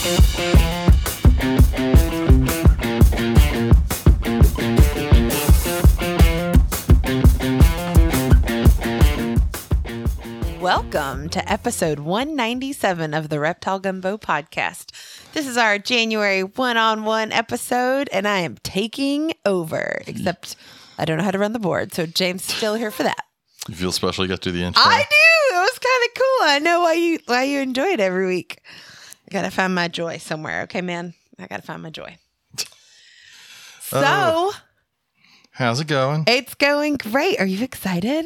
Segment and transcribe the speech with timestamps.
[0.00, 0.16] Welcome
[11.28, 14.86] to episode 197 of the Reptile Gumbo podcast.
[15.34, 20.56] This is our January one on one episode, and I am taking over, except
[20.96, 21.92] I don't know how to run the board.
[21.92, 23.26] So James is still here for that.
[23.68, 24.24] You feel special?
[24.24, 24.82] You got to do the intro.
[24.82, 25.56] I do.
[25.56, 26.48] It was kind of cool.
[26.48, 28.62] I know why you why you enjoy it every week.
[29.30, 30.62] I gotta find my joy somewhere.
[30.62, 31.14] Okay, man.
[31.38, 32.16] I gotta find my joy.
[33.92, 34.54] Uh, so Oh.
[35.50, 36.22] How's it going?
[36.28, 37.40] it's going great.
[37.40, 38.24] Are you excited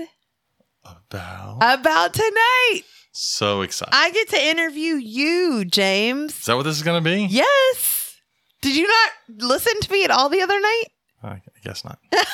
[0.85, 2.83] About about tonight?
[3.13, 3.95] so excited.
[3.95, 6.39] I get to interview you, James.
[6.39, 7.25] Is that what this is gonna be?
[7.31, 8.21] Yes.
[8.61, 9.11] Did you not
[9.49, 10.85] listen to me at all the other night?
[11.23, 11.99] I guess not.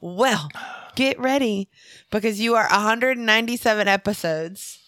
[0.00, 0.48] Well,
[0.96, 1.70] get ready
[2.10, 4.78] because you are 197 episodes.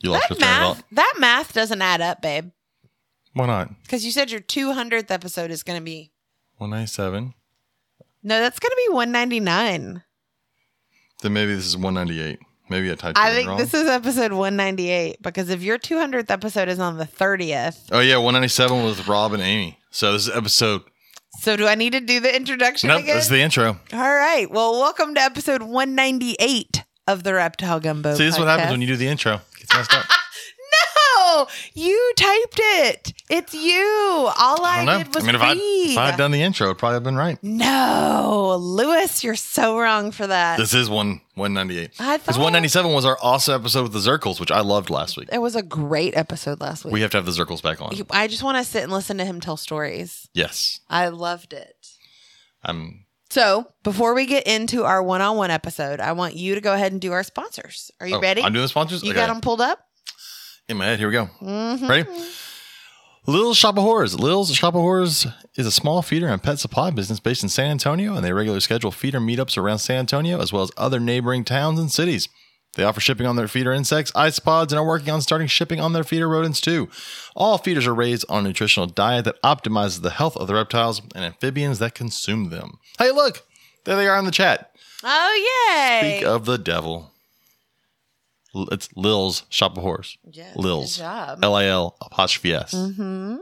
[0.00, 0.84] You lost That your train of math, thought.
[0.92, 2.50] that math doesn't add up, babe.
[3.34, 3.82] Why not?
[3.82, 6.10] Because you said your 200th episode is going to be.
[6.56, 7.34] One ninety seven.
[8.22, 10.02] No, that's going to be 199.
[11.22, 12.38] Then maybe this is one ninety eight.
[12.68, 13.26] Maybe I typed wrong.
[13.26, 13.58] I think wrong.
[13.58, 18.16] this is episode 198 because if your 200th episode is on the 30th, oh yeah,
[18.18, 19.78] one ninety seven was Rob and Amy.
[19.90, 20.82] So this is episode.
[21.40, 23.16] so do I need to do the introduction Nope, again?
[23.16, 23.80] this is the intro.
[23.92, 24.48] All right.
[24.50, 28.14] Well, welcome to episode 198 of the Reptile Gumbo.
[28.14, 29.40] See, this is what happens when you do the intro.
[29.74, 30.06] Messed up.
[31.26, 33.12] No, you typed it.
[33.28, 34.30] It's you.
[34.38, 35.56] All I, I did was I mean, if read.
[35.58, 37.38] if I had done the intro, it'd probably have been right.
[37.42, 40.58] no, Lewis, you're so wrong for that.
[40.58, 41.90] This is one one ninety eight.
[41.98, 44.60] I Because thought- one ninety seven was our awesome episode with the Zirkles, which I
[44.60, 45.28] loved last week.
[45.32, 46.94] it was a great episode last week.
[46.94, 47.92] We have to have the Zirkles back on.
[48.10, 50.28] I just want to sit and listen to him tell stories.
[50.32, 50.80] Yes.
[50.88, 51.88] I loved it.
[52.62, 56.90] I'm So, before we get into our one-on-one episode, I want you to go ahead
[56.90, 57.90] and do our sponsors.
[58.00, 58.42] Are you oh, ready?
[58.42, 59.04] I'm doing the sponsors.
[59.04, 59.20] you Okay.
[59.20, 59.78] got them pulled up?
[60.68, 61.00] in my head.
[61.00, 61.28] Here we go.
[61.42, 61.88] Mhm.
[61.88, 62.08] Ready?
[63.26, 64.18] Lil's Shop of Horrors.
[64.18, 67.72] Lil's Shop of Horrors is a small feeder and pet supply business based in San
[67.72, 71.44] Antonio, and they regularly schedule feeder meetups around San Antonio as well as other neighboring
[71.44, 72.28] towns and cities.
[72.74, 75.92] They offer shipping on their feeder insects, isopods, and are working on starting shipping on
[75.92, 76.88] their feeder rodents too.
[77.34, 81.02] All feeders are raised on a nutritional diet that optimizes the health of the reptiles
[81.14, 82.78] and amphibians that consume them.
[82.98, 83.42] Hey, look!
[83.84, 84.70] There they are in the chat.
[85.02, 85.70] Oh,
[86.02, 86.18] yay.
[86.18, 87.10] Speak of the devil.
[88.54, 90.16] L- It's Lil's Shop of Horrors.
[90.30, 90.96] Yes, Lil's.
[90.96, 91.38] Good job.
[91.44, 92.72] L I L apostrophe S.
[92.72, 93.36] hmm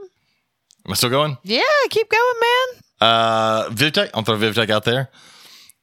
[0.86, 1.36] Am I still going?
[1.42, 1.60] Yeah,
[1.90, 2.82] keep going, man.
[3.00, 4.10] Uh, Vivtech.
[4.14, 5.10] I'll throw Vivtech out there.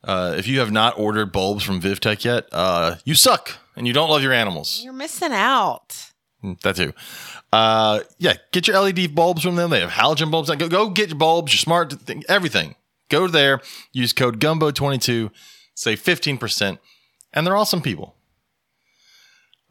[0.05, 3.93] Uh, if you have not ordered bulbs from Vivtech yet, uh, you suck and you
[3.93, 4.81] don't love your animals.
[4.83, 6.11] You're missing out.
[6.43, 6.93] Mm, That too.
[7.51, 9.71] Uh, yeah, get your LED bulbs from them.
[9.71, 10.49] They have halogen bulbs.
[10.55, 12.75] Go, go get your bulbs, your smart thing, everything.
[13.09, 13.61] Go there.
[13.93, 15.31] Use code Gumbo22.
[15.73, 16.79] Save fifteen percent,
[17.33, 18.15] and they're awesome people.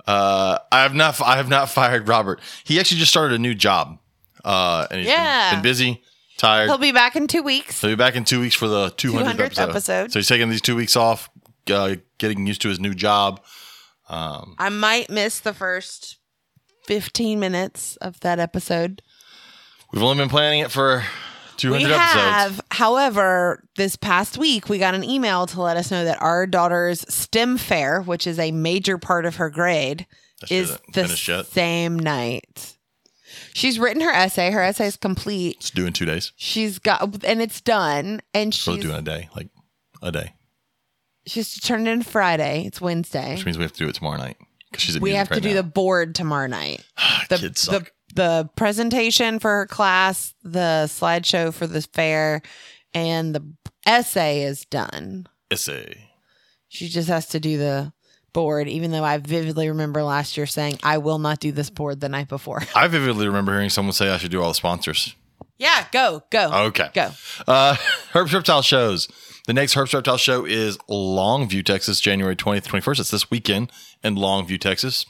[0.07, 1.21] Uh, I have not.
[1.21, 2.41] I have not fired Robert.
[2.65, 3.99] He actually just started a new job.
[4.45, 6.03] Uh, and he's been- been, busy,
[6.37, 6.67] tired.
[6.69, 7.81] He'll be back in two weeks.
[7.81, 9.71] He'll be back in two weeks for the 200th, 200th episode.
[9.71, 10.13] episode.
[10.13, 11.31] So he's taking these two weeks off,
[11.71, 13.41] uh, getting used to his new job.
[14.09, 16.19] Um, I might miss the first
[16.87, 19.03] 15 minutes of that episode.
[19.93, 21.05] we've only been planning it for
[21.57, 22.15] 200 we episodes.
[22.15, 26.47] have, however, this past week we got an email to let us know that our
[26.47, 30.07] daughter's STEM fair, which is a major part of her grade,
[30.51, 31.47] is the yet.
[31.47, 32.74] same night.
[33.55, 34.51] She's written her essay.
[34.51, 35.57] Her essay is complete.
[35.59, 36.33] It's due in two days.
[36.37, 38.21] She's got, and it's done.
[38.35, 39.49] And she's doing a day, like
[40.03, 40.35] a day,
[41.27, 42.65] she's turned in Friday.
[42.67, 43.35] It's Wednesday.
[43.37, 44.37] which means we have to do it tomorrow night
[44.71, 45.55] because she's at we have to right do now.
[45.57, 46.85] the board tomorrow night.
[46.99, 47.93] Ah, the, Kids the, suck.
[48.15, 52.43] the presentation for her class, the slideshow for the fair,
[52.93, 53.55] and the
[53.87, 55.27] essay is done.
[55.51, 56.11] Essay.
[56.69, 57.94] She just has to do the
[58.35, 62.01] board, even though I vividly remember last year saying, I will not do this board
[62.01, 62.63] the night before.
[62.77, 65.15] I vividly remember hearing someone say I should do all the sponsors.
[65.57, 66.91] yeah, go, go, Okay.
[66.93, 67.11] go.
[67.49, 67.77] Uh,
[68.13, 69.09] Herb's Reptile shows.
[69.47, 73.01] The next Herb's Reptile show is Longview, Texas, January 20th, 21st.
[73.01, 75.07] It's this weekend in Longview, Texas.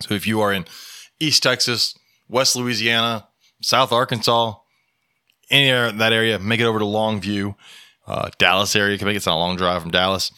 [0.00, 0.64] So if you are in
[1.20, 1.94] East Texas,
[2.28, 3.28] West Louisiana,
[3.62, 4.54] South Arkansas,
[5.50, 7.54] any area, that area, make it over to Longview,
[8.06, 8.96] uh, Dallas area.
[8.98, 9.18] Can make it.
[9.18, 10.30] It's not a long drive from Dallas.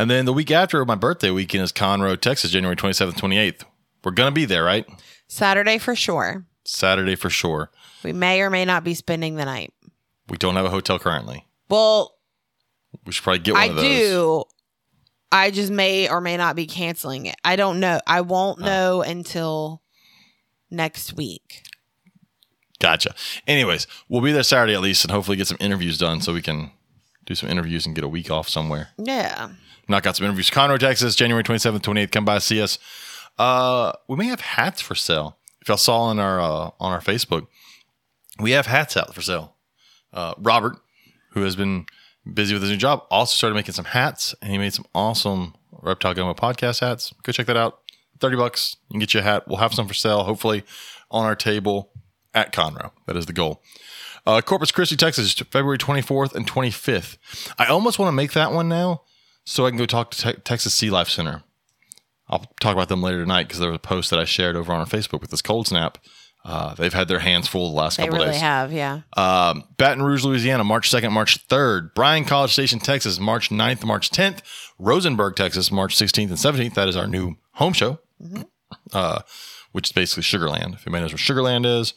[0.00, 3.64] And then the week after my birthday weekend is Conroe, Texas, January 27th, 28th.
[4.02, 4.86] We're going to be there, right?
[5.28, 6.46] Saturday for sure.
[6.64, 7.70] Saturday for sure.
[8.02, 9.74] We may or may not be spending the night.
[10.30, 11.44] We don't have a hotel currently.
[11.68, 12.16] Well,
[13.04, 13.84] We should probably get one I of those.
[13.84, 14.44] do.
[15.30, 17.36] I just may or may not be canceling it.
[17.44, 18.00] I don't know.
[18.06, 18.64] I won't Oh.
[18.64, 19.82] know until
[20.70, 21.62] next week.
[22.78, 23.14] Gotcha.
[23.46, 26.40] Anyways, we'll be there Saturday at least and hopefully get some interviews done so we
[26.40, 26.70] can
[27.30, 28.88] do some interviews and get a week off somewhere.
[28.98, 29.50] Yeah.
[29.88, 30.50] Knock out some interviews.
[30.50, 32.10] Conroe, Texas, January 27th, 28th.
[32.10, 32.78] Come by, see us.
[33.38, 35.38] Uh, we may have hats for sale.
[35.62, 37.46] If y'all saw on our uh, on our Facebook,
[38.40, 39.54] we have hats out for sale.
[40.12, 40.76] Uh, Robert,
[41.32, 41.86] who has been
[42.34, 45.54] busy with his new job, also started making some hats, and he made some awesome
[45.70, 47.14] Reptile Gumbo podcast hats.
[47.22, 47.80] Go check that out.
[48.18, 49.46] Thirty bucks, you can get you a hat.
[49.46, 50.64] We'll have some for sale, hopefully,
[51.10, 51.92] on our table
[52.34, 52.90] at Conroe.
[53.06, 53.62] That is the goal.
[54.26, 57.16] Uh, Corpus Christi, Texas, February 24th and 25th.
[57.58, 59.02] I almost want to make that one now
[59.44, 61.42] so I can go talk to Te- Texas Sea Life Center.
[62.28, 64.72] I'll talk about them later tonight because there was a post that I shared over
[64.72, 65.98] on our Facebook with this cold snap.
[66.44, 68.40] Uh, they've had their hands full the last They couple really days.
[68.40, 69.00] They have, yeah.
[69.16, 71.94] Um, Baton Rouge, Louisiana, March 2nd, March 3rd.
[71.94, 74.40] Bryan College Station, Texas, March 9th, March 10th.
[74.78, 76.74] Rosenberg, Texas, March 16th and 17th.
[76.74, 77.98] That is our new home show,
[78.94, 79.20] uh,
[79.72, 80.74] which is basically Sugarland.
[80.74, 81.92] If anybody knows where Sugarland is,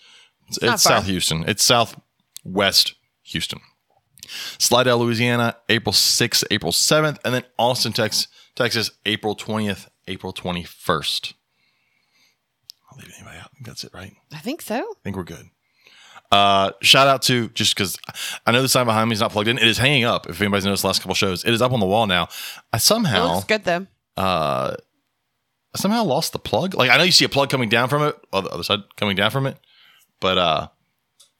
[0.50, 0.84] it's, it's.
[0.84, 1.46] South Houston.
[1.48, 1.64] It's
[2.44, 3.60] Southwest Houston.
[4.58, 7.18] Slidell, Louisiana, April 6th, April 7th.
[7.26, 11.34] And then Austin, Texas, Texas, April 20th, April 21st.
[12.92, 13.46] I'll leave anybody out.
[13.46, 14.14] I think that's it, right?
[14.32, 14.76] I think so.
[14.76, 15.48] I think we're good.
[16.32, 17.98] Uh, shout out to just because
[18.48, 19.58] I know the sign behind me is not plugged in.
[19.58, 20.28] It is hanging up.
[20.28, 22.28] If anybody's noticed the last couple shows, it is up on the wall now.
[22.72, 23.88] I It somehow looks good though.
[24.18, 24.76] uh
[25.76, 26.74] I somehow lost the plug.
[26.76, 28.80] Like I know you see a plug coming down from it, or the other side
[28.96, 29.60] coming down from it,
[30.20, 30.68] but uh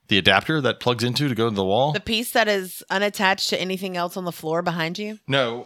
[0.08, 1.92] the adapter that plugs into to go to the wall.
[1.92, 5.18] The piece that is unattached to anything else on the floor behind you.
[5.26, 5.64] no,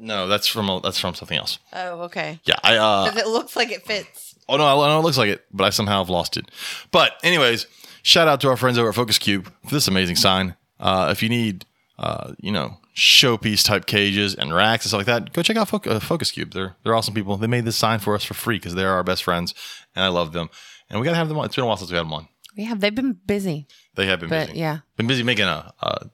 [0.00, 1.58] no, that's from a, that's from something else.
[1.72, 2.38] Oh, okay.
[2.44, 4.36] Yeah, I uh Because it looks like it fits.
[4.48, 6.50] Oh no, I know it looks like it, but I somehow have lost it.
[6.92, 7.66] But anyways,
[8.02, 10.54] shout out to our friends over at Focus Cube for this amazing sign.
[10.78, 11.64] Uh, if you need,
[11.98, 15.68] uh, you know, showpiece type cages and racks and stuff like that, go check out
[15.68, 16.52] Foc- uh, Focus Cube.
[16.52, 17.36] They're they're awesome people.
[17.36, 19.52] They made this sign for us for free because they're our best friends,
[19.96, 20.48] and I love them.
[20.88, 21.46] And we gotta have them on.
[21.46, 22.28] It's been a while since we had them on.
[22.54, 23.66] Yeah, they've been busy.
[23.94, 24.58] They have been But busy.
[24.60, 24.78] yeah.
[24.96, 26.10] Been busy making a a,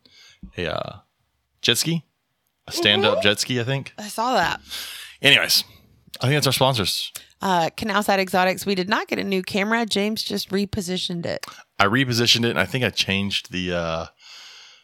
[0.58, 0.96] a uh,
[1.62, 2.04] jet ski,
[2.66, 3.60] a stand up jet ski.
[3.60, 3.92] I think.
[3.98, 4.60] I saw that.
[5.22, 5.64] Anyways,
[6.20, 7.12] I think that's our sponsors.
[7.40, 8.64] Uh, Canal Side Exotics.
[8.66, 9.84] We did not get a new camera.
[9.86, 11.46] James just repositioned it.
[11.78, 13.72] I repositioned it, and I think I changed the.
[13.75, 14.06] uh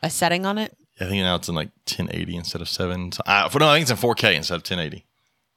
[0.03, 0.77] A setting on it.
[1.01, 3.11] I think now it's in like 1080 instead of seven.
[3.13, 3.33] So, no,
[3.69, 5.07] I think it's in 4K instead of 1080.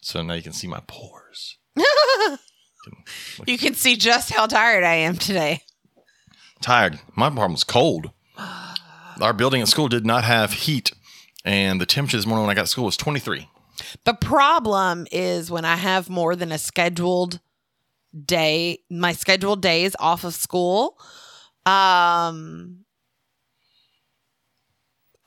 [0.01, 1.57] So now you can see my pores.
[3.47, 5.61] You can see just how tired I am today.
[6.63, 7.01] Tired.
[7.13, 8.11] My apartment was cold.
[9.19, 10.93] Our building at school did not have heat,
[11.43, 13.49] and the temperature this morning when I got to school was 23.
[14.05, 17.41] The problem is when I have more than a scheduled
[18.25, 20.97] day, my scheduled days off of school.
[21.65, 22.85] Um,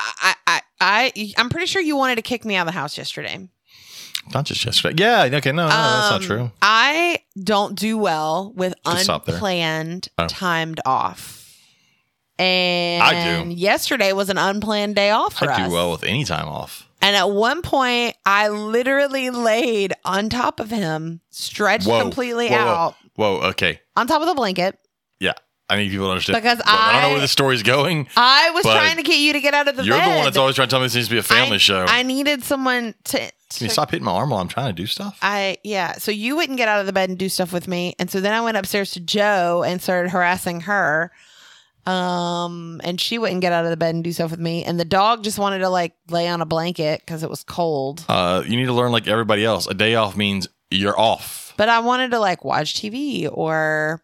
[0.00, 2.96] I, I, I, I'm pretty sure you wanted to kick me out of the house
[2.96, 3.46] yesterday.
[4.34, 5.02] Not just yesterday.
[5.02, 5.36] Yeah.
[5.38, 5.52] Okay.
[5.52, 6.50] No, no, that's not Um, true.
[6.60, 9.34] I don't do well with Just stop there.
[9.36, 10.26] unplanned Oh.
[10.26, 11.42] timed off.
[12.38, 13.50] And I do.
[13.50, 15.68] yesterday was an unplanned day off for I us.
[15.68, 16.86] do well with any time off.
[17.00, 22.70] And at one point, I literally laid on top of him, stretched completely Whoa, whoa.
[22.72, 23.36] out Whoa.
[23.50, 23.80] Okay.
[23.96, 24.78] on top of the blanket.
[25.18, 25.32] Yeah.
[25.70, 26.42] I need people to understand.
[26.42, 28.06] Because Look, I don't know I- where this story's going.
[28.16, 30.06] I was But trying to get you to get out of the You're bed.
[30.06, 31.58] the one that's always trying to tell me this needs to be a family I,
[31.58, 31.86] show.
[31.88, 33.30] I needed someone to.
[33.54, 35.18] Can you stop hitting my arm while I'm trying to do stuff?
[35.22, 35.92] I yeah.
[35.94, 38.20] So you wouldn't get out of the bed and do stuff with me, and so
[38.20, 41.12] then I went upstairs to Joe and started harassing her.
[41.86, 44.80] Um, and she wouldn't get out of the bed and do stuff with me, and
[44.80, 48.04] the dog just wanted to like lay on a blanket because it was cold.
[48.08, 49.68] Uh, you need to learn like everybody else.
[49.68, 51.54] A day off means you're off.
[51.56, 54.02] But I wanted to like watch TV or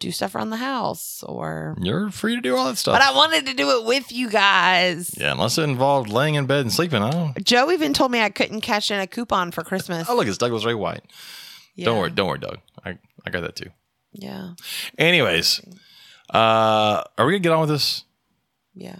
[0.00, 1.76] do stuff around the house or.
[1.80, 2.94] You're free to do all that stuff.
[2.94, 5.14] But I wanted to do it with you guys.
[5.16, 7.02] yeah, unless it involved laying in bed and sleeping.
[7.02, 7.44] I don't.
[7.44, 10.08] Joe even told me I couldn't cash in a coupon for Christmas.
[10.10, 11.02] Oh, look, it's Douglas Ray White.
[11.76, 11.84] Yeah.
[11.84, 12.58] Don't worry, don't worry, Doug.
[12.84, 13.70] I, I got that too.
[14.12, 14.54] Yeah.
[14.98, 15.60] Anyways,
[16.34, 18.04] uh, are we gonna get on with this?
[18.74, 18.96] Yeah.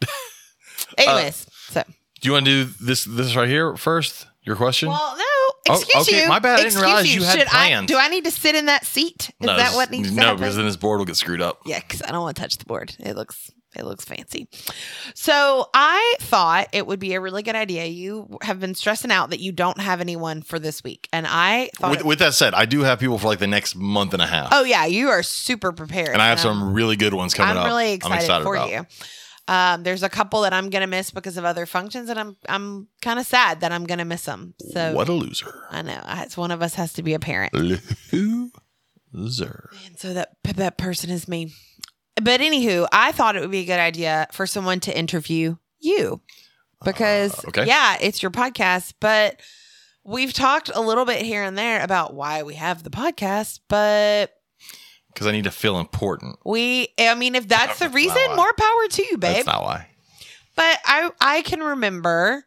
[0.98, 1.82] Anyways, so.
[2.20, 4.26] Do you want to do this this right here first?
[4.42, 4.88] Your question?
[4.88, 5.24] Well, no.
[5.68, 6.28] Oh, Excuse okay, you.
[6.28, 6.54] my bad.
[6.54, 8.84] I didn't Excuse realize you had Should I, do I need to sit in that
[8.84, 9.30] seat?
[9.40, 10.38] Is no, that what needs to No, happen?
[10.38, 11.60] because then this board will get screwed up.
[11.66, 12.96] Yeah, because I don't want to touch the board.
[12.98, 14.48] It looks it looks fancy.
[15.14, 17.86] So I thought it would be a really good idea.
[17.86, 21.70] You have been stressing out that you don't have anyone for this week, and I
[21.76, 21.90] thought.
[21.92, 24.22] With, it- with that said, I do have people for like the next month and
[24.22, 27.14] a half, oh yeah, you are super prepared, and I have I'm- some really good
[27.14, 27.56] ones coming up.
[27.56, 27.66] I'm up.
[27.68, 28.70] really excited, for about.
[28.70, 28.86] you.
[29.48, 32.88] Um, there's a couple that I'm gonna miss because of other functions, and I'm I'm
[33.02, 34.54] kind of sad that I'm gonna miss them.
[34.72, 35.52] So What a loser!
[35.70, 37.52] I know it's one of us has to be a parent.
[39.12, 39.70] Loser.
[39.86, 41.52] And so that that person is me.
[42.16, 46.20] But anywho, I thought it would be a good idea for someone to interview you
[46.84, 47.66] because Uh, okay.
[47.66, 49.40] yeah, it's your podcast, but
[50.04, 54.32] we've talked a little bit here and there about why we have the podcast, but
[55.12, 56.38] Because I need to feel important.
[56.44, 58.36] we I mean if that's the reason, why.
[58.36, 59.36] more power to you, babe.
[59.36, 59.88] That's not why.
[60.56, 62.44] But I I can remember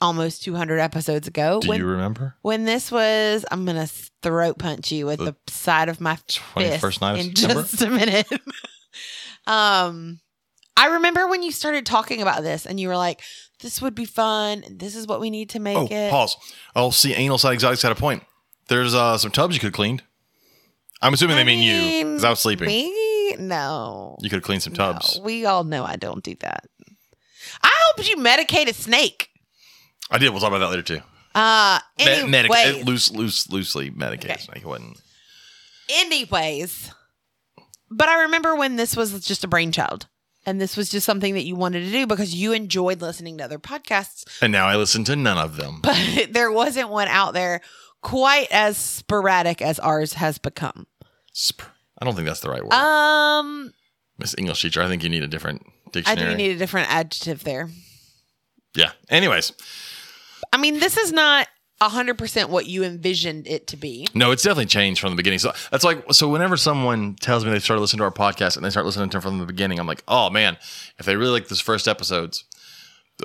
[0.00, 1.60] almost 200 episodes ago.
[1.60, 2.34] Do when, you remember?
[2.42, 3.92] when this was, I'm going to
[4.22, 7.62] throat punch you with the, side of my fist 21st night of in September?
[7.62, 8.26] just a minute.
[9.46, 10.20] um,
[10.76, 13.20] I remember when you started talking about this and you were like,
[13.60, 14.64] this would be fun.
[14.70, 16.10] This is what we need to make Oh, it.
[16.10, 16.36] pause.
[16.74, 18.22] Oh, see, Canal Side Exotics had a point.
[18.68, 20.02] There's uh, some tubs you could cleaned.
[21.02, 22.66] I'm assuming I they mean, you mean, because I was sleeping.
[22.68, 23.36] Me?
[23.38, 24.16] No.
[24.20, 25.16] You could have cleaned some tubs.
[25.16, 26.66] No, we all know I don't do that.
[27.62, 29.28] I hope you medicate a snake.
[30.10, 30.30] I did.
[30.30, 31.00] We'll talk about that later too.
[31.34, 32.50] Uh, Me- anyways, medic-
[32.82, 34.32] uh, loose, loose, loosely medicated.
[34.36, 34.46] Okay.
[34.48, 35.00] Like it wasn't.
[35.88, 36.92] anyways.
[37.90, 40.06] But I remember when this was just a brainchild.
[40.46, 43.44] And this was just something that you wanted to do because you enjoyed listening to
[43.44, 44.24] other podcasts.
[44.40, 45.80] And now I listen to none of them.
[45.82, 47.60] But there wasn't one out there
[48.00, 50.86] quite as sporadic as ours has become.
[51.98, 52.72] I don't think that's the right word.
[52.72, 53.72] Um,
[54.18, 56.04] Miss English teacher, I think you need a different dictionary.
[56.06, 56.32] I dictionary.
[56.34, 57.68] do need a different adjective there.
[58.74, 58.92] yeah.
[59.08, 59.52] Anyways,
[60.52, 61.46] I mean, this is not
[61.80, 64.06] 100% what you envisioned it to be.
[64.14, 65.38] no, it's definitely changed from the beginning.
[65.38, 68.64] So that's like, so whenever someone tells me they started listening to our podcast and
[68.64, 70.58] they start listening to it from the beginning, I'm like, oh man,
[70.98, 72.44] if they really like this first episodes,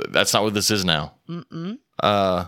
[0.10, 1.14] that's not what this is now.
[1.30, 1.80] Mm-mm.
[2.02, 2.46] Uh,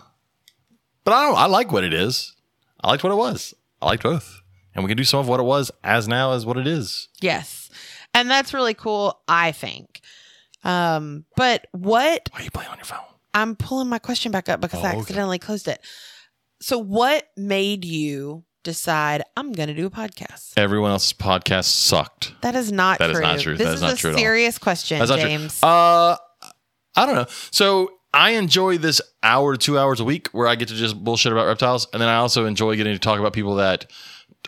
[1.03, 1.37] but I don't.
[1.37, 2.35] I like what it is.
[2.81, 3.53] I liked what it was.
[3.81, 4.41] I liked both,
[4.77, 7.09] and we can do some of what it was as now as what it is.
[7.19, 7.69] Yes.
[8.13, 9.99] And that's really cool, I think.
[10.63, 12.99] Um, but what Why are you playing on your phone?
[13.33, 14.99] I'm pulling my question back up because Oh, I okay.
[14.99, 15.81] accidentally closed it.
[16.61, 20.53] So, what made you decide I'm going to do a podcast?
[20.57, 22.33] Everyone else's podcast sucked.
[22.41, 23.25] That is not That is true.
[23.25, 23.57] not true.
[23.57, 25.11] This That is is not a true serious question, That's.
[25.11, 25.61] James.
[25.63, 26.15] Uh,
[26.95, 27.27] I don't know.
[27.51, 31.01] So I enjoy this hour to two hours a week where I get to just
[31.01, 33.91] bullshit about reptiles, and then I also enjoy getting to talk about people that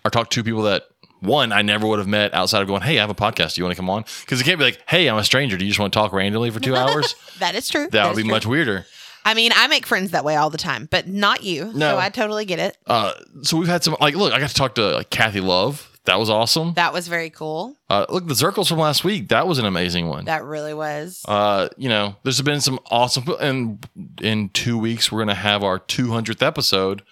[0.06, 0.84] or talk to people that
[1.22, 3.56] one I never would have met outside of going, "Hey, I have a podcast.
[3.56, 5.58] Do you want to come on?" Because it can't be like, "Hey, I'm a stranger.
[5.58, 7.88] Do you just want to talk randomly for two hours?" that is true.
[7.92, 8.32] That would be true.
[8.32, 8.86] much weirder.
[9.26, 11.66] I mean, I make friends that way all the time, but not you.
[11.74, 11.92] No.
[11.92, 12.78] So I totally get it.
[12.88, 15.86] Uh, so we've had some like, look, I got to talk to like Kathy Love.
[16.06, 16.74] That was awesome.
[16.76, 17.76] That was very cool.
[17.90, 19.28] Uh, look, the Zirkles from last week.
[19.28, 20.26] That was an amazing one.
[20.26, 21.24] That really was.
[21.28, 23.86] Uh, you know, there's been some awesome, and
[24.22, 27.04] in two weeks we're gonna have our 200th episode,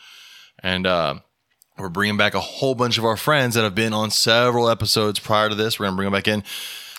[0.63, 1.15] and uh,
[1.77, 5.19] we're bringing back a whole bunch of our friends that have been on several episodes
[5.19, 5.79] prior to this.
[5.79, 6.43] We're gonna bring them back in.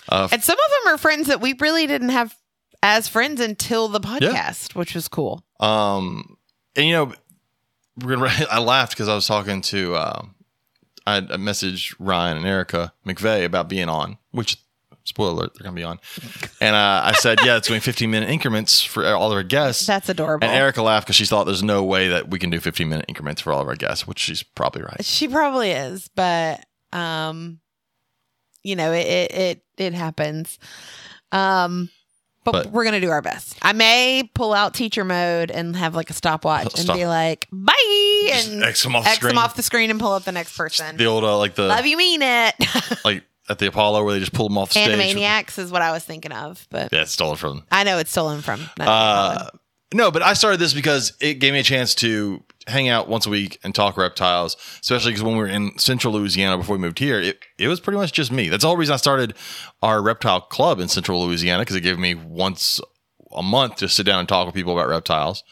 [0.09, 2.35] and some of them are friends that we really didn't have
[2.81, 5.43] as friends until the podcast, which was cool.
[5.59, 6.37] Um,
[6.75, 7.13] and you know,
[8.01, 8.31] we're gonna.
[8.51, 9.95] I laughed because I was talking to.
[9.95, 10.25] Uh,
[11.05, 14.57] I I messaged Ryan and Erica McVeigh about being on, which
[15.09, 15.99] spoiler alert, they're gonna be on.
[16.61, 19.85] And uh, I said, yeah, it's going 15 minute increments for all of our guests.
[19.85, 20.47] That's adorable.
[20.47, 23.05] And Erica laughed because she thought there's no way that we can do 15 minute
[23.09, 25.03] increments for all of our guests, which she's probably right.
[25.03, 26.63] She probably is, but
[26.93, 27.59] um,
[28.63, 30.57] you know, it it it, it happens.
[31.31, 31.89] Um,
[32.45, 33.57] but, But- we're gonna do our best.
[33.61, 38.29] I may pull out teacher mode and have like a stopwatch and be like, "Bye,"
[38.31, 39.27] and X them off the screen.
[39.29, 40.95] them off the screen and pull up the next person.
[40.97, 42.55] the old, uh, like the, Love you, mean it.
[43.05, 45.15] like at the Apollo where they just pull them off the stage.
[45.15, 48.11] Animaniacs is what I was thinking of, but Yeah, it's stolen from I know it's
[48.11, 48.61] stolen from.
[48.79, 49.49] Uh,
[49.93, 53.25] no, but I started this because it gave me a chance to hang out once
[53.25, 56.81] a week and talk reptiles, especially because when we were in central Louisiana before we
[56.81, 58.49] moved here, it, it was pretty much just me.
[58.49, 59.33] That's the whole reason I started
[59.81, 62.79] our reptile club in central Louisiana because it gave me once
[63.35, 65.43] a month to sit down and talk with people about reptiles.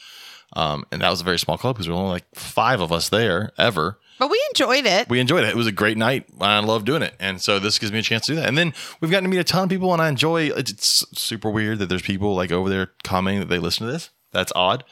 [0.54, 2.92] Um, and that was a very small club because there were only like five of
[2.92, 4.00] us there ever.
[4.20, 5.10] But we enjoyed it.
[5.10, 5.50] We enjoyed it.
[5.50, 6.26] It was a great night.
[6.40, 7.14] I love doing it.
[7.20, 8.48] And so this gives me a chance to do that.
[8.48, 11.20] And then we've gotten to meet a ton of people and I enjoy it's, it's
[11.20, 14.10] super weird that there's people like over there commenting that they listen to this.
[14.32, 14.84] That's odd.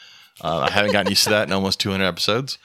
[0.42, 2.58] Uh, I haven't gotten used to that in almost 200 episodes.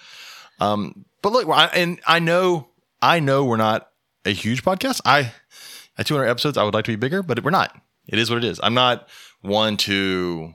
[0.59, 2.69] Um, but look, I, and I know,
[3.01, 3.89] I know we're not
[4.25, 5.01] a huge podcast.
[5.05, 5.33] I,
[5.97, 7.81] at 200 episodes, I would like to be bigger, but we're not.
[8.09, 8.59] It is what it is.
[8.63, 9.09] I'm not
[9.41, 10.55] one to,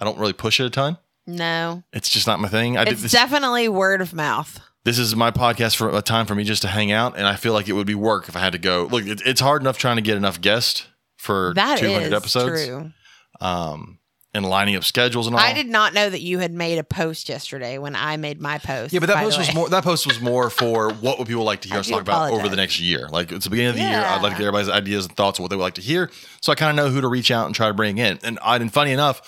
[0.00, 0.98] I don't really push it a ton.
[1.26, 2.76] no, It's just not my thing.
[2.76, 4.60] I did it's this definitely word of mouth.
[4.84, 7.36] This is my podcast for a time for me just to hang out and i
[7.36, 8.88] feel like it would be work if i had to go.
[8.90, 10.86] Look it, it's hard enough trying to get enough guests
[11.16, 12.92] for That 200 is episodes true.
[13.40, 13.98] um
[14.36, 15.40] and lining up schedules and all.
[15.40, 15.48] that.
[15.48, 18.58] I did not know that you had made a post yesterday when I made my
[18.58, 18.92] post.
[18.92, 21.60] yeah but that post was more that post was more for what would people like
[21.62, 23.08] to hear I us talk about over the next year.
[23.08, 24.04] Like it's the beginning of the year.
[24.04, 26.10] I'd like to get everybody's ideas and thoughts of what they would like to hear.
[26.42, 28.18] So i kind of know who to reach out and try to bring in.
[28.24, 29.22] And i and funny enough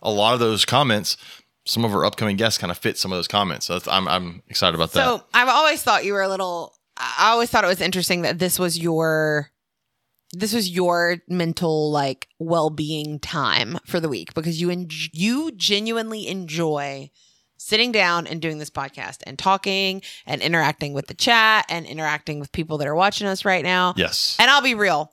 [0.00, 1.16] a lot of those comments
[1.64, 4.42] some of our upcoming guests kind of fit some of those comments so I'm, I'm
[4.48, 6.74] excited about that So I've always thought you were a little.
[6.96, 9.50] I always thought it was interesting that this was your,
[10.32, 15.52] this was your mental like well being time for the week because you en- you
[15.52, 17.10] genuinely enjoy
[17.56, 22.40] sitting down and doing this podcast and talking and interacting with the chat and interacting
[22.40, 23.94] with people that are watching us right now.
[23.96, 25.12] yes And I'll be real,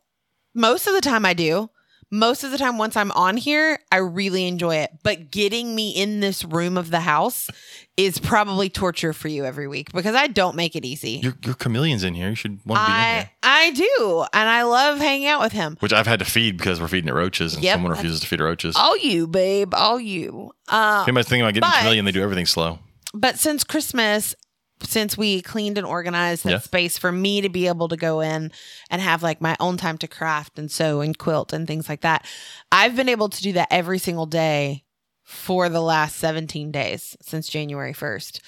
[0.56, 1.70] most of the time I do,
[2.12, 4.92] most of the time once I'm on here, I really enjoy it.
[5.04, 7.50] But getting me in this room of the house
[7.98, 11.20] is probably torture for you every week because I don't make it easy.
[11.22, 12.30] Your, your chameleon's in here.
[12.30, 13.30] You should want to be in here.
[13.44, 15.78] I do, and I love hanging out with him.
[15.82, 17.75] Which I've had to feed because we're feeding it roaches and Yep.
[17.75, 18.75] someone refuses to feed roaches.
[18.75, 20.51] All you, babe, all you.
[20.68, 22.80] Uh, Anybody's thinking about getting but- a chameleon, they do everything slow.
[23.13, 24.36] but since Christmas,
[24.83, 26.59] since we cleaned and organized that Yeah.
[26.59, 28.51] space for me to be able to go in
[28.89, 32.01] and have like my own time to craft and sew and quilt and things like
[32.01, 32.25] that,
[32.71, 34.83] I've been able to do that every single day
[35.24, 38.39] for the last 17 days since January 1st.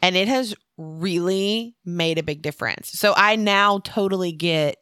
[0.00, 2.90] And it has really made a big difference.
[2.92, 4.76] So I now totally get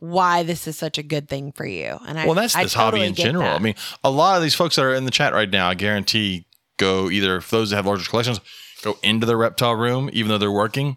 [0.00, 1.98] why this is such a good thing for you.
[2.06, 3.44] And I Well, that's I this totally hobby in general.
[3.46, 3.56] that.
[3.56, 5.74] I mean, a lot of these folks that are in the chat right now, I
[5.74, 8.40] guarantee, go either for those that have larger collections,
[8.84, 10.96] go into the reptile room, even though they're working,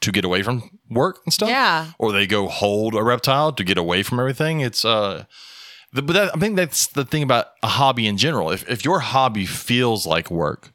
[0.00, 1.48] to get away from work and stuff.
[1.48, 1.92] Yeah.
[1.98, 4.60] Or they go hold a reptile to get away from everything.
[4.60, 5.24] It's uh,
[5.92, 8.50] the, but that, I think that's the thing about a hobby in general.
[8.50, 10.72] If if your hobby feels like work,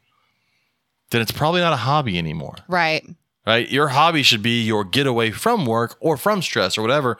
[1.10, 3.06] then it's probably not a hobby anymore right.
[3.46, 3.68] right?
[3.70, 7.16] Your hobby should be your getaway from work or from stress or whatever.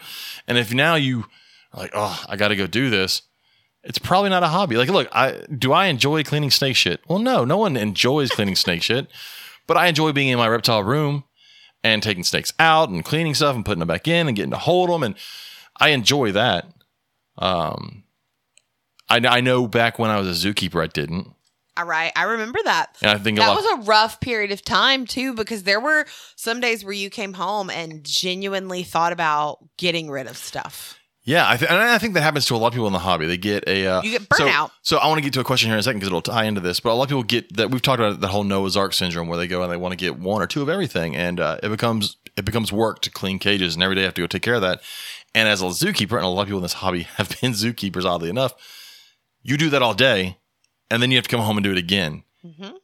[0.49, 1.27] And if now you
[1.73, 3.23] are like, oh, I got to go do this,
[3.85, 4.77] it's probably not a hobby.
[4.77, 7.01] Like, look, I do I enjoy cleaning snake shit?
[7.09, 9.09] Well, no, no one enjoys cleaning snake shit,
[9.67, 11.25] but I enjoy being in my reptile room
[11.83, 14.57] and taking snakes out and cleaning stuff and putting them back in and getting to
[14.59, 15.15] hold them, and
[15.79, 16.67] I enjoy that.
[17.39, 18.05] Um,
[19.09, 21.29] I I know back when I was a zookeeper, I didn't,
[21.77, 22.13] All right.
[22.17, 22.97] I remember that.
[23.03, 23.57] and I think a That lot.
[23.63, 27.35] was a rough period of time too, because there were some days where you came
[27.35, 30.99] home and genuinely thought about getting rid of stuff.
[31.27, 32.99] Yeah, I th- and I think that happens to a lot of people in the
[32.99, 33.27] hobby.
[33.27, 34.71] They get a uh, You get so- burnout.
[34.83, 36.45] So, I want to get to a question here in a second because it'll tie
[36.45, 36.81] into this.
[36.81, 39.29] But a lot of people get that we've talked about the whole Noah's Ark syndrome,
[39.29, 41.59] where they go and they want to get one or two of everything, and uh,
[41.63, 44.27] it becomes it becomes work to clean cages, and every day I have to go
[44.27, 44.81] take care of that.
[45.35, 48.05] And as a zookeeper, and a lot of people in this hobby have been zookeepers,
[48.05, 48.53] oddly enough,
[49.43, 50.37] you do that all day,
[50.91, 52.23] and then you have to come home and do it again,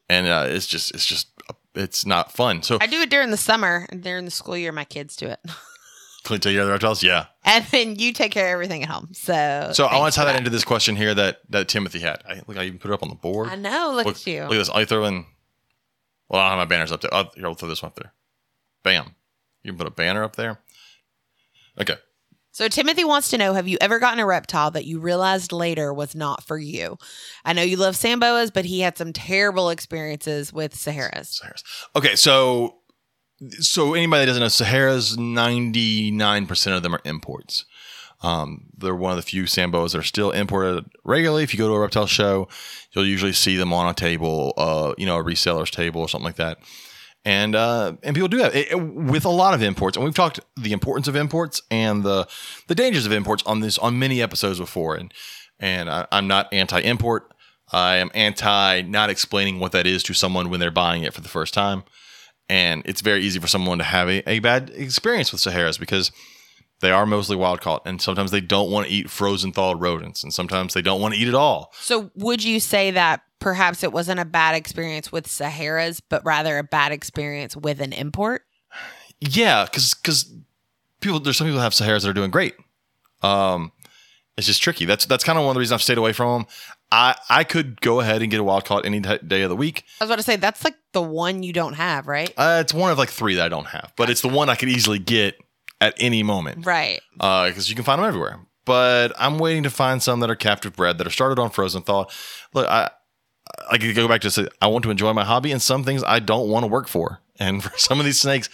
[0.08, 1.28] and uh, it's just it's just
[1.74, 2.62] it's not fun.
[2.62, 4.72] So I do it during the summer and during the school year.
[4.72, 5.38] My kids do it,
[6.24, 7.26] clean take care of the reptiles, yeah.
[7.44, 9.08] and then you take care of everything at home.
[9.12, 12.00] So, So I want to tie for that into this question here that that Timothy
[12.00, 12.22] had.
[12.28, 13.48] I look, I even put it up on the board.
[13.48, 13.92] I know.
[13.94, 14.42] Look, Look, at you.
[14.42, 14.70] look at this.
[14.70, 15.26] I throw in.
[16.28, 17.12] Well, I don't have my banners up there.
[17.12, 18.12] I'll, here, I'll throw this one up there.
[18.84, 19.14] Bam.
[19.62, 20.60] You can put a banner up there.
[21.80, 21.96] Okay.
[22.52, 25.94] So Timothy wants to know: Have you ever gotten a reptile that you realized later
[25.94, 26.98] was not for you?
[27.44, 31.28] I know you love sand boas, but he had some terrible experiences with Saharas.
[31.28, 31.62] Sahara's.
[31.94, 32.79] Okay, so
[33.60, 37.64] so anybody that doesn't know, Sahara's ninety nine percent of them are imports.
[38.22, 41.42] Um, they're one of the few sand boas that are still imported regularly.
[41.42, 42.48] If you go to a reptile show,
[42.92, 46.26] you'll usually see them on a table, uh, you know, a reseller's table or something
[46.26, 46.58] like that.
[47.24, 50.14] And uh, and people do that it, it- with a lot of imports, and we've
[50.14, 52.26] talked the importance of imports and the
[52.68, 54.94] the dangers of imports on this on many episodes before.
[54.96, 55.12] And
[55.58, 57.32] and I, I'm not anti-import.
[57.72, 61.20] I am anti not explaining what that is to someone when they're buying it for
[61.20, 61.84] the first time.
[62.50, 66.10] And it's very easy for someone to have a, a bad experience with Saharas because
[66.80, 70.24] they are mostly wild caught, and sometimes they don't want to eat frozen thawed rodents,
[70.24, 71.72] and sometimes they don't want to eat at all.
[71.78, 76.58] So would you say that perhaps it wasn't a bad experience with Saharas, but rather
[76.58, 78.42] a bad experience with an import?
[79.20, 80.34] Yeah, because because
[81.00, 82.56] people there's some people have Saharas that are doing great.
[83.22, 83.70] Um,
[84.36, 84.86] it's just tricky.
[84.86, 86.50] That's that's kind of one of the reasons I've stayed away from them.
[86.92, 89.56] I I could go ahead and get a wild caught any t- day of the
[89.56, 89.84] week.
[90.00, 92.32] I was about to say that's like the one you don't have, right?
[92.36, 94.54] Uh, it's one of like three that I don't have, but it's the one I
[94.56, 95.36] could easily get
[95.80, 96.66] at any moment.
[96.66, 97.00] Right.
[97.14, 98.40] because you can find them everywhere.
[98.66, 101.82] But I'm waiting to find some that are captive bred that are started on frozen
[101.82, 102.06] thaw.
[102.54, 102.90] Look, I
[103.70, 106.02] I could go back to say I want to enjoy my hobby, and some things
[106.04, 107.20] I don't want to work for.
[107.38, 108.48] And for some of these snakes,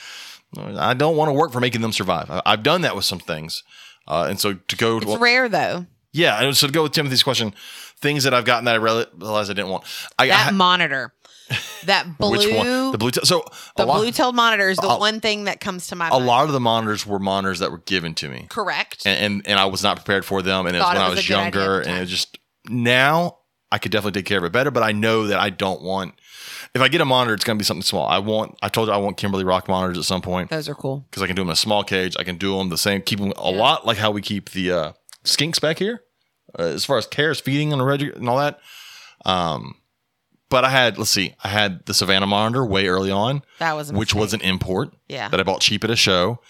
[0.57, 2.31] I don't want to work for making them survive.
[2.31, 3.63] I, I've done that with some things,
[4.07, 5.87] uh, and so to go, It's well, rare though.
[6.13, 6.41] yeah.
[6.43, 7.53] And so to go with Timothy's question,
[8.01, 9.85] things that I've gotten that I realized I didn't want.
[10.19, 11.13] I, That I monitor.
[11.85, 12.91] That blue which one?
[12.93, 13.11] The blue.
[13.13, 13.45] T- so
[13.77, 16.11] the lot, blue tailed monitor is the a- one thing that comes to my a
[16.11, 16.27] mind.
[16.27, 18.47] lot of the monitors were monitors that were given to me.
[18.51, 19.07] Correct.
[19.07, 20.67] and, and and I was not prepared for them.
[20.67, 22.39] And it was when it I was was a idea at younger, and it just
[22.69, 23.39] now
[23.71, 24.71] I could definitely take care of it better.
[24.73, 26.15] But I know that I don't want.
[26.75, 28.07] If I get a monitor, it's going to be something small.
[28.09, 28.59] I want.
[28.61, 31.07] I told you I want Kimberley Rock monitors at some point Those are cool.
[31.11, 32.17] because I can do them in a small cage.
[32.19, 33.57] I can do them the same, keep them a Yeah.
[33.59, 34.93] lot like how we keep the uh,
[35.25, 36.03] skinks back here,
[36.59, 38.61] uh, as far as cares, feeding on the regular and all that.
[39.25, 39.77] Um,
[40.49, 43.93] but I had let's see, I had the Savannah monitor way early on, That was
[43.93, 45.29] which was an import yeah.
[45.29, 46.41] that I bought cheap at a show.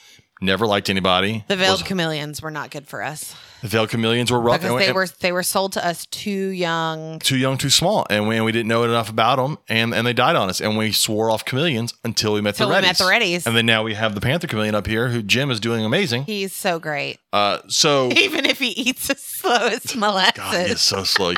[0.42, 1.44] Never liked anybody.
[1.48, 4.61] The veiled Was- chameleons were not good for us the veiled chameleons were rough.
[4.61, 7.19] because and- they were they were sold to us too young.
[7.21, 10.07] too young, too small, and we, and we didn't know enough about them, and, and
[10.07, 12.81] they died on us, and we swore off chameleons until we met Till the we
[12.83, 13.47] met the Reddies.
[13.47, 16.25] and then now we have the panther chameleon up here, who Jim is doing amazing.
[16.25, 20.35] He's so great, Uh, so even if he eats as slow as molasses.
[20.37, 21.33] God, he's so slow.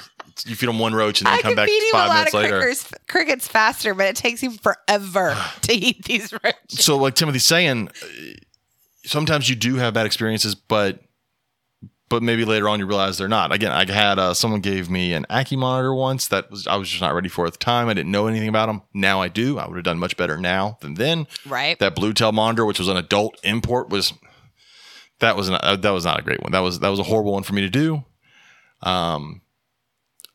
[0.46, 2.14] You feed him one roach, and then I come back feed him a five lot
[2.14, 2.58] minutes of later.
[2.60, 6.84] crickets, crickets faster, but it takes him forever to eat these roaches.
[6.84, 8.06] So, like Timothy's saying, uh,
[9.04, 11.00] sometimes you do have bad experiences, but
[12.08, 13.52] but maybe later on you realize they're not.
[13.52, 16.88] Again, I had uh, someone gave me an Ackie monitor once that was I was
[16.88, 17.88] just not ready for at the time.
[17.88, 18.82] I didn't know anything about them.
[18.94, 19.58] Now I do.
[19.58, 21.26] I would have done much better now than then.
[21.46, 21.78] Right.
[21.78, 24.12] That Blue Tail monitor, which was an adult import, was
[25.20, 26.52] that was not uh, that was not a great one.
[26.52, 28.04] That was that was a horrible one for me to do.
[28.82, 29.42] Um,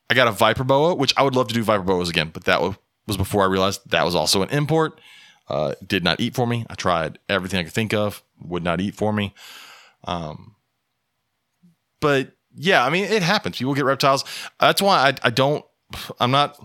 [0.10, 2.44] I got a Viper Boa, which I would love to do Viper Boas again, but
[2.44, 2.76] that was,
[3.08, 5.00] was before I realized that was also an import.
[5.50, 6.66] Uh, did not eat for me.
[6.70, 9.34] I tried everything I could think of, would not eat for me.
[10.06, 10.53] Um,
[12.04, 13.58] but yeah, I mean, it happens.
[13.58, 14.26] People get reptiles.
[14.60, 15.66] That's why I, I don't.
[16.20, 16.60] I'm not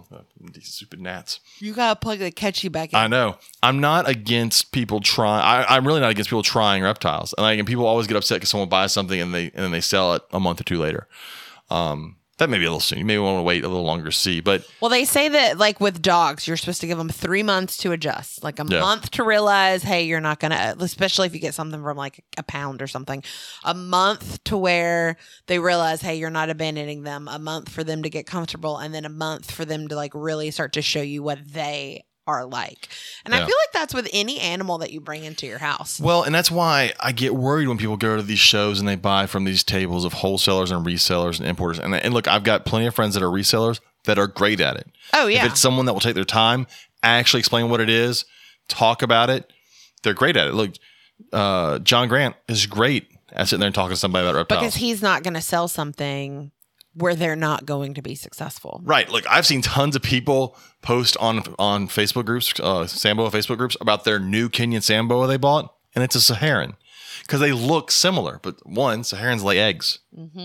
[0.52, 1.40] these stupid gnats.
[1.60, 2.98] You gotta plug the catchy back in.
[2.98, 3.36] I know.
[3.62, 5.42] I'm not against people trying.
[5.42, 7.34] I, I'm really not against people trying reptiles.
[7.36, 9.70] And like, and people always get upset because someone buys something and they and then
[9.70, 11.06] they sell it a month or two later.
[11.70, 12.98] Um, that may be a little soon.
[12.98, 14.40] You may want to wait a little longer to see.
[14.40, 17.76] But Well, they say that like with dogs, you're supposed to give them three months
[17.78, 18.80] to adjust, like a Yeah.
[18.80, 22.42] month to realize, hey, you're not gonna, especially if you get something from like a
[22.42, 23.22] pound or something,
[23.64, 28.02] a month to where they realize, hey, you're not abandoning them, a month for them
[28.02, 31.02] to get comfortable, and then a month for them to like really start to show
[31.02, 32.88] you what they are like.
[33.24, 35.98] And I feel like that's with any animal that you bring into your house.
[35.98, 38.94] well, and that's why I get worried when people go to these shows and they
[38.96, 41.78] buy from these tables of wholesalers and resellers and importers.
[41.78, 44.76] And, and look, I've got plenty of friends that are resellers that are great at
[44.76, 44.86] it.
[45.14, 46.66] Oh yeah, If it's someone that will take their time,
[47.02, 48.24] actually explain what it is,
[48.68, 49.50] talk about it,
[50.02, 50.54] they're great at it.
[50.54, 50.72] Look,
[51.32, 54.60] uh, John Grant is great at sitting there and talking to somebody about reptiles.
[54.62, 56.50] because he's not going to sell something
[56.98, 58.80] where they're not going to be successful.
[58.84, 59.08] Right.
[59.08, 63.58] Look, I've seen tons of people post on on Facebook groups, uh, sand boa Facebook
[63.58, 66.76] groups about their new Kenyan sand boa they bought, and it's a Saharan
[67.22, 68.40] because they look similar.
[68.42, 70.00] But one, Saharans lay eggs,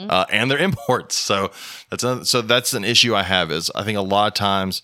[0.10, 1.16] uh, and they're imports.
[1.16, 1.52] So
[1.89, 3.52] that's a, so that's an issue I have.
[3.52, 4.82] Is I think a lot of times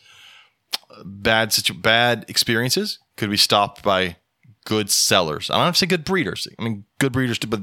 [0.90, 4.18] uh, bad situ- bad experiences could be stopped by
[4.66, 5.50] good sellers.
[5.50, 6.48] I don't have to say good breeders.
[6.58, 7.62] I mean good breeders, but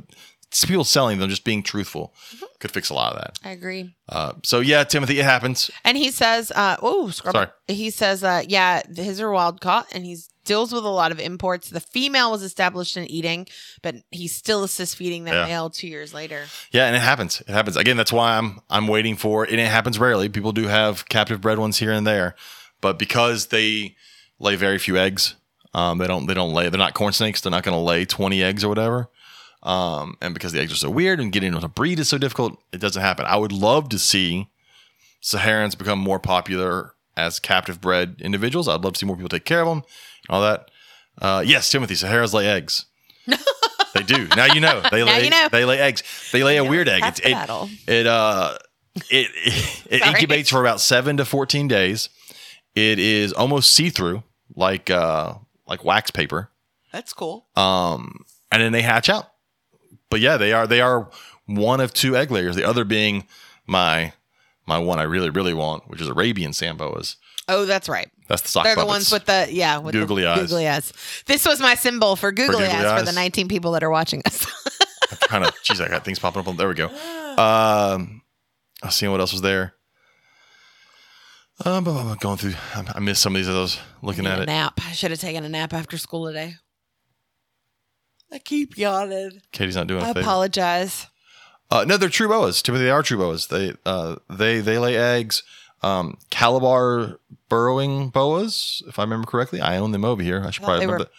[0.66, 2.14] people selling them just being truthful
[2.60, 3.38] could fix a lot of that.
[3.44, 3.94] I agree.
[4.08, 5.70] Uh, so yeah, Timothy, it happens.
[5.84, 7.48] And he says, uh, oh, scrub Sorry.
[7.68, 11.18] He says, uh, yeah, his are wild caught and he deals with a lot of
[11.18, 11.68] imports.
[11.70, 13.46] The female was established in eating,
[13.82, 15.46] but he still assists feeding that Yeah.
[15.46, 16.44] male two years later.
[16.70, 17.40] Yeah, and it happens.
[17.40, 17.96] It happens again.
[17.96, 20.28] That's why I'm I'm waiting for, and it happens rarely.
[20.28, 22.36] People do have captive bred ones here and there,
[22.80, 23.96] but because they
[24.38, 25.34] lay very few eggs,
[25.74, 26.68] um, they don't they don't lay.
[26.68, 27.40] They're not corn snakes.
[27.40, 29.10] They're not going to lay 20 eggs or whatever.
[29.66, 32.56] Um, and because the eggs are so weird and getting a breed is so difficult,
[32.72, 33.26] it doesn't happen.
[33.26, 34.48] I would love to see
[35.20, 38.68] Saharans become more popular as captive bred individuals.
[38.68, 40.70] I'd love to see more people take care of them and all that.
[41.20, 42.86] Uh, yes, Timothy, Saharas lay eggs.
[43.26, 44.28] they do.
[44.36, 44.82] Now you know.
[44.88, 45.48] They Now lay you know.
[45.50, 46.04] they lay eggs.
[46.30, 47.02] They lay a weird egg.
[47.04, 47.36] It's, it,
[47.88, 48.56] it uh
[49.10, 52.08] it it, it incubates for about 7 to 14 days.
[52.76, 54.22] It is almost see-through
[54.54, 55.34] like uh
[55.66, 56.50] like wax paper.
[56.92, 57.48] That's cool.
[57.56, 59.28] Um and then they hatch out.
[60.10, 61.08] But yeah, they are they are
[61.46, 62.56] one of two egg layers.
[62.56, 63.26] The other being
[63.66, 64.12] my
[64.66, 67.16] my one I really really want, which is Arabian sand boas.
[67.48, 68.10] Oh, that's right.
[68.28, 70.40] That's the sock They're the ones with the, yeah, with Googly the eyes.
[70.40, 70.92] googly eyes.
[71.26, 74.20] This was my symbol for googly, googly eyes, for the 19 people that are watching
[74.26, 74.44] us.
[75.28, 76.88] kind of jeez, I got things popping up on there we go.
[76.88, 78.22] Um
[78.82, 79.74] I was seeing what else was there.
[81.64, 84.26] Um, blah, blah, going through, I I missed some of these as I was looking
[84.26, 84.46] at a it.
[84.46, 84.78] nap.
[84.86, 86.56] I should have taken a nap after school today.
[88.32, 89.42] I keep yawning.
[89.52, 90.20] Katie's not doing I a favor.
[90.20, 91.06] apologize.
[91.70, 92.62] Uh, no, they're true boas.
[92.62, 93.48] Typically, they are true boas.
[93.48, 95.42] They uh, they they lay eggs.
[95.82, 99.60] Um, Calabar burrowing boas, if I remember correctly.
[99.60, 100.42] I own them over here.
[100.44, 101.10] I should thought probably they remember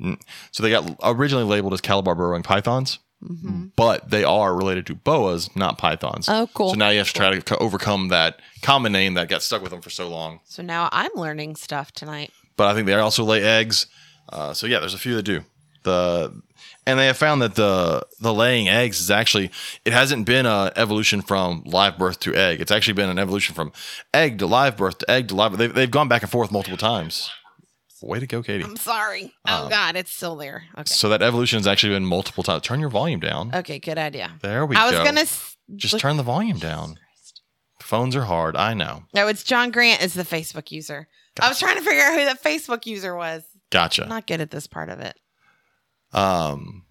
[0.00, 0.04] that.
[0.04, 0.20] Mm.
[0.50, 4.94] So they got originally labeled as Calabar burrowing pythons, hmm but they are related to
[4.94, 6.28] boas, not pythons.
[6.28, 6.70] Oh, cool.
[6.70, 9.70] So now you have to try to overcome that common name that got stuck with
[9.70, 10.40] them for so long.
[10.44, 12.32] So now I'm learning stuff tonight.
[12.56, 13.86] But I think they also lay eggs.
[14.28, 15.42] Uh, so yeah, there's a few that do.
[15.82, 16.42] The
[16.86, 19.50] and they have found that the the laying eggs is actually
[19.84, 22.60] it hasn't been a evolution from live birth to egg.
[22.60, 23.72] It's actually been an evolution from
[24.14, 25.56] egg to live birth to egg to live.
[25.58, 27.30] They've, they've gone back and forth multiple times.
[28.04, 28.64] Way to go, Katie.
[28.64, 29.32] I'm sorry.
[29.46, 30.64] Oh Um, God, it's still there.
[30.76, 30.82] Okay.
[30.92, 32.62] So that evolution has actually been multiple times.
[32.62, 33.54] Turn your volume down.
[33.54, 34.32] Okay, good idea.
[34.42, 36.98] There we go I was gonna s- Just look- turn the volume down.
[37.80, 38.56] Phones are hard.
[38.56, 39.04] I know.
[39.14, 41.06] No, it's John Grant is the Facebook user.
[41.40, 43.42] I was trying to figure out who that Facebook user was.
[43.70, 44.02] Gotcha.
[44.02, 45.16] I'm not good at this part of it.
[46.12, 46.84] Um,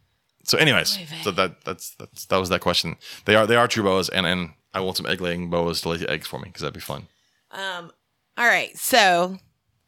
[0.44, 2.96] So, anyways, so that that's that's that was that question.
[3.26, 5.90] They are they are true boas, and and I want some egg laying boas to
[5.90, 7.08] lay the eggs for me because that'd be fun.
[7.52, 7.92] Um,
[8.38, 8.76] all right.
[8.78, 9.38] So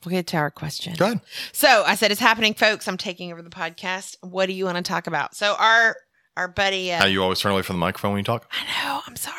[0.05, 0.93] we'll get to our question.
[0.97, 1.21] Go ahead.
[1.53, 2.87] So I said, it's happening, folks.
[2.87, 4.17] I'm taking over the podcast.
[4.21, 5.35] What do you want to talk about?
[5.35, 5.95] So our,
[6.35, 8.51] our buddy, uh, How you always turn away from the microphone when you talk?
[8.51, 9.01] I know.
[9.07, 9.37] I'm sorry.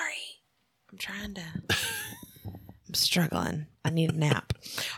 [0.90, 1.42] I'm trying to.
[2.46, 3.66] I'm struggling.
[3.84, 4.52] I need a nap.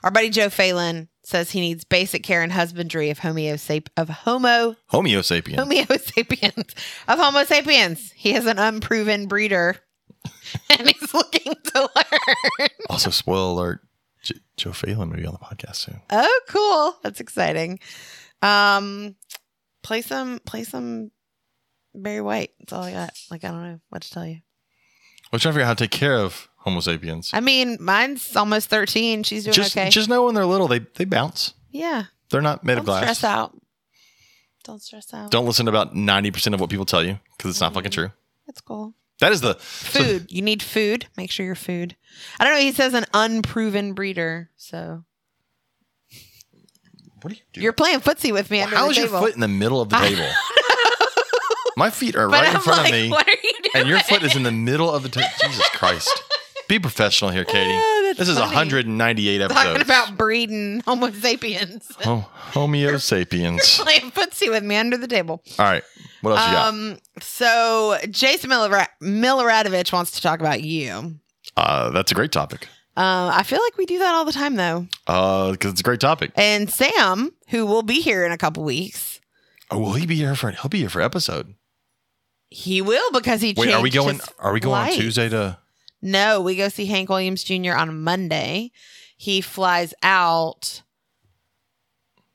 [0.05, 3.55] Our buddy Joe Phelan says he needs basic care and husbandry of Homo
[3.97, 5.57] of Homo Homeo sapien.
[5.57, 6.75] Homo sapiens
[7.09, 8.13] of Homo sapiens.
[8.13, 9.77] He is an unproven breeder,
[10.71, 12.69] and he's looking to learn.
[12.89, 13.81] also, spoiler alert:
[14.23, 16.01] J- Joe Phelan will be on the podcast soon.
[16.11, 16.97] Oh, cool!
[17.03, 17.81] That's exciting.
[18.41, 19.17] Um,
[19.83, 21.11] play some, play some
[21.93, 22.51] Barry White.
[22.61, 23.11] That's all I got.
[23.33, 24.43] Like I don't know what to tell you.
[25.33, 27.31] To figure out how to take care of Homo sapiens.
[27.33, 29.23] I mean, mine's almost thirteen.
[29.23, 29.89] She's doing just okay.
[29.89, 31.55] just know when they're little, they they bounce.
[31.71, 32.05] yeah.
[32.29, 33.03] They're not made of glass.
[33.03, 33.19] Don't of glass.
[33.19, 33.63] stress out.
[34.65, 35.31] Don't stress out.
[35.31, 37.93] Don't listen to about ninety percent of what people tell you because it's not fucking
[37.93, 38.01] mm-hmm.
[38.09, 38.13] true.
[38.49, 38.95] It's cool.
[39.21, 40.27] That is the Food.
[40.31, 41.07] you need food.
[41.17, 41.95] Make sure your food.
[42.41, 42.61] I don't know.
[42.61, 44.51] He says an unproven breeder.
[44.57, 45.05] So
[47.23, 47.63] What are you doing?
[47.63, 49.89] you're playing footsie with me under How the is your foot in the middle of
[49.89, 50.29] the table?
[51.77, 53.71] My feet are but right in I'm front like, of me, what are you doing?
[53.75, 55.29] and your foot is in the middle of the table.
[55.43, 56.23] Jesus Christ!
[56.69, 57.73] Be professional here, Katie.
[58.07, 58.49] That's this is funny.
[58.55, 59.65] 198 episodes.
[59.65, 61.91] talking about breeding Homo sapiens.
[62.05, 63.79] oh, Homeo sapiens.
[63.83, 65.43] playing footsie with me under the table.
[65.59, 65.83] All right,
[66.23, 66.69] what else you got?
[66.69, 71.17] Um, so Jason Miloradovich wants to talk about you.
[71.57, 72.69] Uh, that's a great topic.
[72.97, 74.87] Uh, I feel like we do that all the time though.
[75.07, 76.33] Uh, because it's a great topic.
[76.35, 79.21] And Sam, who will be here in a couple weeks,
[79.71, 80.51] Oh, will he be here for?
[80.53, 81.55] He'll be here for episode.
[82.49, 84.21] he will because he Wait, are we going?
[84.39, 84.93] Are we going on.
[84.97, 85.59] Tuesday to?
[86.03, 87.73] No, we go see Hank Williams Jr.
[87.75, 88.71] on Monday.
[89.17, 90.83] He flies out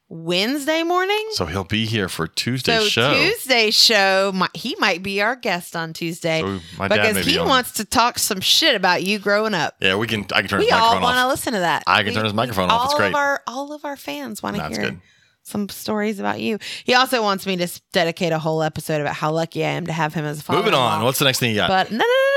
[0.09, 1.25] Wednesday morning.
[1.31, 3.13] So he'll be here for Tuesday's So show.
[3.13, 7.47] Tuesday's show, he might be our guest on Tuesday So because be he on.
[7.47, 9.75] wants to talk some shit about you growing up.
[9.79, 10.25] Yeah, we can.
[10.33, 11.83] I can turn We his all microphone want to listen to that.
[11.87, 12.85] I can We- turn his microphone off.
[12.87, 13.09] It's great.
[13.09, 15.01] Of our, all of our fans want to hear good.
[15.43, 16.57] some stories about you.
[16.83, 19.93] He also wants me to dedicate a whole episode about how lucky I am to
[19.93, 20.59] have him as a father.
[20.59, 21.03] Moving on.
[21.03, 21.69] What's the next thing you got?
[21.69, 22.30] But no, no, no,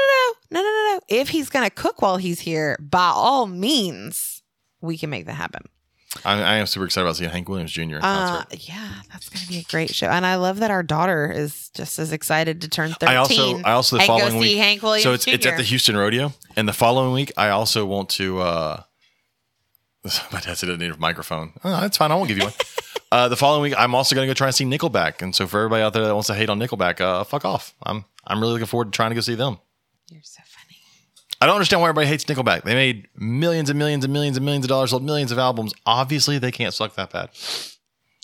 [0.51, 1.01] no, no, no, no.
[1.09, 4.43] If he's gonna cook while he's here, by all means,
[4.81, 5.63] we can make that happen.
[6.25, 7.83] I, I am super excited about seeing Hank Williams Jr.
[7.83, 8.01] in Uh,
[8.45, 8.69] concert.
[8.69, 11.99] yeah, that's gonna be a great show, and I love that our daughter is just
[11.99, 13.09] as excited to turn thirteen.
[13.09, 14.57] I also, I also the following see week.
[14.59, 17.85] Hank Williams so it's it's at the Houston Rodeo, and the following week I also
[17.85, 18.41] want to.
[18.41, 18.83] uh
[20.33, 21.53] My dad said I need a microphone.
[21.65, 22.13] Oh, that's fine.
[22.13, 22.53] I won't give you one.
[23.13, 25.23] uh, the following week, I'm also going to go try and see Nickelback.
[25.23, 27.75] And so for everybody out there that wants to hate on Nickelback, uh, fuck off.
[27.83, 29.59] I'm I'm really looking forward to trying to go see them.
[30.15, 30.77] You're so funny.
[31.41, 32.63] I don't understand why everybody hates Nickelback.
[32.63, 35.75] They made millions and millions and millions and millions of dollars, sold millions of albums.
[35.85, 37.31] Obviously, they can't suck that bad.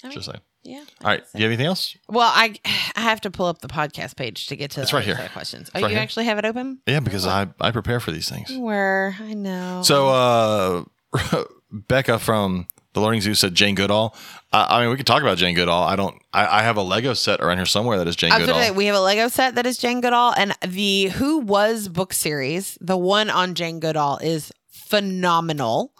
[0.04, 0.40] I mean, Just saying.
[0.62, 0.84] yeah.
[1.02, 1.20] All right.
[1.32, 1.96] Do you have anything else?
[2.08, 2.54] Well, I
[2.94, 5.28] I have to pull up the podcast page to get to It's the right here.
[5.32, 5.68] questions.
[5.74, 5.98] Oh, It's you here.
[5.98, 6.78] actually have it open?
[6.86, 8.56] Yeah, because I, I prepare for these things.
[8.56, 9.82] Where I know.
[9.84, 14.16] So, uh, Becca from the Learning Zoo said Jane Goodall.
[14.52, 15.82] Uh, I mean, we could talk about Jane Goodall.
[15.84, 16.20] I don't.
[16.32, 18.56] I, I have a Lego set around here somewhere that is Jane Goodall.
[18.60, 22.12] say, we have a Lego set that is Jane Goodall, and the Who Was book
[22.12, 25.92] series, the one on Jane Goodall, is phenomenal.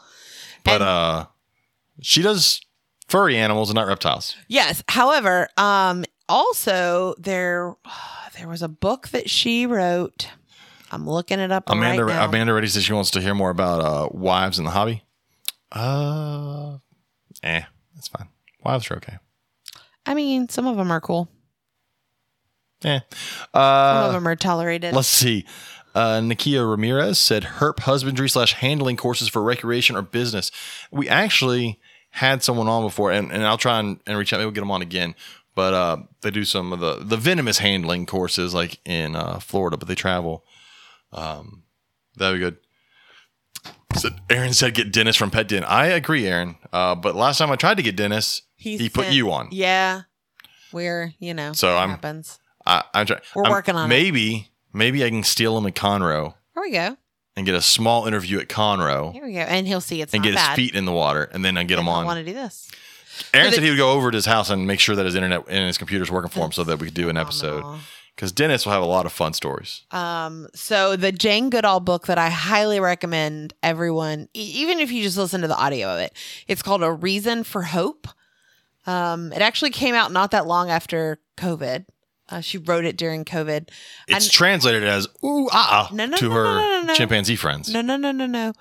[0.64, 1.26] but and- uh,
[2.02, 2.60] she does
[3.08, 4.36] furry animals and not reptiles.
[4.48, 4.82] Yes.
[4.88, 7.76] However, um, also there
[8.36, 10.28] there was a book that she wrote.
[10.92, 12.24] I'm looking it up Amanda right now.
[12.24, 15.04] Amanda Reddy says she wants to hear more about uh, wives in the hobby.
[15.72, 16.78] Uh,
[17.42, 17.62] eh,
[17.94, 18.28] that's fine.
[18.64, 19.18] Wives are okay.
[20.06, 21.28] I mean, some of them are cool.
[22.84, 23.00] Eh.
[23.54, 24.94] Uh, some of Uh, them are tolerated.
[24.94, 25.44] let's see.
[25.94, 30.50] Uh, Nakia Ramirez said herp husbandry slash handling courses for recreation or business.
[30.90, 31.80] We actually
[32.10, 34.38] had someone on before, and, and I'll try and, and reach out.
[34.38, 35.14] Maybe we'll get them on again.
[35.56, 39.76] But uh, they do some of the the venomous handling courses, like in uh, Florida,
[39.76, 40.44] but they travel.
[41.12, 41.64] Um,
[42.16, 42.56] that'd be good.
[43.96, 45.64] So Aaron said get Dennis from Pet Den.
[45.64, 46.56] I agree, Aaron.
[46.72, 49.48] Uh, but last time I tried to get Dennis, he put sent- you on.
[49.50, 50.02] Yeah.
[50.72, 52.38] we're you know, So I'm- happens.
[52.64, 53.20] I, I'm trying.
[53.34, 53.88] We're I'm- working on it.
[53.88, 56.96] maybe, Maybe I can steal him at Conroe Here we go.
[57.36, 59.40] and get a small interview at Conroe Here we go.
[59.40, 60.50] And he'll see it's and get bad.
[60.50, 62.04] his feet in the water, and then I get him on.
[62.04, 62.70] I want to do this.
[63.34, 65.04] Aaron But said it- he would go over to his house and make sure that
[65.04, 67.64] his internet and his computer's working for him, so that we could do an episode.
[68.20, 69.86] Because Dennis will have a lot of fun stories.
[69.92, 75.02] Um, so the Jane Goodall book that I highly recommend everyone, e- even if you
[75.02, 76.12] just listen to the audio of it,
[76.46, 78.06] it's called A Reason for Hope.
[78.86, 81.86] Um, it actually came out not that long after COVID.
[82.28, 83.70] Uh, she wrote it during COVID.
[84.06, 86.94] It's And- translated as "ooh ah ah" No, no, to no, her no, no, no.
[86.94, 87.70] chimpanzee friends.
[87.72, 88.52] No, no, no, no, no.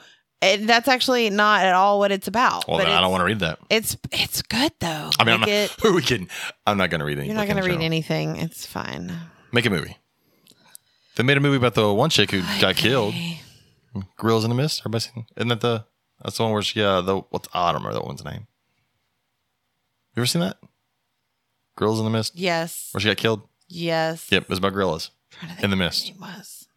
[0.41, 2.65] it, that's actually not at all what it's about.
[2.65, 3.59] Well, I don't want to read that.
[3.69, 5.09] It's it's good though.
[5.19, 6.29] I mean, I'm Like not, it- who are we kidding?
[6.65, 7.29] I'm not going to read anything.
[7.31, 8.37] you're not going to read anything.
[8.37, 9.11] It's fine.
[9.51, 9.97] Make a movie.
[11.15, 13.13] They made a movie about the one chick who got killed.
[14.15, 14.81] Grills in the Mist.
[14.81, 15.25] Everybody seen?
[15.35, 15.85] Isn't that the?
[16.23, 16.81] That's the one where she.
[16.81, 17.49] Uh, the what's?
[17.53, 18.47] I don't remember that one's name.
[20.15, 20.57] You ever seen that?
[21.75, 22.89] Grills in the Mist, Yes.
[22.91, 23.41] where she got killed.
[23.67, 24.27] Yes.
[24.31, 26.05] Yep, it was about gorillas Trying to think in the mist.
[26.11, 26.67] name was.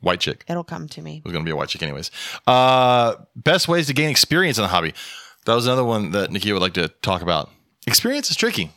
[0.00, 0.44] White chick.
[0.48, 1.18] It'll come to me.
[1.18, 2.10] It was going to be a white chick, anyways.
[2.46, 4.94] Uh, best ways to gain experience in the hobby.
[5.44, 7.50] That was another one that Nikki would like to talk about.
[7.86, 8.70] Experience is tricky.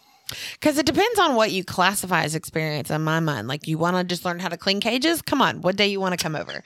[0.53, 3.47] Because it depends on what you classify as experience in my mind.
[3.47, 5.21] Like, you want to just learn how to clean cages?
[5.21, 5.61] Come on.
[5.61, 6.51] What day you want to come over?
[6.53, 6.61] Uh,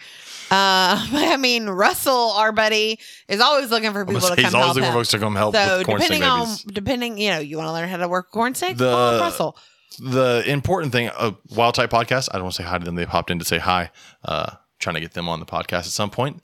[0.51, 4.37] I mean, Russell, our buddy, is always looking for people to come.
[4.45, 4.93] He's always help looking for him.
[4.93, 6.63] folks to come help So with corn depending on, babies.
[6.63, 8.77] depending, you know, you want to learn how to work corn snake?
[8.77, 9.57] The- Call Russell.
[9.99, 12.29] the important thing, uh, Wild Type Podcast.
[12.31, 12.95] I don't want to say hi to them.
[12.95, 13.91] They popped in to say hi.
[14.23, 16.41] Uh, trying to get them on the podcast at some point.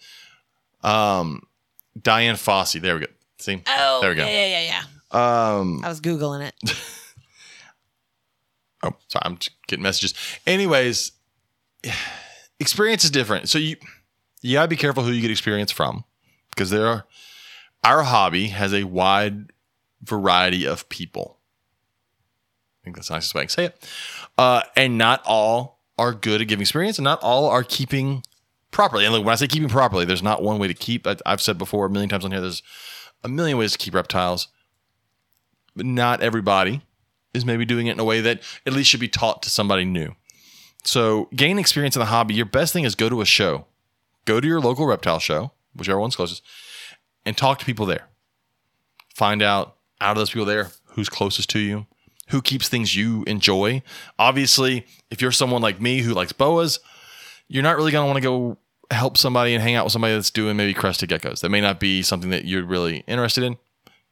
[0.83, 1.43] Um,
[2.01, 2.79] Dian Fossey.
[2.81, 3.07] There we go.
[3.39, 4.25] See, Oh, there we go.
[4.25, 5.57] Yeah, yeah, yeah, yeah.
[5.57, 6.53] Um, I was Googling it.
[8.83, 10.13] oh, sorry, I'm getting messages.
[10.45, 11.11] Anyways,
[12.59, 13.49] experience is different.
[13.49, 13.75] So you
[14.41, 16.03] you gotta be careful who you get experience from
[16.49, 17.05] because there are
[17.83, 19.51] our hobby has a wide
[20.01, 21.37] variety of people.
[22.81, 23.89] I think that's the nicest way I can say it.
[24.37, 28.23] Uh, and not all are good at giving experience, and not all are keeping
[28.71, 29.05] properly.
[29.05, 31.05] And look, when I say keeping properly, there's not one way to keep.
[31.05, 32.41] I, I've said before a million times on here.
[32.41, 32.63] There's
[33.23, 34.47] a million ways to keep reptiles,
[35.75, 36.81] but not everybody
[37.33, 39.85] is maybe doing it in a way that at least should be taught to somebody
[39.85, 40.15] new.
[40.83, 42.33] So, gain experience in the hobby.
[42.33, 43.67] Your best thing is go to a show,
[44.25, 46.43] go to your local reptile show, whichever one's closest,
[47.25, 48.07] and talk to people there.
[49.13, 51.85] Find out out of those people there who's closest to you,
[52.29, 53.83] who keeps things you enjoy.
[54.17, 56.79] Obviously, if you're someone like me who likes boas,
[57.47, 58.57] you're not really going to want to go
[58.89, 61.41] help somebody and hang out with somebody that's doing maybe crested geckos.
[61.41, 63.57] That may not be something that you're really interested in.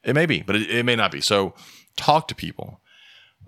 [0.04, 1.20] It may be, but it, it may not be.
[1.22, 1.54] So,
[1.98, 2.80] talk to people.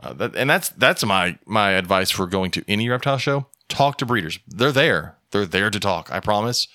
[0.02, 3.48] Uh, that, and that's that's my my advice for going to any reptile show.
[3.70, 4.40] Talk to breeders.
[4.48, 5.18] They're there.
[5.32, 6.12] They're there to talk.
[6.12, 6.68] I promise.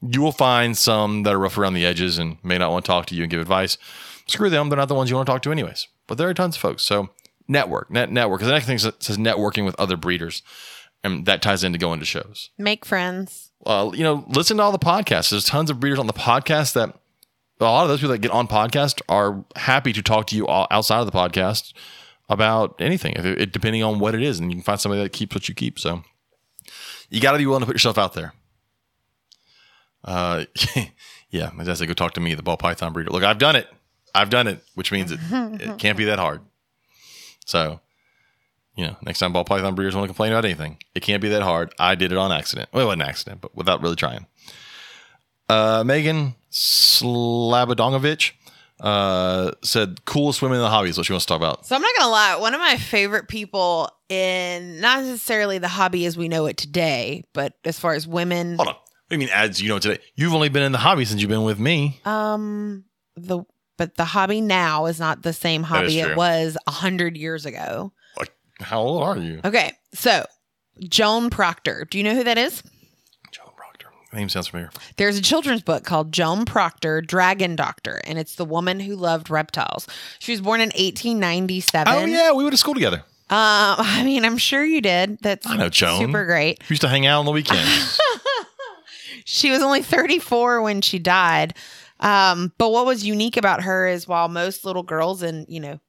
[0.00, 2.88] You will find some that are rough around the edges and may not want to
[2.88, 3.76] talk to you and give advice.
[4.28, 4.68] Screw them.
[4.68, 5.88] They're not the ones you want to talk to anyways.
[6.06, 6.84] But there are tons of folks.
[6.84, 7.10] So
[7.48, 8.38] network, net network.
[8.38, 10.42] Because the next thing says says networking with other breeders,
[11.02, 12.50] and that ties into going to shows.
[12.58, 13.50] Make friends.
[13.66, 15.30] Uh, you know, listen to all the podcasts.
[15.30, 16.94] There's tons of breeders on the podcast that
[17.60, 20.46] a lot of those people that get on podcast are happy to talk to you
[20.48, 21.72] outside of the podcast
[22.28, 25.34] about anything, it- depending on what it is, and you can find somebody that keeps
[25.34, 25.78] what you keep.
[25.78, 26.02] So
[27.08, 28.32] you got to be willing to put yourself out there.
[30.04, 30.44] Uh,
[31.30, 33.56] yeah, my dad said, "Go talk to me, the ball python breeder." Look, I've done
[33.56, 33.68] it.
[34.14, 36.40] I've done it, which means it, it can't be that hard.
[37.44, 37.80] So,
[38.74, 41.28] you know, next time ball python breeders want to complain about anything, it can't be
[41.30, 41.74] that hard.
[41.78, 42.68] I did it on accident.
[42.72, 44.26] Well, it wasn't an accident, but without really trying.
[45.48, 48.32] Uh, Megan Slabodongovich
[48.80, 51.74] uh, said, "Coolest women in the hobby is what she wants to talk about." So
[51.76, 56.16] I'm not gonna lie, one of my favorite people in not necessarily the hobby as
[56.16, 58.74] we know it today, but as far as women, Hold on.
[58.74, 60.02] What do you mean, as you know today?
[60.16, 62.00] You've only been in the hobby since you've been with me.
[62.04, 62.84] um,
[63.16, 63.42] the
[63.76, 67.92] but the hobby now is not the same hobby it was a hundred years ago.
[68.18, 69.40] Like, how old are you?
[69.44, 70.24] Okay, so
[70.80, 72.62] Joan Procter, do you know who that is?
[74.12, 74.70] Name sounds familiar.
[74.96, 79.28] There's a children's book called Joan Procter, Dragon Doctor, and it's the woman who loved
[79.28, 79.86] reptiles.
[80.18, 81.92] She was born in 1897.
[81.92, 83.04] Oh yeah, we went to school together.
[83.30, 85.18] Um, I mean, I'm sure you did.
[85.20, 86.00] That's I know Joan.
[86.00, 86.62] super great.
[86.62, 88.00] We used to hang out on the weekends.
[89.30, 91.52] She was only 34 when she died.
[92.00, 95.80] Um, but what was unique about her is while most little girls in, you know,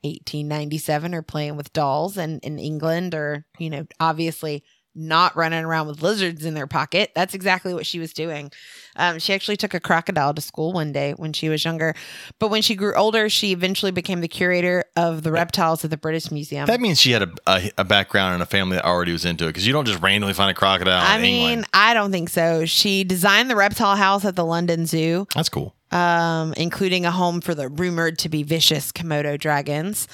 [0.00, 5.86] 1897 are playing with dolls and in England or, you know, obviously not running around
[5.86, 7.12] with lizards in their pocket.
[7.14, 8.50] That's exactly what she was doing.
[8.96, 11.94] Um, she actually took a crocodile to school one day when she was younger.
[12.40, 15.96] But when she grew older, she eventually became the curator of the reptiles at the
[15.96, 16.66] British Museum.
[16.66, 19.44] that means she had a, a, a background in a family that already was into
[19.44, 21.66] it because you don't just randomly find a crocodile I mean, England.
[21.72, 22.64] I don't think so.
[22.64, 25.26] She designed the reptile house at the London Zoo.
[25.34, 25.76] That's cool.
[25.92, 30.08] um, including a home for the rumored to be vicious Komodo dragons.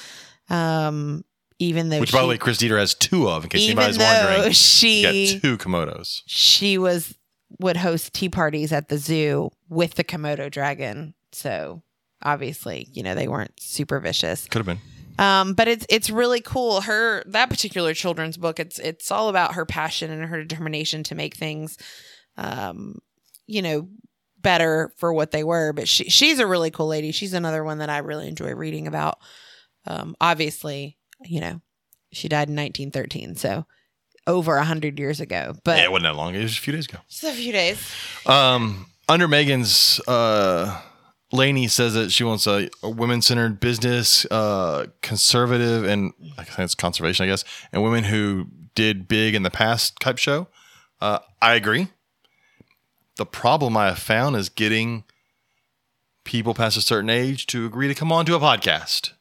[0.49, 1.25] Um,
[1.59, 3.43] even though Which, she, by the way, Chris Dieter has two of.
[3.43, 6.21] In case even anybody's though wondering, she got two komodos.
[6.25, 7.15] she was
[7.59, 11.13] would host tea parties at the zoo with the Komodo dragon.
[11.31, 11.83] So
[12.21, 14.47] obviously, you know, they weren't super vicious.
[14.47, 14.79] Could have been.
[15.17, 16.81] Um, but it's it's really cool.
[16.81, 21.15] Her that particular children's book, it's it's all about her passion and her determination to
[21.15, 21.77] make things
[22.37, 22.99] um,
[23.47, 23.87] you know,
[24.41, 25.73] better for what they were.
[25.73, 27.11] But she she's a really cool lady.
[27.11, 29.19] She's another one that I really enjoy reading about.
[29.87, 31.61] Um, obviously, you know,
[32.11, 33.65] she died in 1913, so
[34.27, 35.55] over a hundred years ago.
[35.63, 36.35] But yeah, it wasn't that long.
[36.35, 36.99] It was just a few days ago.
[37.09, 37.91] just a few days.
[38.25, 40.81] Um, under Megan's, uh,
[41.31, 46.59] Lainey says that she wants a, a women centered business, uh, conservative, and I think
[46.59, 50.47] it's conservation, I guess, and women who did big in the past type show.
[51.01, 51.89] Uh, I agree.
[53.17, 55.03] The problem I have found is getting
[56.23, 59.11] people past a certain age to agree to come on to a podcast.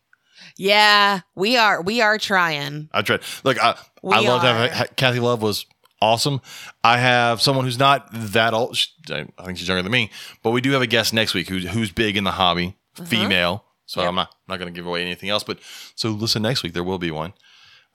[0.57, 2.89] Yeah, we are we are trying.
[2.93, 3.21] I tried.
[3.43, 4.97] Look, I, We I love to have.
[4.97, 5.67] Kathy Love was
[6.01, 6.41] awesome.
[6.85, 8.77] I have someone who's not that old.
[8.77, 10.11] she- I think she's younger than me,
[10.43, 13.65] but we do have a guest next week who's who's big in the hobby, female.
[13.87, 14.05] So Uh-huh.
[14.05, 14.09] Yep.
[14.11, 15.43] I'm not not going to give away anything else.
[15.45, 15.59] But
[15.95, 16.73] so listen next week.
[16.73, 17.33] There will be one.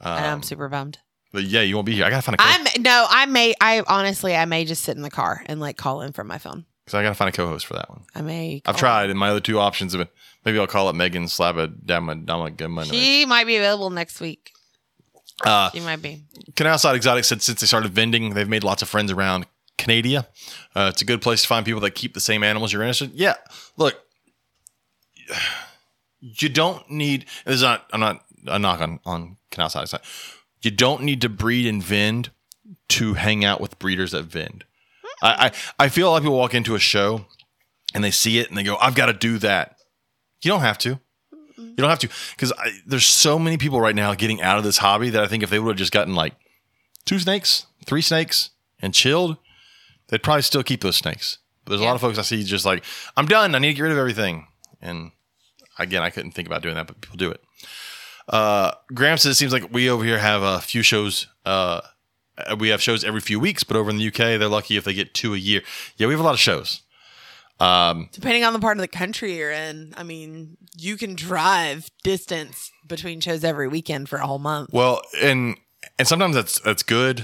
[0.01, 0.97] Um, I'm super bummed.
[1.31, 2.05] but yeah, you won't be here.
[2.05, 4.95] I gotta find a co- I'm no, I may I honestly I may just sit
[4.97, 6.65] in the car and like call in from my phone.
[6.85, 8.03] Because I gotta find a co-host for that one.
[8.15, 10.07] I may I've tried, and my other two options have been
[10.51, 12.85] maybe I'll call it Megan Slabba Dama Dama Gama.
[12.85, 14.51] She might be available next week.
[15.45, 16.23] Uh, She might be.
[16.55, 19.45] Canal Side Exotic said since they started vending, they've made lots of friends around
[19.77, 20.27] Canada.
[20.75, 23.11] Uh, it's a good place to find people that keep the same animals you're interested.
[23.13, 23.35] Yeah,
[23.77, 23.95] look,
[26.19, 27.25] you don't need.
[27.45, 27.85] This is not.
[27.93, 30.05] I'm not a knock on on Canal Side Exotic.
[30.61, 32.31] You don't need to breed and vend
[32.89, 34.65] to hang out with breeders that vend.
[35.21, 37.25] I, I I feel a lot of people walk into a show
[37.93, 39.77] and they see it and they go, "I've got to do that."
[40.41, 40.99] You don't have to.
[41.57, 42.53] You don't have to because
[42.85, 45.49] there's so many people right now getting out of this hobby that I think if
[45.49, 46.33] they would have just gotten like
[47.05, 49.37] two snakes, three snakes, and chilled,
[50.07, 51.39] they'd probably still keep those snakes.
[51.65, 52.83] But there's a lot of folks I see just like,
[53.17, 53.55] I'm done.
[53.55, 54.47] I need to get rid of everything.
[54.81, 55.11] And
[55.77, 57.43] again, I couldn't think about doing that, but people do it.
[58.27, 61.27] Uh, Graham says it seems like we over here have a few shows.
[61.45, 61.81] Uh,
[62.57, 64.93] we have shows every few weeks, but over in the UK, they're lucky if they
[64.93, 65.61] get two a year.
[65.97, 66.83] Yeah, we have a lot of shows.
[67.59, 71.89] Um, Depending on the part of the country you're in, I mean, you can drive
[72.03, 74.69] distance between shows every weekend for a whole month.
[74.71, 75.55] Well, and
[75.97, 77.23] and sometimes that's that's good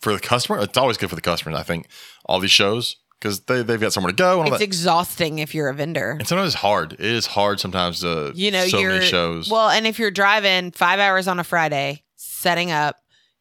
[0.00, 0.60] for the customer.
[0.60, 1.58] It's always good for the customers.
[1.58, 1.88] I think
[2.26, 4.40] all these shows because they they've got somewhere to go.
[4.42, 6.12] And, It's exhausting if you're a vendor.
[6.18, 6.92] and sometimes it's hard.
[6.92, 9.50] It is hard sometimes to You know, so you're many shows.
[9.50, 12.96] well, and if you're driving five hours on a Friday, setting up,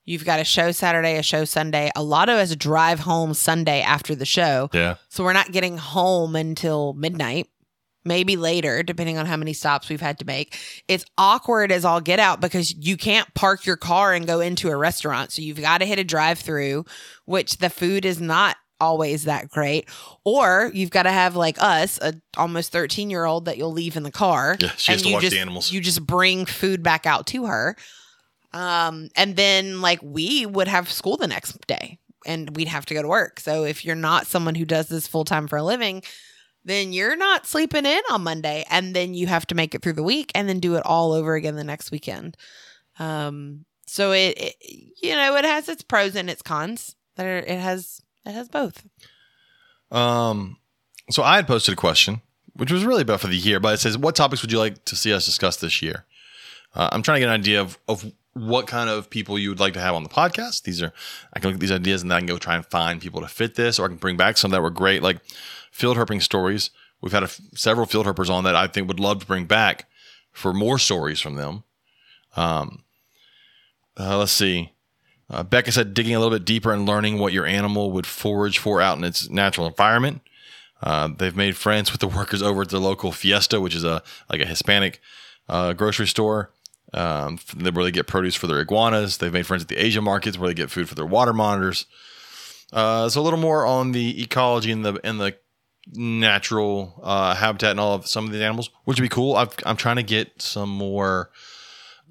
[0.06, 1.92] you've got a show Saturday, a show Sunday.
[1.96, 4.70] A lot of us drive home Sunday after the show.
[4.74, 7.48] yeah, So we're not getting home until midnight,
[8.06, 10.58] maybe later, depending on how many stops we've had to make.
[10.88, 14.70] It's awkward as all get out because you can't park your car and go into
[14.70, 15.32] a restaurant.
[15.32, 16.86] So you've got to hit a drive through,
[17.26, 19.88] which the food is not always that great.
[20.26, 23.96] Or you've got to have like us, a almost 13 year old that you'll leave
[23.96, 24.58] in the car.
[24.60, 25.72] Yeah, she has to you watch the animals.
[25.72, 27.78] You just bring food back out to her.
[28.54, 32.94] Um, and then like we would have school the next day and we'd have to
[32.94, 33.40] go to work.
[33.40, 36.04] So if you're not someone who does this full time for a living,
[36.64, 39.94] then you're not sleeping in on Monday and then you have to make it through
[39.94, 42.38] the week and then do it all over again the next weekend.
[43.00, 44.56] Um, so it, it
[45.02, 46.96] you know, it has its pros and its cons.
[47.16, 48.86] There it has it has both.
[49.92, 50.58] Um,
[51.10, 52.22] so I had posted a question,
[52.54, 54.86] which was really about for the year, but it says, "What topics would you like
[54.86, 56.06] to see us discuss this year?"
[56.74, 59.60] Uh, I'm trying to get an idea of of what kind of people you would
[59.60, 60.64] like to have on the podcast.
[60.64, 60.92] These are
[61.34, 63.22] I can look at these ideas and then I can go try and find people
[63.22, 65.20] to fit this, or I can bring back some that were great, like
[65.72, 66.72] field herping stories.
[67.02, 69.88] We've had a several field herpers on that I think would love to bring back
[70.32, 71.64] for more stories from them.
[72.36, 72.84] Um,
[74.00, 74.72] uh, let's see.
[75.30, 78.58] Uh, Becca said digging a little bit deeper and learning what your animal would forage
[78.58, 80.22] for out in its natural environment.
[80.82, 84.04] Uh, they've made friends with the workers over at the local Fiesta, which is a
[84.30, 85.02] like a Hispanic
[85.48, 86.52] uh, grocery store.
[86.94, 89.18] Um, where they get produce for their iguanas.
[89.18, 91.88] They've made friends at the Asian markets where they get food for their water monitors.
[92.72, 95.36] Uh, so a little more on the ecology and the and the
[95.94, 99.36] natural uh, habitat and all of some of these animals, which would be cool.
[99.36, 101.30] I've, I'm trying to get some more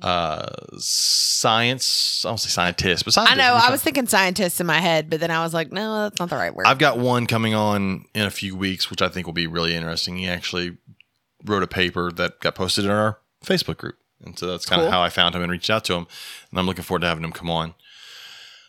[0.03, 2.25] uh, science.
[2.25, 5.21] I don't say scientists, but I know I was thinking scientists in my head, but
[5.21, 6.67] then I was like, no, that's not the right word.
[6.67, 9.75] I've got one coming on in a few weeks, which I think will be really
[9.75, 10.17] interesting.
[10.17, 10.77] He actually
[11.45, 13.97] wrote a paper that got posted in our Facebook group.
[14.25, 14.87] And so that's kind Cool.
[14.87, 16.07] of how I found him and reached out to him.
[16.51, 17.75] And I'm looking forward to having him come on.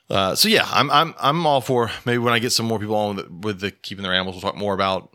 [0.10, 2.96] Uh, so yeah, I'm I'm I'm all for maybe when I get some more people
[2.96, 5.10] on with the, with the keeping their animals, we'll talk more about.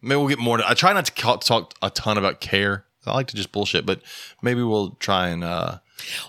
[0.00, 0.56] Maybe we'll get more.
[0.58, 2.84] To, I try not to talk a ton about care.
[3.04, 4.00] I like to just bullshit, but
[4.42, 5.42] maybe we'll try and.
[5.42, 5.78] uh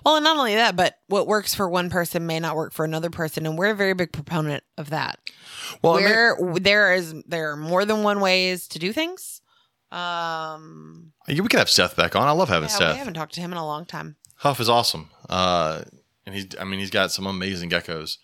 [0.03, 2.83] Well, and not only that, but what works for one person may not work for
[2.83, 5.19] another person, and we're a very big proponent of that.
[5.83, 9.41] Well, I mean- there is there are more than one ways to do things.
[9.93, 12.27] Um, we could have Seth back on.
[12.27, 12.93] I love having yeah, Seth.
[12.93, 14.15] we haven't talked to him in a long time.
[14.37, 15.09] Huff is awesome.
[15.29, 15.83] Uh,
[16.25, 18.17] and he's, I mean, he's got some amazing geckos.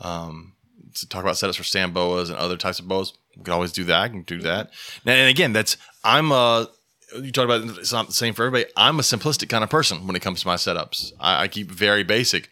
[0.00, 0.54] Um,
[0.94, 3.72] to talk about setups for sand boas and other types of boas, we could always
[3.72, 4.00] do that.
[4.02, 4.70] I can do that.
[5.06, 6.68] And, and again, that's, I'm a,
[7.20, 8.70] you talk about it's not the same for everybody.
[8.76, 11.12] I'm a simplistic kind of person when it comes to my setups.
[11.18, 12.50] I, I keep very basic.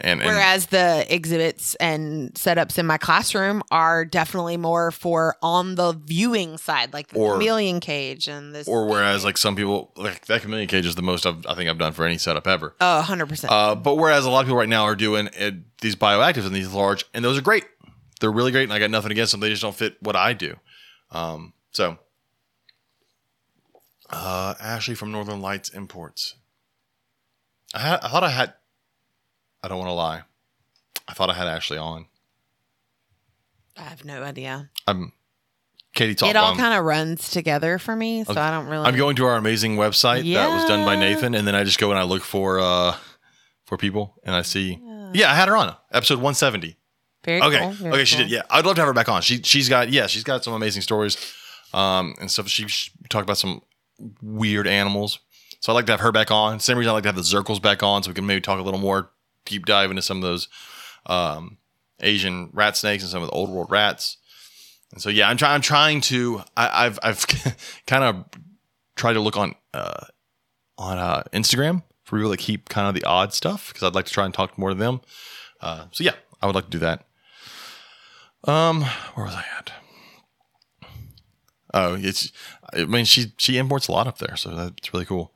[0.00, 5.74] And, and Whereas the exhibits and setups in my classroom are definitely more for on
[5.74, 8.68] the viewing side, like the Or- chameleon cage and this.
[8.68, 11.68] or whereas like some people like that chameleon cage is the most I've, I think
[11.68, 12.76] I've done for any setup ever.
[12.80, 13.46] oh, 100%.
[13.48, 16.54] Uh, but whereas a lot of people right now are doing uh, these bioactives and
[16.54, 17.64] these large, and those are great.
[18.20, 19.40] They're really great, and I got nothing against them.
[19.40, 20.54] They just don't fit what I do.
[21.10, 21.98] Um, so,
[24.10, 26.34] uh, Ashley from Northern Lights Imports.
[27.74, 28.54] I, had, I thought I had.
[29.62, 30.22] I don't want to lie.
[31.08, 32.06] I thought I had Ashley on.
[33.76, 34.70] I have no idea.
[34.86, 35.12] I'm
[35.94, 36.30] Katie talked.
[36.30, 38.34] it all kind of runs together for me, so.
[38.36, 38.86] I don't really.
[38.86, 41.78] I'm going to our amazing website that was done by Nathan, and then I just
[41.78, 42.96] go and I look for uh
[43.64, 44.78] for people, and I see.
[44.82, 45.10] Yeah.
[45.14, 46.76] Yeah, I had her on episode 170.
[47.24, 47.58] Very Okay.
[47.60, 48.30] cool, very okay, she did.
[48.30, 49.22] Yeah, I'd love to have her back on.
[49.22, 51.16] She she's got yeah, she's got some amazing stories,
[51.72, 52.48] um, and stuff.
[52.48, 53.62] She, she talked about some
[54.22, 55.18] weird animals.
[55.60, 56.60] So I'd like to have her back on.
[56.60, 58.60] Same reason I'd like to have the Zirkles back on, so we can maybe talk
[58.60, 59.10] a little more
[59.48, 60.48] deep dive into some of those
[61.06, 61.58] um,
[62.00, 64.18] Asian rat snakes and some of the old world rats.
[64.92, 65.54] And so yeah, I'm trying.
[65.54, 66.42] I'm trying to.
[66.56, 67.26] I, I've I've
[67.86, 68.24] kind of
[68.96, 70.06] tried to look on uh,
[70.78, 74.06] on uh, Instagram for people that keep kind of the odd stuff because I'd like
[74.06, 75.00] to try and talk more to them.
[75.60, 77.04] Uh, so yeah, I would like to do that.
[78.44, 78.82] Um,
[79.14, 79.72] where was I at?
[81.74, 82.32] Oh, it's.
[82.72, 85.34] I mean, she she imports a lot up there, so that's really cool.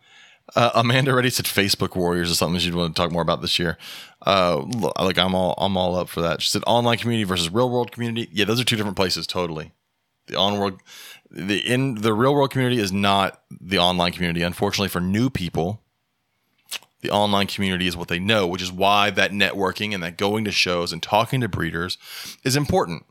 [0.55, 3.59] Uh, Amanda already said Facebook Warriors is something she'd want to talk more about this
[3.59, 3.79] year.
[4.27, 4.63] Uh,
[5.01, 6.43] like I'm all I'm all up for that.
[6.43, 8.29] She said online community versus real world community.
[8.33, 9.73] Yeah, those are two different places totally.
[10.27, 10.81] The on world,
[11.31, 14.43] the in the real world community is not the online community.
[14.43, 15.81] Unfortunately, for new people,
[17.01, 20.45] the online community is what they know, which is why that networking and that going
[20.45, 21.99] to shows and talking to breeders
[22.45, 23.05] is important.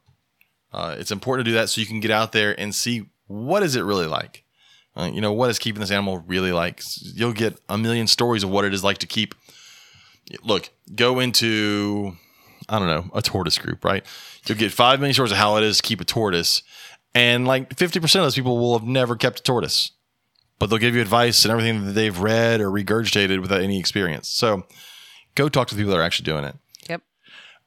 [0.71, 3.63] Uh, it's important to do that so you can get out there and see what
[3.63, 4.43] is it really like.
[4.95, 6.81] Uh, you know, what is keeping this animal really like?
[7.01, 9.35] You'll get a million stories of what it is like to keep.
[10.43, 12.17] Look, go into,
[12.67, 14.05] I don't know, a tortoise group, right?
[14.45, 16.63] You'll get five million stories of how it is to keep a tortoise.
[17.13, 19.91] And like 50% of those people will have never kept a tortoise,
[20.59, 24.29] but they'll give you advice and everything that they've read or regurgitated without any experience.
[24.29, 24.63] So
[25.35, 26.55] go talk to the people that are actually doing it.
[26.87, 27.01] Yep.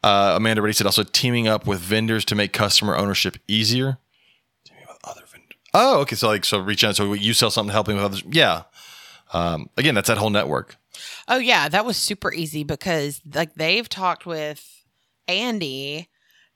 [0.03, 3.99] Uh, Amanda already said also teaming up with vendors to make customer ownership easier.
[4.65, 5.59] Teaming with other vendors.
[5.75, 6.17] Oh, okay.
[6.17, 6.97] So like, so reach out.
[6.97, 8.23] So you sell something helping with others.
[8.31, 8.63] Yeah.
[9.33, 10.77] Um, again, that's that whole network.
[11.27, 14.65] Oh yeah, that was super easy because like they've talked with
[15.27, 16.09] Andy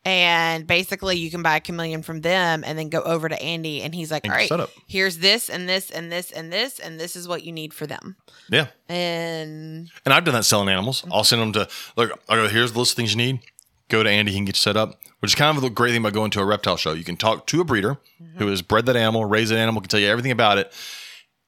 [0.05, 3.83] and basically you can buy a chameleon from them and then go over to Andy
[3.83, 4.71] and he's like, And "All right, set up.
[4.87, 7.87] here's this and this and this and this and this is what you need for
[7.87, 8.17] them."
[8.49, 8.69] Yeah.
[8.89, 11.05] And And I've done that selling animals.
[11.11, 12.13] I'll send them to look.
[12.29, 13.41] I go, here's the list of things you need.
[13.89, 14.33] Go to Andy.
[14.33, 15.01] He can get you set up.
[15.21, 16.93] Which is kind of the great thing about going to a reptile show.
[16.93, 17.99] You can talk to a breeder
[18.37, 20.73] who has bred that animal, raised that animal, can tell you everything about it,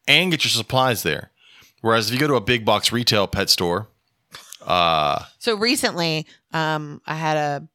[0.09, 1.31] and get your supplies there.
[1.81, 3.89] Whereas if you go to a big box retail pet store,
[4.67, 7.69] uh, so recently, um, I had a,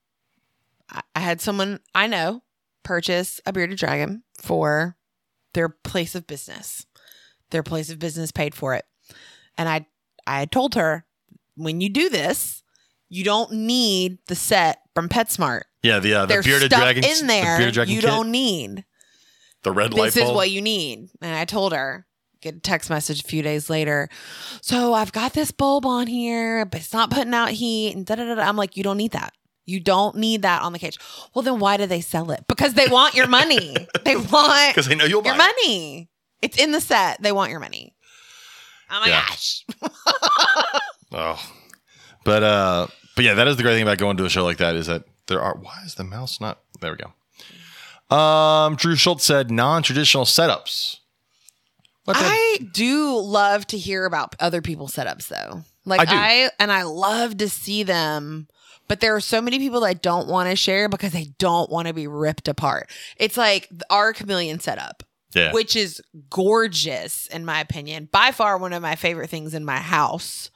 [1.15, 2.43] I had someone I know
[2.83, 4.97] purchase a bearded dragon for
[5.53, 6.85] their place of business.
[7.51, 8.85] Their place of business paid for it,
[9.57, 9.87] and I,
[10.27, 11.05] I told her,
[11.55, 12.54] when you do this,
[13.09, 15.61] you don't need the set from PetSmart.
[15.83, 18.09] yeah, the uh, the There's bearded stuff dragon, in the there bearded dragon you kit,
[18.09, 18.85] don't need.
[19.63, 20.35] the red light This is bulb.
[20.35, 21.09] what you need.
[21.21, 22.05] And I told her,
[22.41, 24.09] get a text message a few days later.
[24.61, 27.95] So I've got this bulb on here, but it's not putting out heat.
[27.95, 28.35] And da da da.
[28.35, 29.33] da." I'm like, you don't need that.
[29.67, 30.97] You don't need that on the cage.
[31.33, 32.45] Well, then why do they sell it?
[32.47, 33.75] Because they want your money.
[34.05, 35.37] they want because they know you'll buy your it.
[35.39, 36.09] money.
[36.41, 37.21] It's in the set.
[37.23, 37.95] They want your money.
[38.91, 39.25] Oh my Yeah.
[39.27, 39.65] gosh.
[41.11, 41.39] Oh,
[42.25, 44.57] but uh, but yeah, that is the great thing about going to a show like
[44.57, 45.55] that is that there are.
[45.55, 46.59] Why is the mouse not?
[46.81, 48.15] There we go.
[48.15, 50.97] Um, Drew Schultz said non-traditional setups.
[52.03, 55.63] What the- I do love to hear about other people's setups though.
[55.85, 56.45] Like I.
[56.45, 58.47] I, and I love to see them,
[58.87, 61.87] but there are so many people that don't want to share because they don't want
[61.87, 62.89] to be ripped apart.
[63.17, 65.01] It's like our chameleon setup,
[65.33, 68.09] yeah, which is gorgeous in my opinion.
[68.11, 70.49] By far one of my favorite things in my house.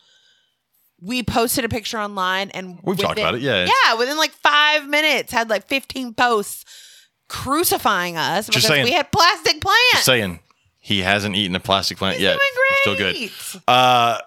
[1.01, 3.41] We posted a picture online and we've talked about it.
[3.41, 6.65] Yeah, Yeah, within like five minutes had like 15 posts
[7.27, 8.83] crucifying us because saying.
[8.85, 9.77] we had plastic plants.
[9.93, 10.39] Just saying,
[10.79, 12.39] he hasn't eaten a plastic plant He's yet.
[12.81, 13.31] Still good.
[13.67, 14.17] Uh,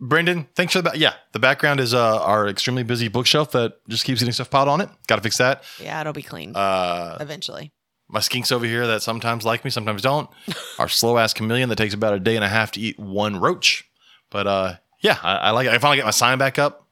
[0.00, 1.14] Brendan, thanks for the ba- yeah.
[1.32, 4.80] The background is uh, our extremely busy bookshelf that just keeps getting stuff piled on
[4.80, 4.88] it.
[5.06, 5.62] Got to fix that.
[5.80, 7.72] Yeah, it'll be clean Uh, eventually.
[8.08, 10.28] my skinks over here that sometimes like me, sometimes don't.
[10.78, 13.36] Our slow ass chameleon that takes about a day and a half to eat one
[13.40, 13.88] roach.
[14.30, 15.72] But uh, yeah, I, I like it.
[15.72, 16.86] I finally get my sign back up.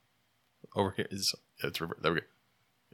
[0.77, 2.27] Over here is it's rever- there we go.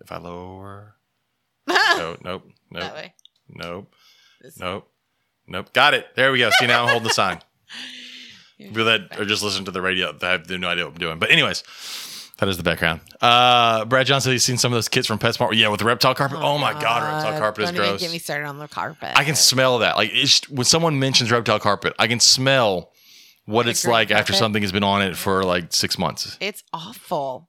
[0.02, 0.96] If I lower,
[1.66, 3.14] no, nope, that nope, way.
[3.48, 3.92] nope,
[4.40, 4.90] This- nope,
[5.46, 5.72] nope.
[5.72, 6.06] Got it.
[6.16, 6.50] There we go.
[6.58, 7.40] See now I'm holding the sign.
[8.58, 11.18] People that are just listening to the radio, they have no idea what I'm doing.
[11.18, 11.62] But anyways,
[12.38, 13.00] That is the background.
[13.20, 15.54] Uh, Brad Johnson, he's seen some of those kits from PetSmart.
[15.54, 16.38] Yeah, with the reptile carpet.
[16.42, 18.00] Oh, my god, reptile carpet is gross.
[18.02, 19.12] Get me started on the carpet.
[19.16, 19.96] I can smell that.
[19.96, 22.92] Like it's, when someone mentions reptile carpet, I can smell
[23.50, 26.36] what it's like after something has been on it for like six months.
[26.40, 27.48] It's awful.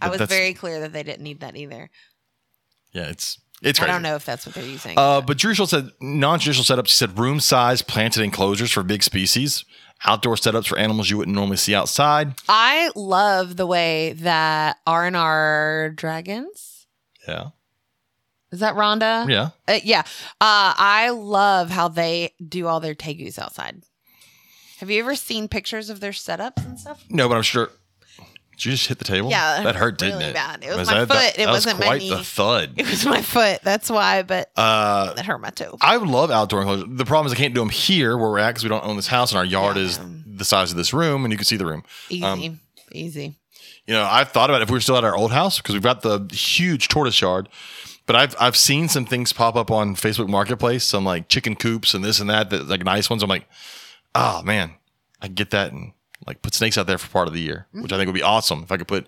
[0.00, 1.90] I was very clear that they didn't need that either.
[2.92, 4.96] Yeah, it's it's I don't know if that's what they're using.
[4.96, 6.86] Uh, but Drew Schultz said non-traditional setups.
[6.88, 9.64] He said room size planted enclosures for big species,
[10.04, 12.34] outdoor setups for animals you wouldn't normally see outside.
[12.48, 16.86] I love the way that R and R Dragons.
[17.26, 17.48] Yeah,
[18.52, 19.28] Is that Rhonda?
[19.28, 19.50] yeah.
[19.66, 20.00] Uh, yeah.
[20.40, 23.82] Uh, I love how they do all their tegus outside.
[24.78, 27.04] Have you ever seen pictures of their setups and stuff?
[27.10, 27.70] No, but I'm sure.
[28.52, 29.30] Did you just hit the table?
[29.30, 30.34] Yeah, that hurt, didn't it?
[30.34, 30.64] bad.
[30.64, 31.34] It was my that, that- foot.
[31.40, 32.10] It that was wasn't my quite knee.
[32.10, 32.72] the thud.
[32.76, 33.60] It was my foot.
[33.62, 35.78] That's why, but Uh, that hurt my toe.
[35.80, 36.86] I love outdoor enclosures.
[36.88, 38.96] The problem is I can't do them here where we're at because we don't own
[38.96, 39.82] this house and our yard Yeah.
[39.84, 41.84] is the size of this room and you can see the room.
[42.08, 42.24] Easy.
[42.24, 42.60] um,
[42.92, 43.36] Easy.
[43.86, 45.82] You know, I've thought about if we were still at our old house because we've
[45.82, 47.48] got the huge tortoise yard.
[48.06, 51.92] But I've I've seen some things pop up on Facebook Marketplace, some like chicken coops
[51.94, 53.22] and this and that, that like nice ones.
[53.22, 53.46] I'm like,
[54.14, 54.72] oh man,
[55.20, 55.92] I can get that and
[56.26, 58.22] like put snakes out there for part of the year, which I think would be
[58.22, 59.06] awesome if I could put.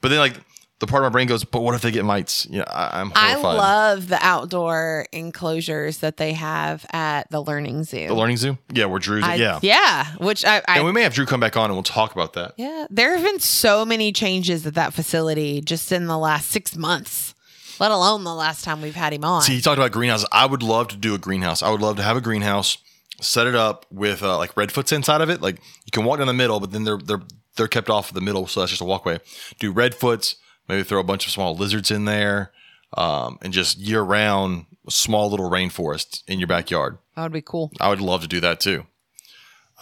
[0.00, 0.34] But then like
[0.78, 2.46] the part of my brain goes, but what if they get mites?
[2.48, 8.08] Yeah, I, I'm I love the outdoor enclosures that they have at the learning zoo.
[8.08, 8.56] the learning zoo.
[8.72, 9.24] Yeah, where Drew's.
[9.24, 10.06] I- yeah, Yeah.
[10.18, 12.32] Which I, I and we may have Drew come back on and we'll talk about
[12.34, 12.54] that.
[12.56, 16.76] Yeah, there have been so many changes at that facility just in the last six
[16.76, 17.34] months,
[17.78, 19.42] let alone the last time we've had him on.
[19.42, 20.28] See, he talked about greenhouses.
[20.32, 21.62] I would love to do a greenhouse.
[21.62, 22.78] I would love to have a greenhouse,
[23.20, 25.40] set it up with uh, like redfoots inside of it.
[25.40, 27.22] Like you can walk down the middle, but then they're they're
[27.56, 29.18] they're kept off of the middle, so that's just a walkway.
[29.58, 30.36] Do redfoots,
[30.68, 32.52] maybe throw a bunch of small lizards in there,
[32.96, 36.98] um, and just year round small little rainforest in your backyard.
[37.14, 37.70] that would be cool.
[37.80, 38.86] I would love to do that too.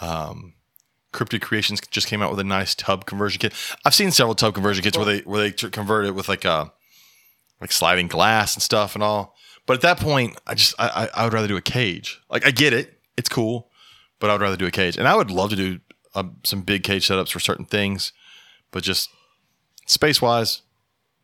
[0.01, 0.53] Um,
[1.13, 3.53] Cryptid Creations just came out with a nice tub conversion kit.
[3.85, 6.71] I've seen several tub conversion kits where they where they convert it with like a
[7.59, 9.35] like sliding glass and stuff and all.
[9.65, 12.21] But at that point, I just I I would rather do a cage.
[12.29, 13.69] Like I get it, it's cool,
[14.19, 14.97] but I would rather do a cage.
[14.97, 15.79] And I would love to do
[16.15, 18.11] uh, some big cage setups for certain things,
[18.71, 19.09] but just
[19.85, 20.61] space wise,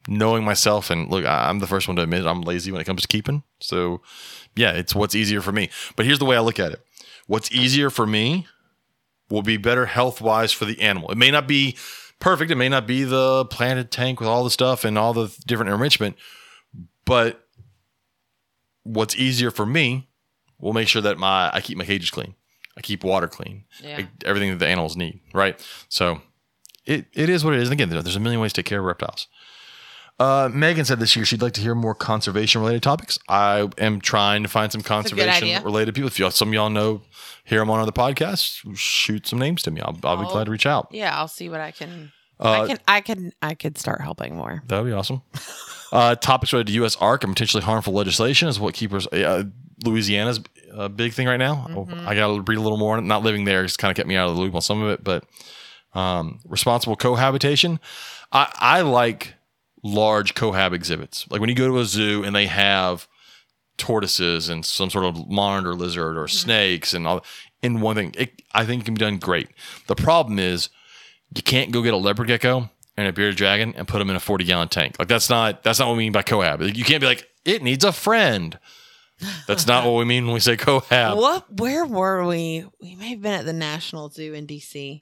[0.07, 2.85] knowing myself and look, I- I'm the first one to admit I'm lazy when it
[2.85, 3.43] comes to keeping.
[3.59, 4.01] So
[4.55, 5.69] yeah, it's what's easier for me.
[5.95, 6.85] But here's the way I look at it:
[7.27, 8.45] what's easier for me
[9.29, 11.09] will be better health wise for the animal.
[11.11, 11.75] It may not be
[12.19, 12.51] perfect.
[12.51, 15.71] It may not be the planted tank with all the stuff and all the different
[15.71, 16.15] enrichment,
[17.05, 17.41] but
[18.83, 20.07] what's easier for me
[20.59, 22.35] will make sure that my I keep my cages clean.
[22.77, 23.63] I keep water clean.
[23.81, 23.97] Yeah.
[23.97, 25.65] Like, everything that the animals need, right?
[25.87, 26.21] So
[26.85, 27.69] it, it is what it is.
[27.69, 29.27] And again, there's a million ways to take care of reptiles.
[30.17, 33.19] Uh, Megan said this year she'd like to hear more conservation related topics.
[33.27, 36.07] I am trying to find some conservation related people.
[36.07, 37.01] If y'all, some of y'all know,
[37.43, 39.81] hear them on other podcasts, shoot some names to me.
[39.81, 40.87] I'll, I'll be glad to reach out.
[40.91, 42.13] Yeah, I'll see what I can.
[42.39, 42.79] Uh, I can.
[42.87, 43.31] I can.
[43.41, 44.63] I could start helping more.
[44.67, 45.21] That would be awesome.
[45.91, 49.07] uh, topics related to USARK and potentially harmful legislation is what keepers.
[49.07, 49.43] Uh,
[49.84, 50.39] Louisiana's
[50.71, 51.67] a big thing right now.
[51.69, 52.07] Mm-hmm.
[52.07, 52.99] I got to read a little more.
[53.01, 54.89] Not living there just kind of kept me out of the loop on some of
[54.89, 55.26] it, but
[55.93, 57.80] um, responsible cohabitation.
[58.32, 59.36] I, I like
[59.84, 61.26] large cohab exhibits.
[61.30, 63.07] Like when you go to a zoo and they have
[63.78, 67.26] tortoises and some sort of monitor lizard or snakes and all
[67.61, 68.13] in one thing.
[68.17, 69.49] It, I think it can be done great.
[69.88, 70.69] The problem is
[71.36, 74.15] you can't go get a leopard gecko and a bearded dragon and put them in
[74.15, 74.95] a 40 gallon tank.
[74.97, 76.76] Like that's not that's not what we mean by cohab.
[76.76, 78.57] You can't be like it needs a friend.
[79.47, 81.16] That's not what we mean when we say cohab.
[81.18, 81.59] What?
[81.59, 82.66] Where were we?
[82.82, 85.01] We may have been at the National Zoo in DC.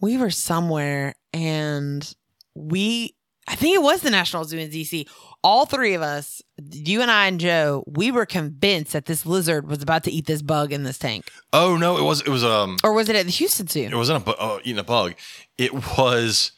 [0.00, 2.14] We were somewhere, and
[2.54, 3.14] we.
[3.48, 5.08] I think it was the National Zoo in DC.
[5.42, 6.40] All three of us,
[6.70, 10.26] you and I and Joe, we were convinced that this lizard was about to eat
[10.26, 11.24] this bug in this tank.
[11.52, 13.80] Oh no, it was it was um Or was it at the Houston Zoo?
[13.80, 15.14] it wasn't a bu- oh, eating a bug.
[15.58, 16.52] It was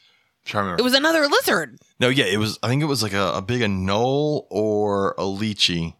[0.45, 0.81] I'm trying to remember.
[0.81, 1.77] It was another lizard.
[1.99, 2.59] No, yeah, it was.
[2.61, 5.95] I think it was like a, a big anole or a leachie,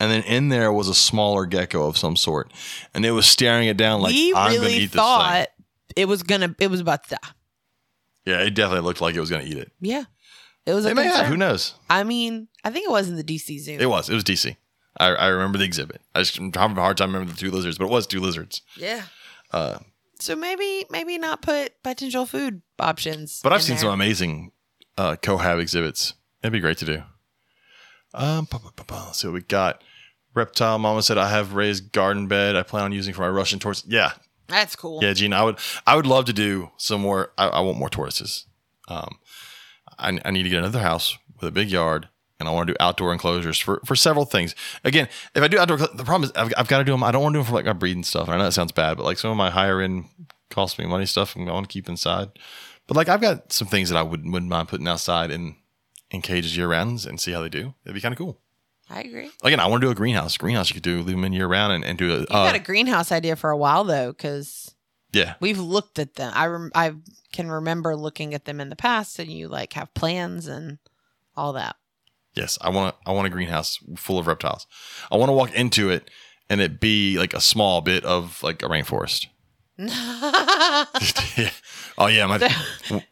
[0.00, 2.52] and then in there was a smaller gecko of some sort,
[2.94, 4.98] and it was staring it down like we I'm gonna really eat this thing.
[5.00, 5.46] thought
[5.96, 6.54] it was gonna.
[6.58, 7.28] It was about to die.
[8.24, 9.70] Yeah, it definitely looked like it was gonna eat it.
[9.80, 10.04] Yeah,
[10.66, 10.86] it was.
[10.86, 11.26] A It may have.
[11.26, 11.74] Who knows?
[11.90, 13.76] I mean, I think it was in the DC Zoo.
[13.78, 14.08] It was.
[14.08, 14.56] It was DC.
[14.98, 16.00] I, I remember the exhibit.
[16.14, 18.20] I just I'm having a hard time remembering the two lizards, but it was two
[18.20, 18.62] lizards.
[18.76, 19.02] Yeah.
[19.50, 19.78] Uh,
[20.20, 23.40] So maybe maybe not put potential food options.
[23.42, 23.82] But I've seen there.
[23.82, 24.52] some amazing
[24.96, 26.14] uh, cohab exhibits.
[26.42, 27.02] It'd be great to do.
[28.14, 29.04] Um, pa- pa- pa.
[29.06, 29.82] let's see what we got.
[30.34, 32.56] Reptile Mama said, "I have raised garden bed.
[32.56, 34.12] I plan on using for my Russian tortoise." Yeah,
[34.48, 35.00] That's cool.
[35.02, 35.32] yeah, Gene.
[35.32, 37.32] I would, I would love to do some more.
[37.38, 38.46] I, I want more tortoises.
[38.88, 39.18] Um,
[39.98, 42.08] I, I need to get another house with a big yard,
[42.40, 44.54] and I want to do outdoor enclosures for for several things.
[44.84, 47.02] Again, if I do outdoor, the problem is I've, I've got to do them.
[47.04, 48.28] I don't want to do them for like my breeding stuff.
[48.28, 50.06] I know that sounds bad, but like some of my higher end
[50.50, 52.30] cost me money stuff, I want to keep inside.
[52.86, 55.56] But like I've got some things that I wouldn't wouldn't mind putting outside in
[56.14, 57.74] in cages year round and see how they do.
[57.84, 58.40] It'd be kind of cool.
[58.88, 59.30] I agree.
[59.42, 60.36] Again, I want to do a greenhouse.
[60.36, 62.46] Greenhouse you could do leave them in year round and, and do a You've uh,
[62.46, 64.74] had a greenhouse idea for a while though, because
[65.12, 65.34] yeah.
[65.40, 66.32] we've looked at them.
[66.34, 66.94] I rem- I
[67.32, 70.78] can remember looking at them in the past, and you like have plans and
[71.36, 71.76] all that.
[72.34, 74.66] Yes, I want I want a greenhouse full of reptiles.
[75.10, 76.10] I want to walk into it
[76.50, 79.26] and it be like a small bit of like a rainforest.
[79.76, 80.84] Yeah.
[81.96, 82.36] Oh yeah, my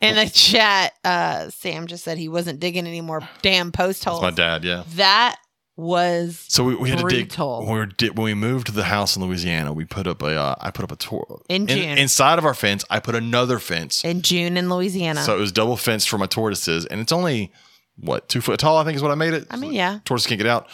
[0.01, 4.21] in the chat, uh, Sam just said he wasn't digging any more damn post holes.
[4.21, 4.65] my dad.
[4.65, 4.83] Yeah.
[4.97, 5.37] That
[5.77, 7.65] was So we, we had to dig Brutal.
[7.65, 9.73] when we when we moved to the house in Louisiana.
[9.73, 11.97] We put up a uh, I put up a tor- In June.
[11.97, 12.85] inside of our fence.
[12.91, 15.23] I put another fence, in June in Louisiana.
[15.23, 17.53] so it was double fenced for my tortoises, and it's only
[17.97, 18.79] what two foot tall.
[18.79, 19.47] I think is what I made it.
[19.51, 20.01] I mean, yeah.
[20.05, 20.69] tortoises can't get out.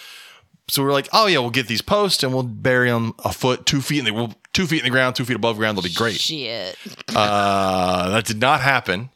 [0.71, 3.33] So we are like, oh yeah, we'll get these posts and we'll bury them a
[3.33, 5.77] foot, two feet, and they will two feet in the ground, two feet above ground.
[5.77, 6.21] They'll be great.
[6.21, 6.77] Shit.
[7.15, 9.09] Uh, that did not happen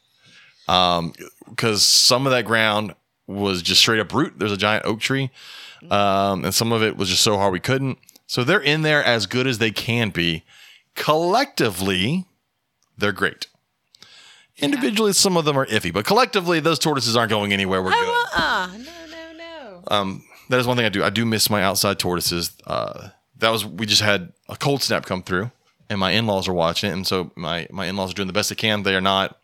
[0.66, 1.12] um,
[1.48, 2.94] because some of that ground
[3.26, 4.34] was just straight up root.
[4.38, 5.30] There's a giant oak tree,
[5.90, 7.98] um, and some of it was just so hard we couldn't.
[8.26, 10.44] So they're in there as good as they can be.
[10.94, 12.24] Collectively,
[12.96, 13.46] they're great.
[14.59, 17.82] Individually, some of them are iffy, but collectively, those tortoises aren't going anywhere.
[17.82, 18.26] We're good.
[18.34, 19.82] Uh, no, no, no.
[19.88, 21.03] Um, that is one thing I do.
[21.05, 22.53] I do miss my outside tortoises.
[22.66, 25.51] Uh, that was we just had a cold snap come through,
[25.90, 28.26] and my in laws are watching it, and so my my in laws are doing
[28.28, 28.82] the best they can.
[28.82, 29.38] They are not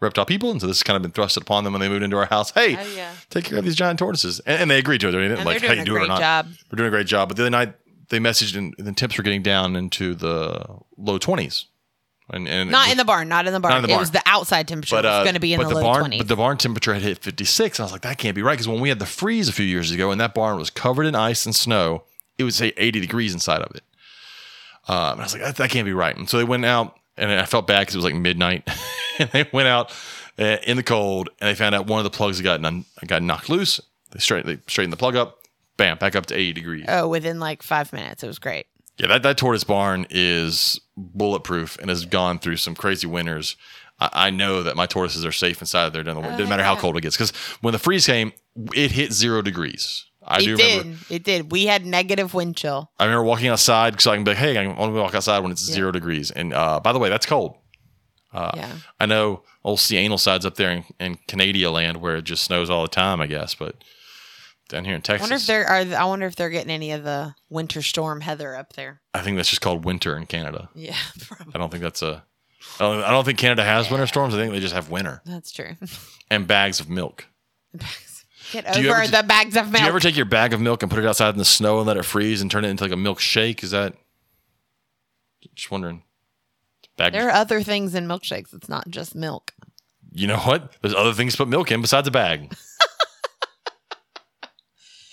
[0.00, 2.02] reptile people, and so this has kind of been thrusted upon them when they moved
[2.02, 2.50] into our house.
[2.50, 3.12] Hey, Oh, yeah.
[3.30, 5.12] take care of these giant tortoises, and, and they agreed to it.
[5.12, 6.20] They didn't And like, hey, do it or not.
[6.20, 6.48] job.
[6.70, 7.28] We're doing a great job.
[7.28, 7.74] But the other night
[8.10, 10.66] they messaged, and the temps were getting down into the
[10.98, 11.66] low twenties,
[12.30, 13.28] and and Not in the barn.
[13.28, 13.76] Not in the barn.
[13.76, 14.96] In the It was the outside temperature.
[14.96, 16.18] but it was uh, going to be in but the, low barn, 20s.
[16.18, 17.78] But the barn temperature had hit 56.
[17.78, 18.54] And I was like, that can't be right.
[18.54, 21.04] Because when we had the freeze a few years ago and that barn was covered
[21.06, 22.04] in ice and snow,
[22.38, 23.82] it would say 80 degrees inside of it.
[24.88, 26.16] Um, and I was like, that, that can't be right.
[26.16, 28.68] And so they went out, and I felt bad because it was like midnight.
[29.18, 29.92] and they went out
[30.38, 33.22] uh, in the cold, and they found out one of the plugs had gotten got
[33.22, 33.80] knocked loose.
[34.10, 35.38] They straightened, they straightened the plug up,
[35.76, 36.84] bam, back up to 80 degrees.
[36.88, 38.22] oh, within like five minutes.
[38.22, 38.66] It was great.
[38.98, 43.56] Yeah, that, that tortoise barn is bulletproof and has gone through some crazy winters.
[43.98, 46.38] I, I know that my tortoises are safe inside there during the winter.
[46.38, 47.16] Doesn't matter how cold it gets.
[47.16, 47.30] Because
[47.60, 48.32] when the freeze came,
[48.74, 50.06] it hit zero degrees.
[50.26, 50.78] I do it did.
[50.78, 51.04] remember.
[51.10, 51.52] It did.
[51.52, 52.90] We had negative wind chill.
[52.98, 55.40] I remember walking outside because I can be like, hey, I want to walk outside
[55.40, 56.30] when it's zero degrees.
[56.30, 57.56] And uh, by the way, that's cold.
[58.32, 58.72] Uh, yeah.
[58.98, 62.70] I know old Canal Side's up there in, in Canada land where it just snows
[62.70, 63.54] all the time, I guess.
[63.54, 63.76] But
[64.68, 66.00] down here in I Texas, wonder if are.
[66.00, 69.00] I wonder if they're getting any of the winter storm heather up there.
[69.12, 70.68] I think that's just called winter in Canada.
[70.74, 71.54] Yeah, probably.
[71.54, 72.24] I don't think that's a.
[72.80, 74.34] I don't, I don't think Canada has winter storms.
[74.34, 75.20] I think they just have winter.
[75.26, 75.76] That's true.
[76.30, 77.26] and bags of milk.
[78.52, 79.76] Get Do over the bags of milk.
[79.78, 81.78] Do you ever take your bag of milk and put it outside in the snow
[81.78, 83.62] and let it freeze and turn it into like a milkshake?
[83.62, 83.94] Is that
[85.54, 86.02] just wondering?
[86.96, 88.54] Bag, there are other things in milkshakes.
[88.54, 89.52] It's not just milk.
[90.12, 90.72] you know what?
[90.80, 92.54] There's other things to put milk in besides a bag.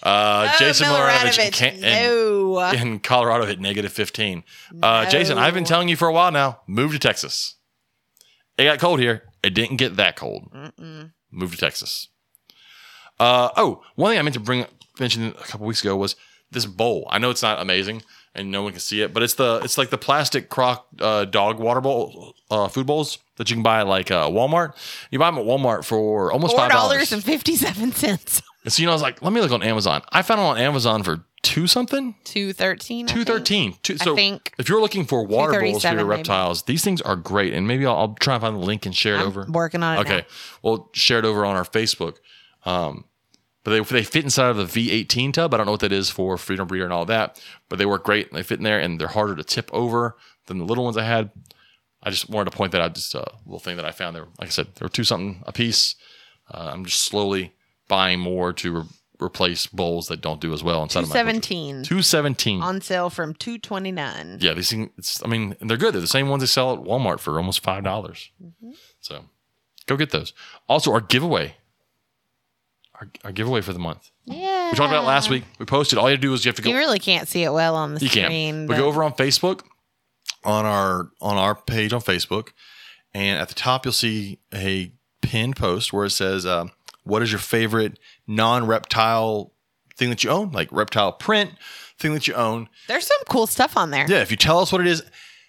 [0.04, 2.60] uh, Oh, Jason Miloradovich in, Can- no.
[2.72, 4.44] in, Colorado hit negative 15.
[4.82, 6.62] Uh, Jason, I've been telling you for a while now.
[6.68, 7.56] Move to Texas.
[8.58, 9.24] It got cold here.
[9.44, 10.52] It didn't get that cold.
[10.54, 11.12] Mm-mm.
[11.32, 12.10] Move to Texas.
[13.20, 14.66] Uh, oh, one thing I meant to bring
[15.00, 16.16] mention a couple weeks ago was
[16.52, 17.08] this bowl.
[17.10, 18.04] I know it's not amazing
[18.36, 21.26] and no one can see it, but it's the it's like the plastic crock uh,
[21.26, 24.74] dog water bowl uh, food bowls that you can buy at like uh, Walmart.
[25.12, 27.24] You buy them at Walmart for almost Four five dollars dollars.
[27.24, 28.42] fifty seven cents.
[28.64, 30.02] And so you know, I was like, let me look on Amazon.
[30.12, 32.16] I found it on Amazon for two something.
[32.24, 33.08] Two thirteen.
[33.08, 33.76] Two thirteen.
[33.82, 34.54] Two, I so think.
[34.58, 36.10] if you're looking for water bowls for your 237 maybe.
[36.10, 37.54] reptiles, these things are great.
[37.54, 39.46] And maybe I'll, I'll try and find the link and share it over.
[39.50, 40.02] Working on it.
[40.02, 40.18] Okay.
[40.18, 40.26] now.
[40.62, 42.18] Well, share it over on our Facebook.
[42.66, 43.06] Um,
[43.64, 45.54] but they, they fit inside of the V18 tub.
[45.54, 48.04] I don't know what that is for Freedom Breeder and all that, but they work
[48.04, 50.84] great and they fit in there and they're harder to tip over than the little
[50.84, 51.32] ones I had.
[52.04, 52.96] I just wanted to point that out.
[52.96, 54.26] Just a little thing that I found there.
[54.40, 55.96] Like I said, there were two something a piece.
[56.52, 57.54] Uh, I'm just slowly
[57.92, 58.84] buying more to re-
[59.22, 61.14] replace bowls that don't do as well inside Two of my.
[61.14, 61.20] butcher.
[61.28, 62.62] seventeen Two seventeen.
[62.62, 64.38] on sale from two twenty nine.
[64.40, 64.90] Yeah, these things.
[64.98, 65.94] It's, I mean, they're good.
[65.94, 68.32] They're the same ones they sell at Walmart for almost five dollars.
[68.44, 68.72] Mm-hmm.
[69.02, 69.26] So,
[69.88, 70.34] go get those.
[70.70, 71.56] Also, our giveaway,
[72.96, 74.10] our, our giveaway for the month.
[74.26, 74.72] Yeah.
[74.72, 75.44] We talked about it last week.
[75.60, 75.98] We posted.
[76.00, 76.70] All you have to do is you have to go.
[76.70, 78.26] You really can't see it well on the You screen.
[78.28, 78.68] can.
[78.68, 79.62] But but go over on Facebook,
[80.44, 82.50] on our on our page on Facebook,
[83.14, 86.72] and at the top you'll see a pinned post where it says, um,
[87.04, 89.54] "What is your favorite non-reptile
[89.96, 90.52] thing that you own?
[90.52, 91.52] Like reptile print
[91.98, 94.06] thing that you own." There's some cool stuff on there.
[94.10, 95.04] Yeah, if you tell us what it is,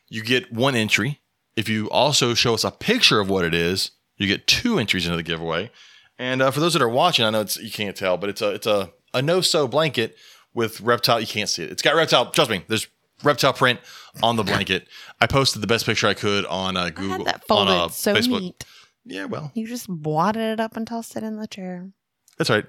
[0.08, 1.20] you get one entry.
[1.56, 5.04] If you also show us a picture of what it is, you get two entries
[5.04, 5.70] into the giveaway.
[6.18, 8.40] And uh, for those that are watching, I know it's you can't tell, but it's
[8.40, 10.16] a it's a a no sew blanket
[10.54, 11.20] with reptile.
[11.20, 11.70] You can't see it.
[11.70, 12.30] It's got reptile.
[12.30, 12.86] Trust me, there's
[13.22, 13.80] reptile print
[14.22, 14.88] on the blanket.
[15.20, 18.40] I posted the best picture I could on uh, Google on uh, so Facebook.
[18.40, 18.64] neat.
[19.04, 21.90] Yeah, well, You just wadded it up and tossed it in the chair.
[22.38, 22.64] that's right.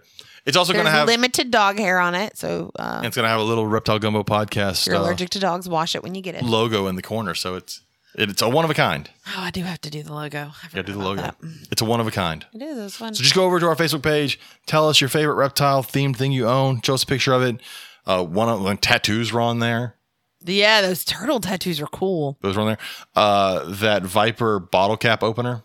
[0.46, 3.24] It's also going There's to have limited dog hair on it, so uh, it's going
[3.24, 6.16] to have a little Reptile Gumbo podcast you're uh, allergic to dogs, wash it when
[6.16, 6.44] you get it.
[6.44, 7.34] logo in the corner.
[7.34, 7.82] So it's
[8.16, 9.10] it, it's a one of a kind.
[9.28, 10.40] Oh, I do have to do the logo.
[10.40, 11.32] I got to do the logo.
[11.72, 12.46] It's a one of a kind.
[12.54, 12.78] It is.
[12.78, 13.14] It was fun.
[13.16, 14.40] So just go over to our Facebook page.
[14.66, 16.82] Tell us your favorite reptile themed thing you own.
[16.82, 17.62] Show us a picture of it.
[18.06, 19.96] Uh, one of when tattoos were on there.
[20.42, 22.38] yeah, those turtle tattoos are cool.
[22.42, 22.78] Those were on there.
[23.16, 25.64] Uh, that Viper bottle cap opener.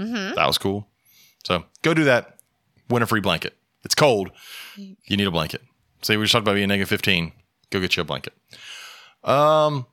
[0.00, 0.34] Mm-hmm.
[0.34, 0.86] That was cool.
[1.44, 2.36] So go do that.
[2.88, 3.56] Win a free blanket.
[3.84, 4.30] It's cold.
[4.76, 5.62] You need a blanket.
[6.02, 7.32] Say we just talked about being negative 15.
[7.70, 8.32] Go get you a blanket.
[9.24, 9.86] Um,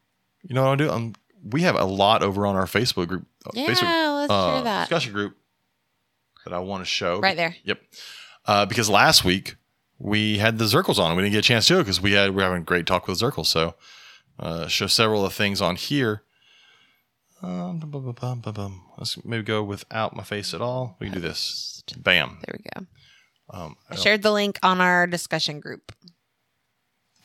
[0.43, 0.89] you know what I'll do?
[0.91, 3.25] Um, we have a lot over on our Facebook group.
[3.45, 4.89] uh, Yeah, Facebook let's uh, hear that.
[4.89, 5.37] discussion group
[6.45, 7.19] that I want to show.
[7.19, 7.55] Right there.
[7.63, 7.81] Yep.
[8.45, 9.55] Uh, because last week
[9.99, 11.15] we had the Zirkles on.
[11.15, 13.07] We didn't get a chance to because we had we are having a great talk
[13.07, 13.47] with Zirkles.
[13.47, 13.75] So
[14.39, 16.23] uh, show several of the things on here.
[17.41, 18.81] Um, bum, bum, bum, bum, bum.
[18.97, 20.97] Let's maybe go without my face at all.
[20.99, 21.83] We can do this.
[21.97, 22.39] Bam.
[22.45, 22.85] There we go.
[23.51, 25.91] Um, I I shared the link on our discussion group.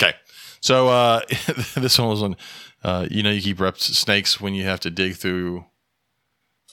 [0.01, 0.15] okay.
[0.61, 1.21] So uh,
[1.77, 2.37] this one was on.
[2.83, 5.65] Uh, you know, you keep reps snakes when you have to dig through.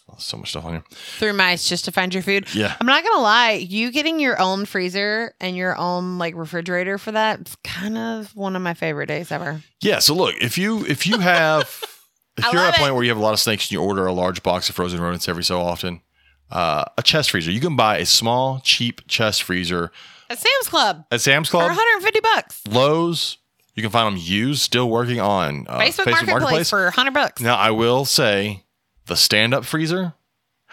[0.09, 0.83] oh, so much stuff on here.
[0.91, 2.53] Through mice just to find your food.
[2.53, 2.75] Yeah.
[2.79, 7.13] I'm not gonna lie, you getting your own freezer and your own like refrigerator for
[7.13, 9.61] that is kind of one of my favorite days ever.
[9.81, 9.99] Yeah.
[9.99, 11.81] So look, if you if you have
[12.37, 12.93] if I you're at a point it.
[12.93, 14.99] where you have a lot of snakes and you order a large box of frozen
[15.01, 16.01] rodents every so often,
[16.49, 17.51] uh, a chest freezer.
[17.51, 19.91] You can buy a small, cheap chest freezer
[20.29, 22.61] At Sam's Club at Sam's Club, for 150 bucks.
[22.67, 23.37] Lowe's.
[23.75, 27.41] You can find them used, still working on uh, Facebook, Marketplace, for 100 bucks.
[27.41, 28.65] Now, I will say
[29.05, 30.13] the stand up freezer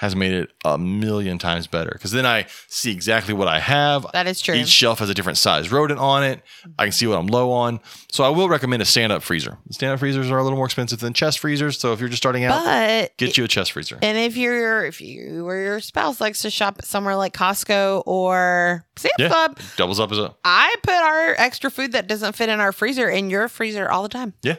[0.00, 4.06] has made it a million times better because then I see exactly what I have.
[4.12, 4.54] That is true.
[4.54, 6.40] Each shelf has a different size rodent on it.
[6.78, 7.80] I can see what I'm low on.
[8.12, 9.58] So I will recommend a stand up freezer.
[9.72, 11.80] Stand up freezers are a little more expensive than chest freezers.
[11.80, 13.98] So if you're just starting out, but get you a chest freezer.
[14.00, 18.86] and if you're if you or your spouse likes to shop somewhere like Costco or
[18.96, 19.28] Sam's Yeah.
[19.28, 22.70] Club, Doubles up as a I put our extra food that doesn't fit in our
[22.70, 24.34] freezer in your freezer all the time.
[24.42, 24.58] yeah.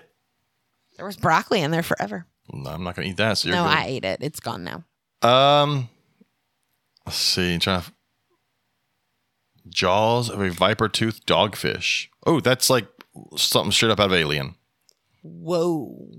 [0.97, 2.25] There was broccoli in there forever.
[2.51, 3.37] No, I'm not going to eat that.
[3.37, 3.69] So you're no, good.
[3.77, 4.19] I ate it.
[4.21, 4.83] It's gone now.
[5.22, 5.89] Um,
[7.05, 7.53] let's see.
[7.55, 7.91] I'm trying to
[9.70, 12.07] jaws of a viper tooth dogfish.
[12.26, 12.88] Oh, that's like
[13.36, 14.55] something straight up out of Alien.
[15.22, 16.09] Whoa.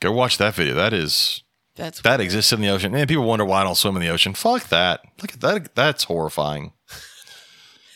[0.00, 0.74] Go watch that video.
[0.74, 1.42] That is
[1.76, 2.94] That's that exists in the ocean.
[2.94, 4.34] And people wonder why I don't swim in the ocean.
[4.34, 5.00] Fuck that.
[5.20, 5.74] Look at that.
[5.74, 6.72] That's horrifying.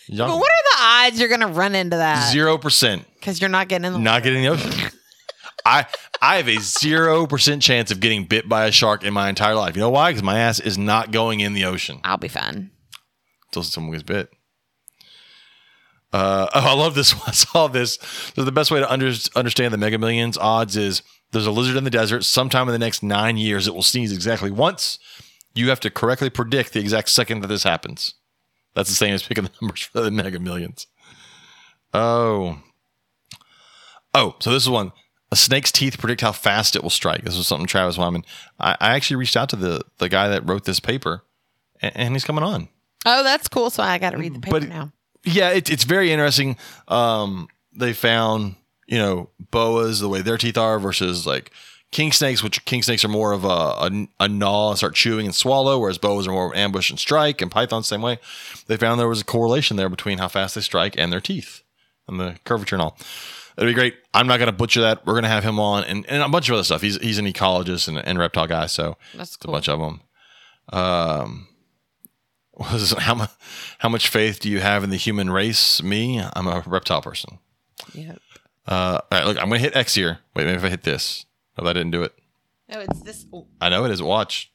[0.08, 2.30] But what are the odds you're gonna run into that?
[2.32, 3.06] Zero percent.
[3.14, 4.91] Because you're not getting in the Not getting in the ocean.
[5.64, 5.86] I
[6.20, 9.54] I have a zero percent chance of getting bit by a shark in my entire
[9.54, 9.76] life.
[9.76, 10.10] You know why?
[10.10, 12.00] Because my ass is not going in the ocean.
[12.04, 12.70] I'll be fine.
[13.48, 14.30] until someone gets bit.
[16.12, 17.14] Uh, oh, I love this.
[17.14, 17.24] one.
[17.26, 17.98] I saw this.
[18.34, 21.02] So the best way to under, understand the Mega Millions odds is
[21.32, 22.24] there's a lizard in the desert.
[22.24, 24.98] Sometime in the next nine years, it will sneeze exactly once.
[25.54, 28.14] You have to correctly predict the exact second that this happens.
[28.74, 30.86] That's the same as picking the numbers for the Mega Millions.
[31.94, 32.58] Oh.
[34.14, 34.92] Oh, so this is one.
[35.32, 37.22] A snake's teeth predict how fast it will strike.
[37.24, 38.22] This was something Travis Wyman.
[38.60, 41.22] I, I actually reached out to the the guy that wrote this paper,
[41.80, 42.68] and, and he's coming on.
[43.06, 43.70] Oh, that's cool.
[43.70, 44.92] So I got to read the paper But- now.
[45.24, 46.56] yeah, it, it's very interesting.
[46.86, 48.56] Um, they found,
[48.86, 51.50] you know, boas the way their teeth are versus like
[51.90, 55.24] king snakes, which king snakes are more of a, a, a gnaw and start chewing
[55.26, 58.18] and swallow, whereas boas are more of ambush and strike, and pythons same way.
[58.66, 61.62] They found there was a correlation there between how fast they strike and their teeth
[62.06, 62.98] and the curvature and all.
[63.56, 63.94] It'd be great.
[64.14, 65.04] I'm not going to butcher that.
[65.06, 66.80] We're going to have him on and, and a bunch of other stuff.
[66.80, 69.50] He's he's an ecologist and, and reptile guy, so That's cool.
[69.50, 70.00] a bunch of them.
[70.72, 71.48] Um,
[72.54, 73.30] was how much
[73.78, 75.82] how much faith do you have in the human race?
[75.82, 77.38] Me, I'm a reptile person.
[77.94, 78.18] Yep.
[78.66, 80.18] Uh, all right, look, I'm gonna hit X here.
[80.34, 81.26] Wait, maybe if I hit this.
[81.58, 82.12] No, that didn't do it.
[82.72, 83.26] Oh, it's this.
[83.32, 84.02] oh, I know it is.
[84.02, 84.50] Watch.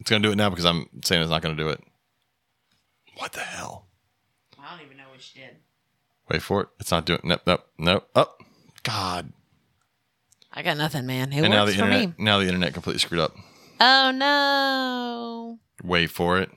[0.00, 1.80] It's gonna do it now because I'm saying it's not gonna do it.
[3.18, 3.86] What the hell?
[4.58, 5.56] I don't even know what you did.
[6.30, 6.68] Wait for it.
[6.78, 7.20] It's not doing.
[7.24, 7.42] Nope.
[7.46, 7.66] Nope.
[7.78, 8.08] Nope.
[8.14, 8.30] Oh,
[8.82, 9.32] God.
[10.52, 11.32] I got nothing, man.
[11.32, 12.18] It and now the works for internet.
[12.18, 12.24] me.
[12.24, 13.34] Now the internet completely screwed up.
[13.80, 15.58] Oh no.
[15.82, 16.50] Wait for it.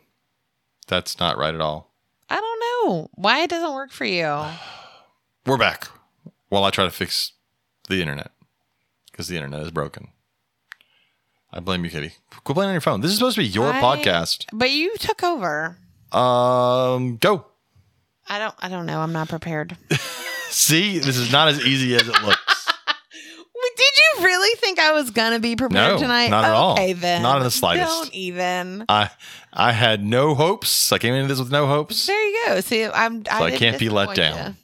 [0.88, 1.92] That's not right at all.
[2.30, 2.60] I don't
[2.90, 4.44] know why it doesn't work for you.
[5.46, 5.88] We're back.
[6.50, 7.34] While I try to fix
[7.88, 8.32] the internet
[9.12, 10.10] because the internet is broken.
[11.52, 12.14] I blame you, Kitty.
[12.44, 13.02] Quit playing on your phone.
[13.02, 14.46] This is supposed to be your I- podcast.
[14.52, 15.78] But you took over.
[16.12, 17.46] Um, go.
[18.28, 18.56] I don't.
[18.60, 19.00] I don't know.
[19.00, 19.78] I'm not prepared.
[20.50, 22.40] See, this is not as easy as it looks.
[23.76, 26.30] Did you really think I was gonna be prepared No, tonight?
[26.30, 26.74] not at all.
[26.74, 27.22] Okay, then.
[27.24, 27.88] Not in the slightest.
[27.88, 28.86] Don't even.
[28.88, 29.10] I
[29.52, 30.92] I had no hopes.
[30.92, 32.06] I came into this with no hopes.
[32.06, 32.60] There you go.
[32.62, 33.26] See, I'm.
[33.26, 34.52] So I didn't can't be let down.
[34.52, 34.56] you.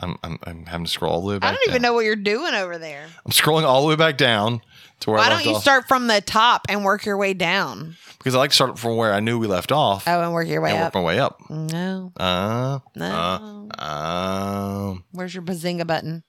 [0.00, 1.48] I'm, I'm I'm having to scroll all the way back.
[1.50, 1.90] I don't even down.
[1.90, 3.06] know what you're doing over there.
[3.24, 4.60] I'm scrolling all the way back down
[5.00, 5.62] to where I Why left don't you off.
[5.62, 7.96] start from the top and work your way down?
[8.18, 10.48] because I like to start from where I knew we left off Oh, and work
[10.48, 10.94] your way and up.
[10.94, 11.38] work my way up.
[11.48, 12.12] No.
[12.16, 13.68] Uh, No.
[13.78, 16.24] uh, um, Where's your bazinga button?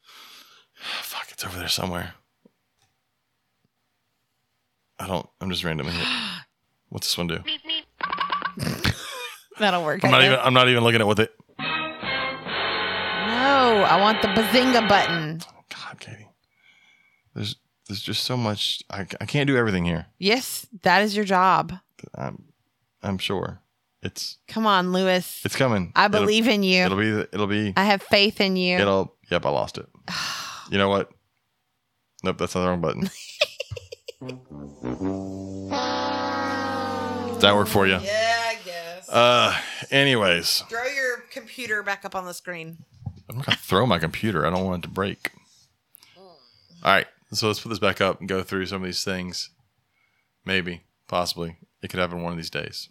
[0.75, 2.13] fuck, it's over there somewhere.
[4.99, 5.27] I don't.
[5.41, 5.93] I'm just randomly.
[5.93, 6.05] Hit.
[6.89, 7.39] What's this one do?
[9.59, 10.03] That'll work.
[10.03, 10.27] I'm I not guess.
[10.33, 10.39] even.
[10.45, 11.31] I'm not even looking at what it.
[11.59, 11.65] No,
[13.85, 15.39] I want the bazinga button.
[15.69, 16.27] God, Katie.
[17.33, 17.55] There's
[17.89, 18.81] there's just so much.
[18.89, 20.05] I, I can't do everything here.
[20.19, 21.73] Yes, that is your job.
[22.15, 22.43] I'm
[23.03, 23.59] I'm sure
[24.01, 25.41] it's Come on, Lewis.
[25.43, 25.91] it's coming.
[25.95, 26.85] I It'll- believe in you.
[26.85, 28.77] It'll be it'll be I have faith in you.
[28.77, 29.15] it'll.
[29.29, 29.87] Yep, I lost it.
[30.71, 31.09] You know what?
[32.23, 33.09] Nope, that's not the wrong button.
[37.33, 37.93] Does that work for you?
[37.93, 39.09] yeah, I guess.
[39.09, 39.57] Uh,
[39.91, 42.77] anyways, Throw your computer back up on the screen.
[43.29, 44.45] I'm not gonna throw my computer.
[44.45, 45.31] I don't want it to break.
[46.17, 46.35] All
[46.83, 47.07] right,
[47.37, 49.49] so let's put this back up and go through some of these things.
[50.45, 52.89] Maybe, possibly, it could happen one of these days.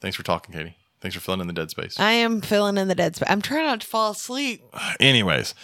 [0.00, 0.76] Thanks for talking, Katie.
[1.00, 1.98] Thanks for filling in the dead space.
[1.98, 3.28] I am filling in the dead space.
[3.30, 4.62] I'm trying not to fall asleep.
[4.98, 5.54] Anyways,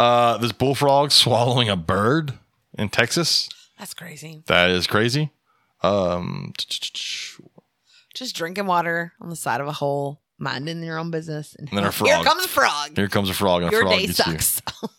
[0.00, 2.32] uh, this bullfrog swallowing a bird
[2.78, 3.48] in Texas.
[3.78, 4.42] That's crazy.
[4.46, 5.32] That is crazy.
[5.82, 6.52] Um,
[8.14, 11.54] Just drinking water on the side of a hole, minding your own business.
[11.58, 12.08] And, And then a frog.
[12.10, 12.96] here comes a frog.
[12.96, 14.62] here comes a frog, and a Your frog day sucks.
[14.82, 14.88] you.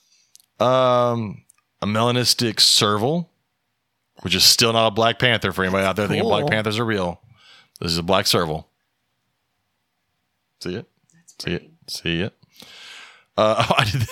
[0.59, 1.43] Um,
[1.81, 3.29] a melanistic serval,
[4.21, 6.85] which is still not a black panther for anybody out there thinking black panthers are
[6.85, 7.21] real.
[7.79, 8.67] This is a black serval.
[10.61, 10.87] See it?
[11.39, 11.71] See it?
[11.87, 12.33] See it?
[13.37, 14.07] Uh, I did.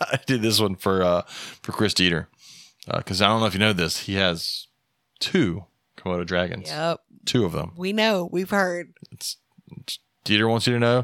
[0.00, 1.22] I did this one for uh,
[1.62, 2.26] for Chris Dieter
[2.86, 4.00] because I don't know if you know this.
[4.00, 4.68] He has
[5.18, 5.64] two
[5.96, 6.70] Komodo dragons.
[6.70, 7.00] yep.
[7.26, 7.72] Two of them.
[7.76, 8.28] We know.
[8.30, 8.94] We've heard.
[9.12, 9.36] It's,
[9.76, 10.98] it's Dieter wants you to know.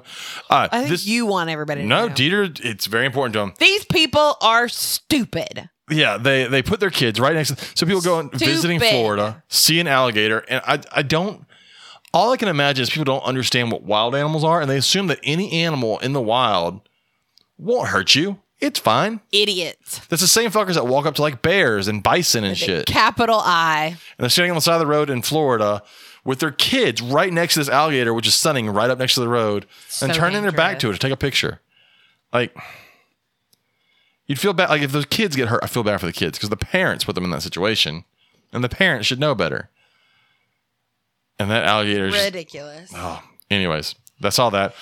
[0.48, 2.14] Uh, I think this, you want everybody to no, know.
[2.14, 2.59] Dieter.
[2.64, 3.52] It's very important to him.
[3.59, 5.68] These people are stupid.
[5.89, 7.57] Yeah, they they put their kids right next.
[7.57, 11.45] to So people go and visiting Florida, see an alligator, and I I don't.
[12.12, 15.07] All I can imagine is people don't understand what wild animals are, and they assume
[15.09, 16.80] that any animal in the wild
[17.59, 18.39] won't hurt you.
[18.59, 19.20] It's fine.
[19.32, 20.01] Idiots.
[20.09, 23.39] That's the same fuckers that walk up to like bears and bison and shit, Capital
[23.39, 23.89] I.
[23.89, 25.82] and they're standing on the side of the road in Florida
[26.24, 29.20] with their kids right next to this alligator, which is sunning right up next to
[29.20, 29.66] the road,
[30.01, 31.61] and So turning their back to it to take a picture.
[32.32, 32.57] Like,
[34.27, 34.68] you'd feel bad.
[34.70, 37.05] Like if those kids get hurt, I feel bad for the kids because the parents
[37.05, 38.05] put them in that situation,
[38.53, 39.70] and the parents should know better.
[41.39, 42.11] And that alligator.
[42.11, 42.91] just- Ridiculous.
[42.95, 44.74] Oh, anyways, that's all that.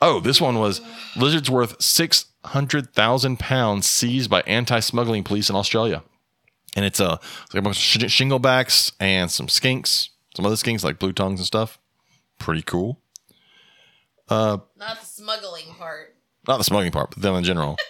[0.00, 0.80] Oh, this one was
[1.16, 6.02] lizards worth six hundred thousand pounds seized by anti-smuggling police in Australia,
[6.76, 10.56] and it's a, it's like a bunch of sh- shinglebacks and some skinks, some other
[10.56, 11.78] skinks like blue tongues and stuff.
[12.38, 12.98] Pretty cool.
[14.28, 16.16] Uh, Not the smuggling part.
[16.48, 17.76] Not the smuggling part, but them in general.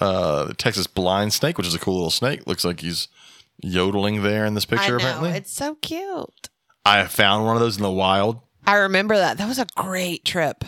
[0.00, 3.08] uh, the Texas blind snake, which is a cool little snake, looks like he's
[3.60, 4.84] yodeling there in this picture.
[4.84, 4.96] I know.
[4.96, 6.48] apparently, It's so cute.
[6.84, 8.40] I found one of those in the wild.
[8.66, 9.38] I remember that.
[9.38, 10.64] That was a great trip.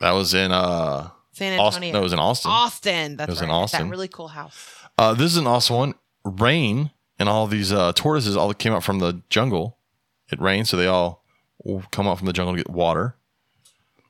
[0.00, 1.82] That was in uh, San Austin.
[1.82, 1.92] Antonio.
[1.92, 2.50] No, it was in Austin.
[2.50, 3.16] Austin.
[3.16, 3.46] That's It was right.
[3.48, 3.84] in Austin.
[3.86, 4.74] That really cool house.
[4.96, 5.94] Uh, this is an awesome one.
[6.24, 9.78] Rain and all these uh, tortoises all came out from the jungle.
[10.30, 11.24] It rained, so they all
[11.90, 13.16] come out from the jungle to get water.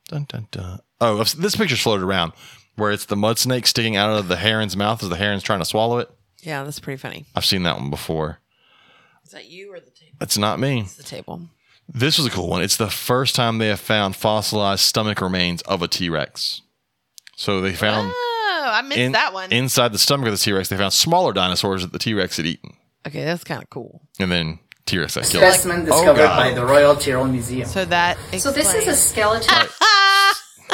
[0.08, 0.80] Dun, dun, dun.
[1.00, 2.32] Oh, this picture's floated around
[2.78, 5.58] where it's the mud snake sticking out of the heron's mouth as the heron's trying
[5.58, 6.10] to swallow it.
[6.42, 7.26] Yeah, that's pretty funny.
[7.34, 8.38] I've seen that one before.
[9.24, 10.16] Is that you or the table?
[10.18, 10.82] That's not me.
[10.96, 11.42] The table.
[11.88, 12.62] This was a cool one.
[12.62, 16.62] It's the first time they have found fossilized stomach remains of a T Rex.
[17.36, 19.50] So they found Oh, I missed in- that one.
[19.52, 22.36] inside the stomach of the T Rex, they found smaller dinosaurs that the T Rex
[22.36, 22.74] had eaten.
[23.06, 24.02] okay, that's kind of cool.
[24.18, 25.42] And then T Rex got killed.
[25.44, 26.36] specimen discovered oh, God.
[26.36, 27.68] by the Royal Tyrrell Museum.
[27.68, 28.16] So that.
[28.38, 29.66] So this is a skeleton.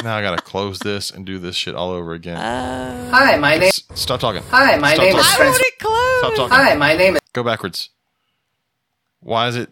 [0.03, 2.37] Now I gotta close this and do this shit all over again.
[2.37, 3.69] Uh, Hi, my name.
[3.69, 4.43] S- Stop talking.
[4.49, 5.29] Hi, my Stop name is talking.
[5.31, 5.59] why Francis.
[5.59, 6.19] would it close?
[6.19, 6.65] Stop talking.
[6.65, 7.21] Hi, my name is.
[7.33, 7.89] Go backwards.
[9.21, 9.71] Why is it?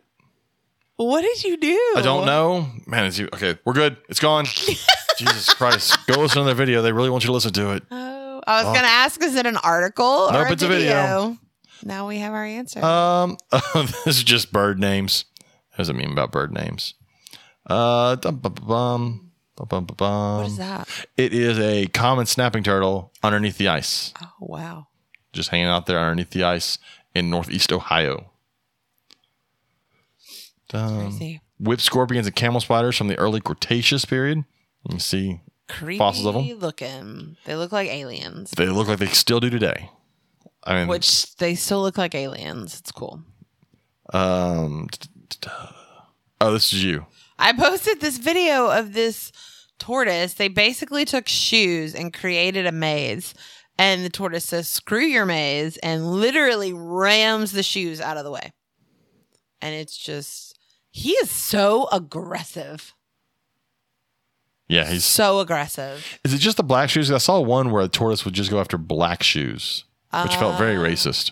[0.96, 1.94] What did you do?
[1.98, 2.68] I don't know.
[2.88, 3.58] Man, is you okay?
[3.66, 3.98] We're good.
[4.10, 4.46] It's gone.
[5.18, 5.98] Jesus Christ!
[6.08, 6.82] Go listen to their video.
[6.82, 7.84] They really want you to listen to it.
[7.92, 10.68] Oh, I was going to ask, is it an article Nope, or a it's a
[10.68, 10.88] video?
[11.28, 11.38] video.
[11.84, 12.84] Now we have our answer.
[12.84, 13.38] Um,
[13.76, 15.26] this is just bird names.
[15.72, 16.96] What does it mean about bird names?
[17.68, 19.23] Uh, dum, bum, bum, bum,
[19.56, 20.88] what is that?
[21.18, 24.88] It is a common snapping turtle underneath the ice, Oh, wow.
[25.32, 26.78] just hanging out there underneath the ice
[27.16, 28.32] in northeast Ohio.
[30.74, 31.42] Um, Crazy.
[31.60, 34.40] whip scorpions and camel spiders from the early Cretaceous period.
[34.84, 35.40] You can see
[35.70, 36.60] Creepy fossils of 'em?
[36.60, 37.38] looking.
[37.46, 39.92] They look like aliens, they look like they still do today.
[40.64, 42.80] I mean, which they still look like aliens.
[42.80, 43.22] It's cool.
[44.14, 44.88] um,
[46.42, 47.06] oh, this is you.
[47.38, 49.32] I posted this video of this
[49.80, 50.36] tortoise.
[50.36, 53.34] They basically took shoes and created a maze.
[53.78, 58.32] And the tortoise says, screw your maze, and literally rams the shoes out of the
[58.32, 58.54] way.
[59.62, 60.60] And it's just,
[60.92, 62.94] he is so aggressive.
[64.68, 65.06] Yeah, he's.
[65.06, 66.20] So aggressive.
[66.24, 67.12] Is it just the black shoes?
[67.12, 69.86] I saw one where a tortoise would just go after black shoes,
[70.22, 71.32] which felt very Uh, racist.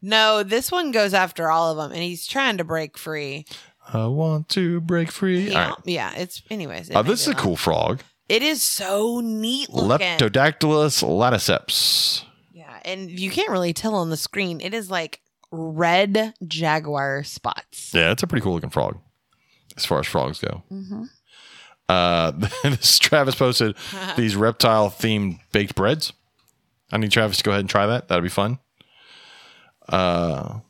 [0.00, 3.44] No, this one goes after all of them, and he's trying to break free.
[3.92, 5.50] I want to break free.
[5.50, 5.76] Yeah, right.
[5.84, 6.90] yeah it's, anyways.
[6.90, 7.38] it Uh, this is a long.
[7.38, 8.02] cool frog.
[8.28, 10.06] It is so neat looking.
[10.18, 12.24] Leptodactylus laticeps.
[12.52, 14.60] Yeah, and you can't really tell on the screen.
[14.60, 15.20] It is like
[15.50, 17.92] red jaguar spots.
[17.92, 18.98] Yeah, it's a pretty cool looking frog
[19.76, 20.62] as far as frogs go.
[20.70, 21.04] Mm-hmm.
[21.88, 22.30] Uh,
[22.62, 23.76] this Travis posted
[24.16, 26.12] these reptile themed baked breads.
[26.90, 28.08] I need Travis to go ahead and try that.
[28.08, 28.58] That'd be fun.
[29.88, 30.60] Uh,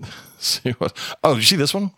[0.38, 0.96] see what?
[1.24, 1.92] Oh, did you see this one?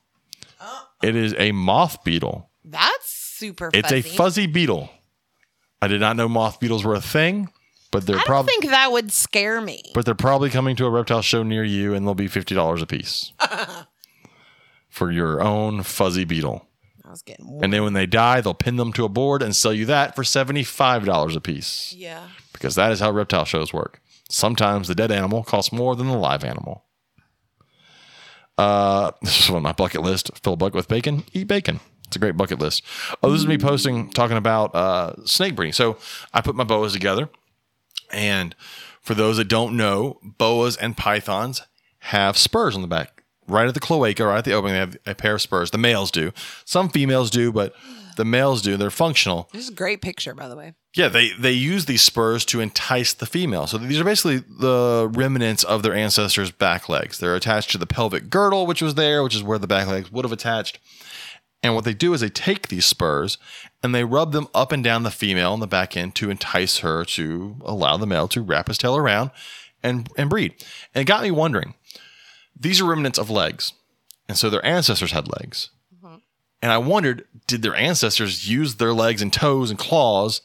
[1.05, 2.51] It is a moth beetle.
[2.65, 3.71] That's super.
[3.75, 4.91] It's a fuzzy beetle.
[5.83, 7.51] I did not know moth beetles were a thing,
[7.91, 8.21] but they're probably.
[8.21, 9.83] I don't probably think that would scare me.
[9.95, 12.81] but they're probably coming to a reptile show near you, and they'll be fifty dollars
[12.81, 13.33] a piece
[14.89, 16.67] for your own fuzzy beetle.
[17.05, 17.61] I was getting.
[17.63, 20.17] And then when they die, they'll pin them to a board and sell you that
[20.17, 21.93] for seventy-five dollars a piece.
[21.97, 22.29] yeah.
[22.53, 24.01] Because that is how reptile shows work.
[24.31, 26.84] Sometimes the dead animal costs more than the live animal.
[28.59, 30.31] Uh, this is on my bucket list.
[30.43, 31.25] Fill a bucket with bacon.
[31.33, 31.81] Eat bacon.
[32.07, 32.83] It's a great bucket list.
[33.23, 35.73] Oh, this is me posting talking about uh, snake breeding.
[35.73, 35.97] So
[36.33, 37.29] I put my boas together,
[38.13, 38.55] and
[39.01, 41.63] for those that don't know, boas and pythons
[41.99, 44.75] have spurs on the back, right at the cloaca, right at the opening.
[44.75, 45.71] They have a pair of spurs.
[45.71, 46.33] The males do.
[46.65, 47.75] Some females do, but
[48.17, 48.77] the males do.
[48.77, 49.49] They're functional.
[49.53, 50.75] This is a great picture, by the way.
[50.95, 53.67] Yeah, they they use these spurs to entice the female.
[53.67, 57.19] So these are basically the remnants of their ancestors' back legs.
[57.19, 60.13] They're attached to the pelvic girdle, which was there, which is where the back legs
[60.13, 60.79] would have attached.
[61.65, 63.39] And what they do is they take these spurs
[63.83, 66.79] and they rub them up and down the female on the back end to entice
[66.79, 69.31] her to allow the male to wrap his tail around
[69.83, 70.55] and and breed.
[70.95, 71.75] And it got me wondering.
[72.59, 73.73] These are remnants of legs,
[74.29, 75.71] and so their ancestors had legs.
[75.93, 76.17] Mm-hmm.
[76.63, 80.41] And I wondered, did their ancestors use their legs and toes and claws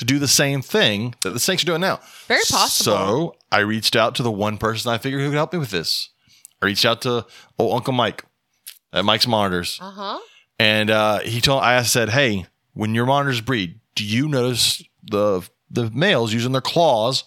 [0.00, 2.00] to do the same thing that the snakes are doing now?
[2.26, 2.92] Very possible.
[2.96, 5.70] So I reached out to the one person I figured who could help me with
[5.70, 6.08] this.
[6.62, 7.26] I reached out to
[7.58, 8.24] old Uncle Mike
[8.92, 9.78] at Mike's Monitors.
[9.80, 10.18] Uh huh.
[10.58, 15.48] And uh, he told I said, "Hey, when your monitors breed, do you notice the
[15.70, 17.24] the males using their claws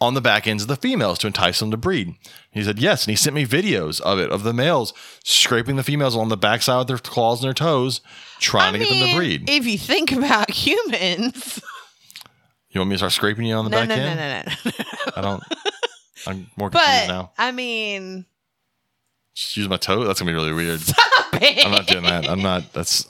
[0.00, 2.14] on the back ends of the females to entice them to breed?"
[2.50, 4.94] He said, "Yes." And he sent me videos of it of the males
[5.24, 8.00] scraping the females on the backside with their claws and their toes,
[8.40, 9.48] trying to get them to breed.
[9.48, 11.60] If you think about humans,
[12.72, 14.46] you want me to start scraping you on the no, back no, no, end?
[14.64, 15.12] no, no.
[15.16, 15.42] I don't.
[16.26, 17.32] I'm more confused But now.
[17.36, 18.24] I mean,
[19.34, 20.04] Just use my toe.
[20.04, 20.80] That's gonna be really weird.
[20.80, 21.64] stop it.
[21.64, 22.28] I'm not doing that.
[22.28, 22.72] I'm not.
[22.72, 23.06] That's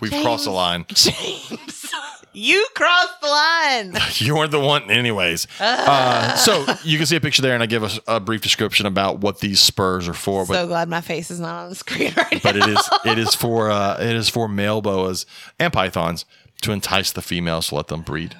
[0.00, 0.86] we've crossed the line.
[0.88, 1.92] James,
[2.32, 3.96] you crossed the line.
[4.18, 5.46] You weren't the one, anyways.
[5.60, 8.86] Uh, so you can see a picture there, and I give us a, brief description
[8.86, 10.46] about what these spurs are for.
[10.46, 12.64] But so glad my face is not on the screen right but now.
[12.64, 15.26] But it is it is for uh, it is for male boas
[15.58, 16.24] and pythons
[16.62, 18.36] to entice the females to let them breed.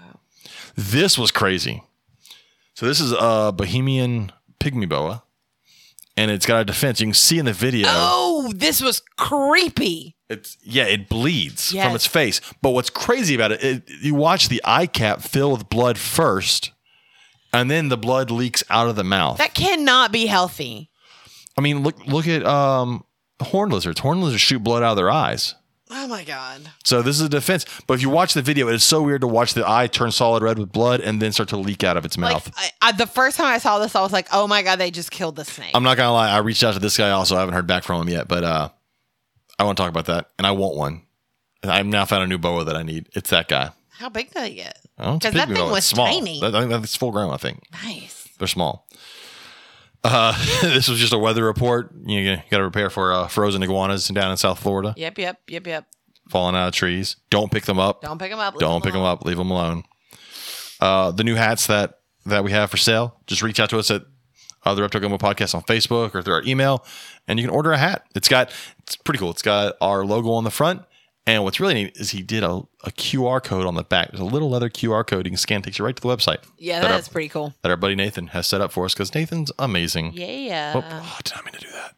[0.77, 1.83] This was crazy.
[2.75, 5.23] So this is a Bahamian pygmy boa,
[6.17, 7.01] and it's got a defense.
[7.01, 7.89] You can see in the video.
[7.91, 10.15] Oh, this was creepy.
[10.29, 11.87] It's yeah, it bleeds Yes.
[11.87, 12.41] from its face.
[12.61, 16.73] But what's crazy about it, it, you watch the eye cap fill with blood first,
[17.53, 19.39] and then the blood leaks out of the mouth.
[19.39, 20.91] That cannot be healthy.
[21.57, 23.05] I mean, look look at um,
[23.41, 24.01] horn lizards.
[24.01, 25.55] Horn lizards shoot blood out of their eyes.
[25.91, 26.63] Oh my god.
[26.85, 27.65] So this is a defense.
[27.87, 30.11] But if you watch the video, it is so weird to watch the eye turn
[30.11, 32.53] solid red with blood and then start to leak out of its Like mouth.
[32.57, 34.91] I, I, the first time I saw this, I was like, "Oh my god, they
[34.91, 36.31] just killed the snake." I'm not gonna lie.
[36.31, 37.37] I reached out to this guy also.
[37.37, 38.69] I haven't heard back from him yet, but uh,
[39.59, 41.03] I want to talk about that, and I want one.
[41.63, 43.09] I've now found a new boa that I need.
[43.15, 43.71] It's that guy.
[43.91, 44.79] How big did they get?
[44.99, 45.69] Oh, it's a 'Cause that thing boa.
[45.71, 46.07] was It's small.
[46.07, 46.43] tiny.
[46.45, 47.33] I think that's full grown.
[47.33, 48.29] I think Nice.
[48.39, 48.86] they're small.
[50.09, 50.33] Uh,
[50.63, 51.91] this was just a weather report.
[52.05, 55.67] You got to prepare for uh, frozen iguanas down in South Florida, Yep, yep, yep,
[55.67, 55.87] yep.
[56.29, 57.17] falling out of trees.
[57.31, 58.03] Don't pick them up.
[58.03, 58.55] Don't pick them up.
[58.55, 59.25] leave Don't 'em pick them up.
[59.25, 59.83] Leave them alone.
[60.81, 63.21] Uh, the new hats that that we have for sale.
[63.27, 64.03] Just reach out to us at
[64.65, 66.85] uh, the Reptile Gumbo Podcast on Facebook or through our email,
[67.29, 68.05] and you can order a hat.
[68.15, 68.53] It's got
[68.83, 69.31] it's pretty cool.
[69.31, 70.83] It's got our logo on the front,
[71.27, 74.11] and what's really neat is he did a, a QR code on the back.
[74.11, 76.39] There's a little leather QR code you can scan, takes you right to the website.
[76.59, 77.55] Yeah, that our- that's pretty cool.
[77.63, 80.13] that our buddy Nathan has set up for us because Nathan's amazing.
[80.15, 80.73] Yeah.
[80.77, 81.95] Oh, oh, did I mean to do that?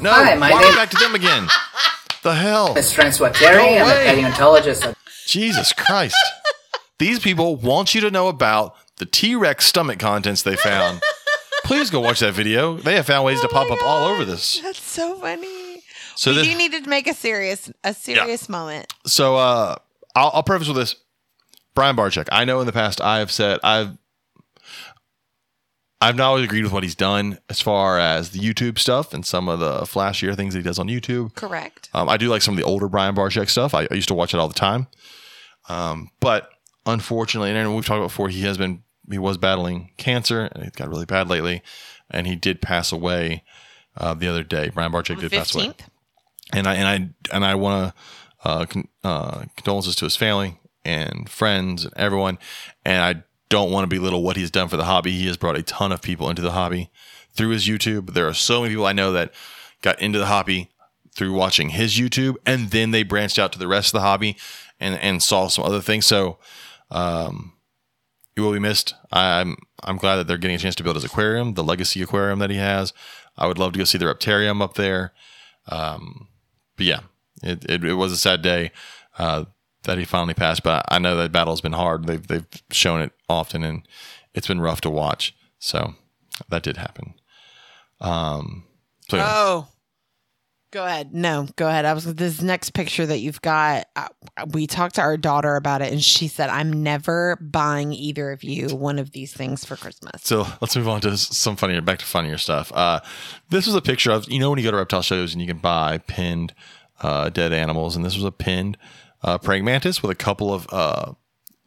[0.00, 1.48] No, Hi, my why name- back to them again?
[2.22, 2.74] the hell?
[2.76, 3.78] It's Francois Therrien.
[3.78, 4.84] No I'm a paleontologist.
[5.26, 6.16] Jesus Christ.
[6.98, 11.00] These people want you to know about the T Rex stomach contents they found.
[11.64, 12.76] Please go watch that video.
[12.76, 14.60] They have found ways oh to Oh pop my up all over this.
[14.60, 15.55] That's so funny.
[16.16, 18.92] So, we this, do need to make a serious a serious moment.
[19.06, 19.76] so uh,
[20.14, 20.96] I'll, I'll preface with this.
[21.74, 23.98] Brian Barczyk, I know in the past I have said I've
[26.00, 29.24] I've not always agreed with what he's done as far as the YouTube stuff and
[29.24, 31.34] some of the flashier things that he does on YouTube.
[31.34, 31.88] Correct.
[31.94, 33.74] Um, I do like some of the older Brian Barczyk stuff.
[33.74, 34.88] I, I used to watch it all the time.
[35.68, 36.50] Um, but
[36.84, 40.74] unfortunately, and we've talked about before, he has been he was battling cancer and it
[40.74, 41.62] got really bad lately,
[42.10, 43.42] and he did pass away
[43.96, 44.68] uh, the other day.
[44.68, 45.72] Brian Barczyk did pass away.
[46.52, 50.58] And I and I and I want to uh, con- uh, condolences to his family
[50.84, 52.38] and friends and everyone,
[52.84, 55.12] and I don't want to belittle what he's done for the hobby.
[55.12, 56.90] He has brought a ton of people into the hobby
[57.32, 58.14] through his YouTube.
[58.14, 59.32] There are so many people I know that
[59.82, 60.70] got into the hobby
[61.12, 64.36] through watching his YouTube, and then they branched out to the rest of the hobby
[64.78, 66.06] and and saw some other things.
[66.06, 66.38] So,
[66.90, 67.54] um,
[68.34, 68.94] he will be missed.
[69.10, 72.38] I'm I'm glad that they're getting a chance to build his aquarium, the legacy aquarium
[72.38, 72.92] that he has.
[73.36, 75.12] I would love to go see the Reptarium up there.
[75.68, 76.28] Um,
[76.76, 77.00] but yeah,
[77.42, 78.72] it, it, it was a sad day
[79.18, 79.44] uh,
[79.84, 80.62] that he finally passed.
[80.62, 82.06] But I know that battle's been hard.
[82.06, 83.86] They've they've shown it often, and
[84.34, 85.34] it's been rough to watch.
[85.58, 85.94] So
[86.48, 87.14] that did happen.
[88.00, 88.64] Um,
[89.08, 89.18] so.
[89.20, 89.68] Oh.
[90.76, 91.14] Go ahead.
[91.14, 91.86] No, go ahead.
[91.86, 93.86] I was this next picture that you've got.
[93.96, 94.08] Uh,
[94.52, 98.44] we talked to our daughter about it, and she said, "I'm never buying either of
[98.44, 102.00] you one of these things for Christmas." So let's move on to some funnier, back
[102.00, 102.70] to funnier stuff.
[102.74, 103.00] Uh,
[103.48, 105.48] this was a picture of, you know, when you go to reptile shows and you
[105.48, 106.52] can buy pinned
[107.00, 108.76] uh, dead animals, and this was a pinned
[109.22, 111.14] uh, praying mantis with a couple of uh,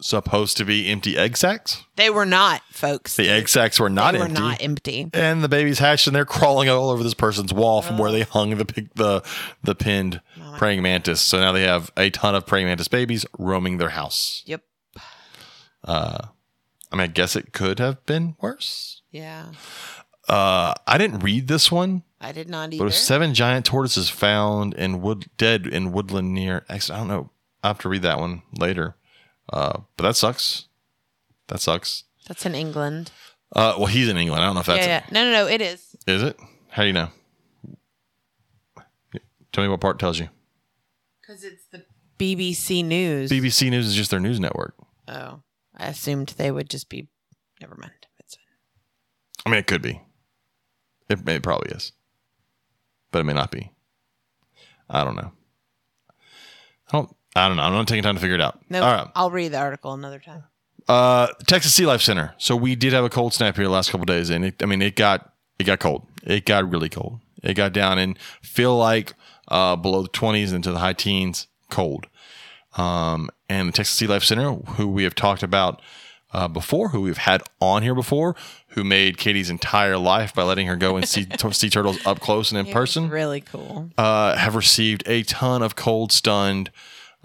[0.01, 1.83] supposed to be empty egg sacs.
[1.95, 3.15] They were not, folks.
[3.15, 4.41] The egg sacs were not they were empty.
[4.41, 5.09] not empty.
[5.13, 8.21] and the babies hatched and they're crawling all over this person's wall from where they
[8.21, 9.21] hung the the
[9.63, 10.21] the pinned
[10.57, 11.21] praying mantis.
[11.21, 14.43] So now they have a ton of praying mantis babies roaming their house.
[14.45, 14.63] Yep.
[15.85, 19.01] I mean, I guess it could have been worse.
[19.11, 19.51] Yeah.
[20.27, 22.03] Uh, I didn't read this one.
[22.21, 22.85] I did not either.
[22.85, 27.29] But seven giant tortoises found in wood dead in woodland near actually, I don't know.
[27.63, 28.95] I have to read that one later.
[29.51, 30.67] Uh, but that sucks.
[31.47, 32.03] That sucks.
[32.27, 33.11] That's in England.
[33.55, 34.43] Uh, well, he's in England.
[34.43, 35.05] I don't know if that's yeah, yeah.
[35.11, 35.47] No, no, no.
[35.47, 35.95] It is.
[36.05, 36.37] is it.
[36.69, 37.09] How do you know?
[39.51, 40.29] Tell me what part tells you.
[41.21, 41.83] Because it's the
[42.19, 43.31] BBC News.
[43.31, 44.75] BBC News is just their news network.
[45.07, 45.41] oh.
[45.75, 47.07] I assumed they would just be.
[47.61, 47.93] Never mind.
[48.19, 48.37] It's
[49.45, 50.01] I mean, it could be.
[51.09, 51.93] It, it probably is,
[53.11, 53.71] but it may not be.
[54.89, 55.31] I don't know.
[56.91, 57.15] I don't.
[57.39, 57.63] I don't know.
[57.63, 58.59] I'm not taking time to figure it out.
[58.69, 59.07] No, All right.
[59.15, 60.43] I'll read the article another time.
[60.87, 62.33] Uh, Texas Sea Life Center.
[62.37, 64.65] So we did have a cold snap here the last couple days, and it, I
[64.65, 66.07] mean, it got it got cold.
[66.23, 67.19] It got really cold.
[67.43, 69.13] It got down and feel like
[69.47, 72.07] uh, below the 20s into the high teens, cold.
[72.77, 75.81] Um, and the Texas Sea Life Center, who we have talked about
[76.33, 78.35] uh, before, who we've had on here before,
[78.69, 82.51] who made Katie's entire life by letting her go and see sea turtles up close
[82.51, 83.89] and in person Really cool.
[83.97, 86.69] uh, have received a ton of cold stunned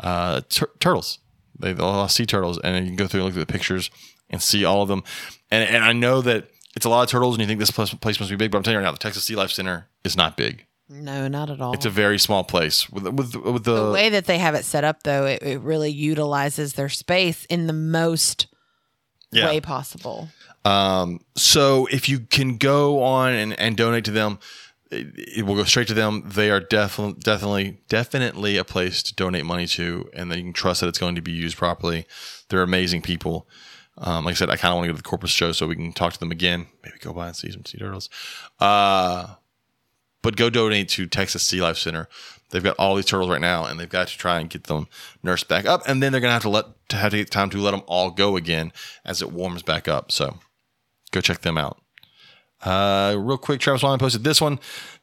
[0.01, 1.19] uh, tur- turtles.
[1.59, 3.91] They all lost sea turtles, and you can go through and look at the pictures
[4.31, 5.03] and see all of them.
[5.51, 7.95] And and I know that it's a lot of turtles, and you think this place,
[7.95, 9.89] place must be big, but I'm telling you right now, the Texas Sea Life Center
[10.03, 10.67] is not big.
[10.89, 11.73] No, not at all.
[11.73, 14.65] It's a very small place with with with the, the way that they have it
[14.65, 18.49] set up, though, it, it really utilizes their space in the most
[19.31, 19.47] yeah.
[19.47, 20.29] way possible.
[20.65, 24.39] Um, so if you can go on and, and donate to them,
[24.91, 26.23] it, will go straight to them.
[26.27, 30.53] They are definitely, definitely, definitely a place to donate money to, and then you can
[30.53, 32.07] trust that it's going to be used properly.
[32.49, 33.49] They're amazing people.
[33.97, 35.67] Um, like I said, I kind of want to go to the Corpus show so
[35.67, 36.67] we can talk to them again.
[36.83, 38.09] Maybe go by and see some sea turtles.
[38.59, 39.35] Uh,
[40.23, 42.09] but go donate to Texas Sea Life Center.
[42.51, 44.89] They've got all these turtles right now, and they've got to try and get them
[45.23, 47.51] nursed back up, and then they're gonna have to let to have to get time
[47.51, 48.73] to let them all go again
[49.05, 50.11] as it warms back up.
[50.11, 50.39] So
[51.11, 51.84] go check them out.
[52.65, 54.59] Uh, real quick, Travis Wyman posted this one.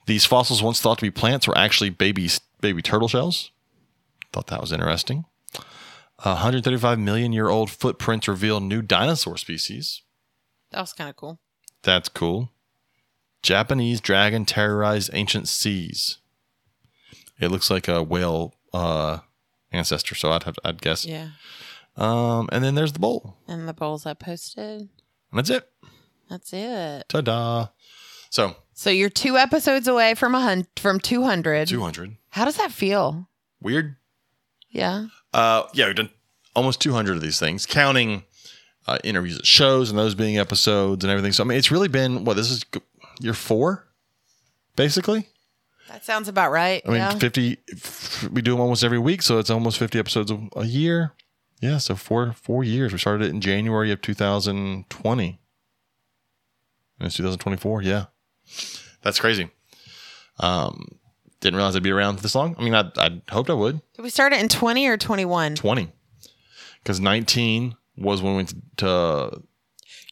[0.07, 2.29] These fossils, once thought to be plants, were actually baby
[2.59, 3.51] baby turtle shells.
[4.33, 5.25] Thought that was interesting.
[6.23, 10.01] 135 million year old footprints reveal new dinosaur species.
[10.71, 11.39] That was kind of cool.
[11.83, 12.51] That's cool.
[13.41, 16.19] Japanese dragon terrorized ancient seas.
[17.39, 19.19] It looks like a whale uh,
[19.71, 21.05] ancestor, so I'd have, I'd guess.
[21.05, 21.29] Yeah.
[21.97, 24.81] Um, and then there's the bowl, And the bowls I posted.
[24.81, 24.89] and
[25.33, 25.67] that's it.
[26.31, 27.03] That's it.
[27.09, 27.67] Ta-da!
[28.29, 31.67] So So you're two episodes away from a hun- from 200.
[31.67, 32.15] 200.
[32.29, 33.27] How does that feel?
[33.61, 33.97] Weird.
[34.69, 35.07] Yeah.
[35.33, 36.09] Uh, yeah, we've done
[36.55, 38.23] almost 200 of these things, counting
[38.87, 41.33] uh, interviews at shows and those being episodes and everything.
[41.33, 42.79] So I mean, it's really been what this is g-
[43.19, 43.85] year four,
[44.77, 45.27] basically.
[45.89, 46.81] That sounds about right.
[46.85, 47.11] I mean, yeah.
[47.11, 47.57] 50.
[48.31, 51.11] We do them almost every week, so it's almost 50 episodes a, a year.
[51.61, 52.93] Yeah, so four four years.
[52.93, 55.39] We started it in January of 2020.
[57.01, 57.81] And it's 2024.
[57.81, 58.05] Yeah,
[59.01, 59.49] that's crazy.
[60.39, 60.99] Um,
[61.39, 62.55] didn't realize I'd be around this long.
[62.59, 63.81] I mean, I I hoped I would.
[63.95, 65.55] Did we start it in 20 or 21?
[65.55, 65.91] 20
[66.83, 69.41] because 19 was when we went to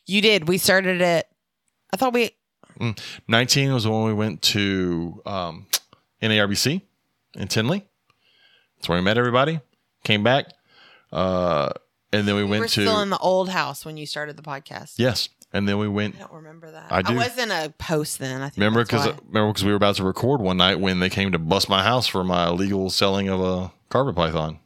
[0.07, 0.47] You did.
[0.47, 1.27] We started it
[1.93, 2.31] I thought we.
[3.27, 5.67] 19 was when we went to um,
[6.23, 6.81] NARBC
[7.35, 7.85] in Tinley.
[8.77, 9.59] That's where we met everybody.
[10.03, 10.45] Came back.
[11.11, 11.69] Uh,
[12.13, 12.71] and then we We went were to.
[12.81, 14.93] still in the old house when you started the podcast.
[14.97, 15.29] yes.
[15.51, 16.15] And then we went.
[16.15, 16.91] I don't remember that.
[16.91, 17.13] I do.
[17.13, 18.41] I wasn't a post then.
[18.41, 21.09] I think Remember because remember because we were about to record one night when they
[21.09, 24.59] came to bust my house for my illegal selling of a carpet python.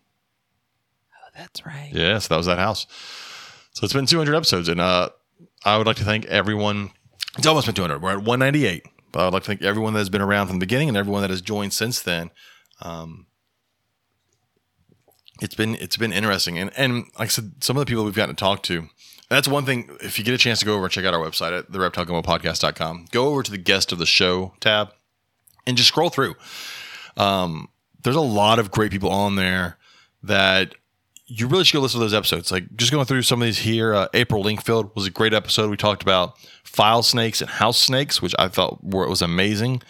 [1.13, 1.89] Oh, that's right.
[1.93, 2.85] Yes, that was that house.
[3.71, 5.09] So it's been 200 episodes, and uh,
[5.63, 6.91] I would like to thank everyone.
[7.37, 8.01] It's almost been 200.
[8.01, 10.57] We're at 198, but I would like to thank everyone that has been around from
[10.57, 12.29] the beginning and everyone that has joined since then.
[12.81, 13.27] Um,
[15.41, 18.13] it's been it's been interesting, and and like I said, some of the people we've
[18.13, 18.89] gotten to talk to.
[19.29, 19.89] That's one thing.
[20.01, 21.79] If you get a chance to go over and check out our website at the
[21.79, 24.93] reptilegumbo go over to the guest of the show tab
[25.65, 26.35] and just scroll through.
[27.17, 27.69] Um,
[28.03, 29.77] there's a lot of great people on there
[30.23, 30.75] that
[31.25, 32.51] you really should go listen to those episodes.
[32.51, 33.93] Like just going through some of these here.
[33.93, 35.69] Uh, April Linkfield was a great episode.
[35.69, 39.81] We talked about file snakes and house snakes, which I thought were, was amazing.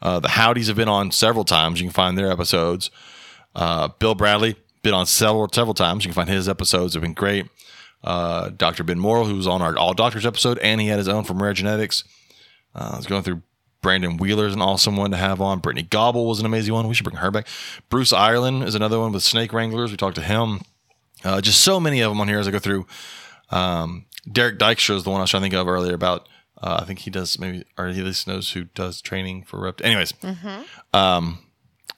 [0.00, 1.80] Uh, the Howdies have been on several times.
[1.80, 2.90] You can find their episodes.
[3.54, 6.04] Uh, Bill Bradley been on several several times.
[6.04, 7.46] You can find his episodes have been great.
[8.04, 8.84] Uh, Dr.
[8.84, 11.42] Ben Morrill, who was on our All Doctors episode, and he had his own from
[11.42, 12.04] Rare Genetics.
[12.74, 13.42] Uh, I was going through
[13.82, 15.58] Brandon Wheeler's an awesome one to have on.
[15.58, 16.86] Brittany Gobble was an amazing one.
[16.88, 17.46] We should bring her back.
[17.88, 19.90] Bruce Ireland is another one with Snake Wranglers.
[19.90, 20.60] We talked to him.
[21.24, 22.86] Uh, just so many of them on here as I go through.
[23.50, 26.28] Um, Derek Dykstra is the one I was trying to think of earlier about.
[26.60, 29.60] Uh, I think he does maybe, or he at least knows who does training for
[29.60, 29.80] Rept.
[29.82, 30.12] Anyways,
[30.92, 31.38] um,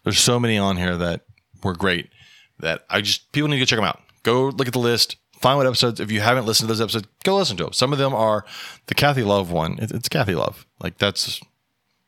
[0.04, 1.22] there's so many on here that
[1.62, 2.10] were great
[2.58, 4.00] that I just people need to go check them out.
[4.22, 5.16] Go look at the list.
[5.40, 6.00] Find what episodes.
[6.00, 7.72] If you haven't listened to those episodes, go listen to them.
[7.72, 8.44] Some of them are
[8.86, 9.78] the Kathy Love one.
[9.78, 10.66] It, it's Kathy Love.
[10.82, 11.40] Like that's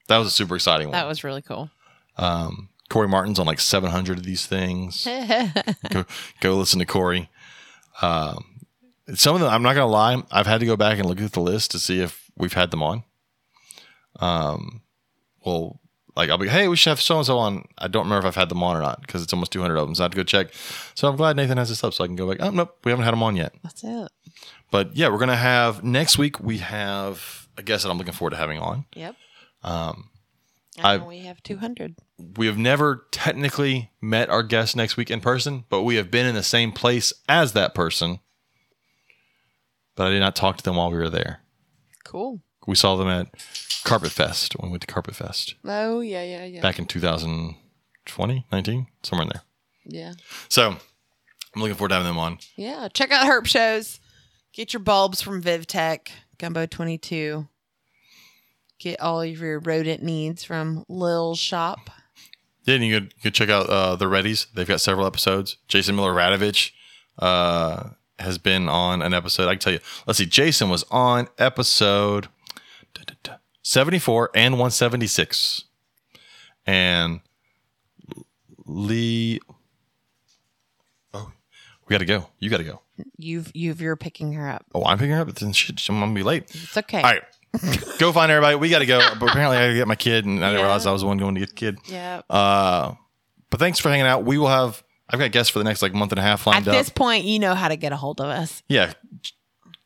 [0.09, 0.93] that was a super exciting one.
[0.93, 1.71] That was really cool.
[2.19, 5.09] Um, Corey Martin's on like 700 of these things.
[5.91, 6.05] go,
[6.41, 7.31] go listen to Corey.
[8.03, 8.67] Um,
[9.15, 11.21] some of them, I'm not going to lie, I've had to go back and look
[11.21, 13.05] at the list to see if we've had them on.
[14.21, 14.83] Um,
[15.45, 15.81] well,
[16.17, 17.65] like I'll be, hey, we should have so and so on.
[17.79, 19.87] I don't remember if I've had them on or not because it's almost 200 of
[19.87, 19.95] them.
[19.95, 20.49] So I have to go check.
[20.95, 22.39] So I'm glad Nathan has this up so I can go back.
[22.41, 23.55] Oh, nope, we haven't had them on yet.
[23.63, 24.09] That's it.
[24.71, 28.15] But yeah, we're going to have next week, we have a guest that I'm looking
[28.15, 28.85] forward to having on.
[28.95, 29.17] Yep.
[29.63, 30.09] Um,
[30.83, 31.97] I- we have 200.
[32.37, 36.27] we have never technically met our guest next week in person, but we have been
[36.27, 38.21] in the same place as that person.
[39.95, 41.41] But I did not talk to them while we were there.
[42.05, 42.41] Cool.
[42.67, 43.29] We saw them at
[43.85, 46.61] Carpet Fest when we went to Carpet Fest Oh, yeah, yeah, yeah.
[46.63, 49.43] back in 2020, 19, somewhere in there.
[49.85, 50.13] Yeah.
[50.49, 50.77] So
[51.55, 52.39] I'm looking forward to having them on.
[52.57, 52.89] Yeah.
[52.93, 54.01] Check out Herp shows.
[54.53, 56.09] Get your bulbs from VivTech,
[56.39, 57.49] Gumbo 22.
[58.79, 61.91] Get all of your rodent needs from Lil Shop.
[62.65, 64.47] Yeah, and you could, you could check out uh, the Reddies.
[64.55, 65.57] They've got several episodes.
[65.69, 66.71] Jason Miller Radovich
[67.19, 69.49] uh, has been on an episode.
[69.49, 69.81] I can tell you.
[70.07, 70.27] Let's see.
[70.27, 72.29] Jason was on episode
[73.63, 75.65] 74 and 176.
[76.67, 77.21] And
[78.67, 79.41] Lee.
[81.15, 81.31] Oh,
[81.87, 82.29] we got to go.
[82.39, 82.81] You got to go.
[83.17, 84.65] You've you've you're picking her up.
[84.75, 85.35] Oh, I'm picking her up.
[85.35, 86.45] Then shit, I'm going to be late.
[86.55, 86.99] It's okay.
[86.99, 87.23] All right.
[87.99, 88.57] go find everybody.
[88.57, 89.01] We got to go.
[89.19, 90.25] But apparently, I got to get my kid.
[90.25, 90.65] And I didn't Yeah.
[90.67, 91.79] realize I was the one going to get the kid.
[91.87, 92.23] Yeah.
[92.31, 92.95] Uh,
[93.51, 94.25] but thanks for hanging out.
[94.25, 94.83] We will have.
[95.11, 96.75] I've got guests for the next like month and a half At lined up.
[96.75, 98.63] At this point, you know how to get a hold of us.
[98.69, 98.93] yeah,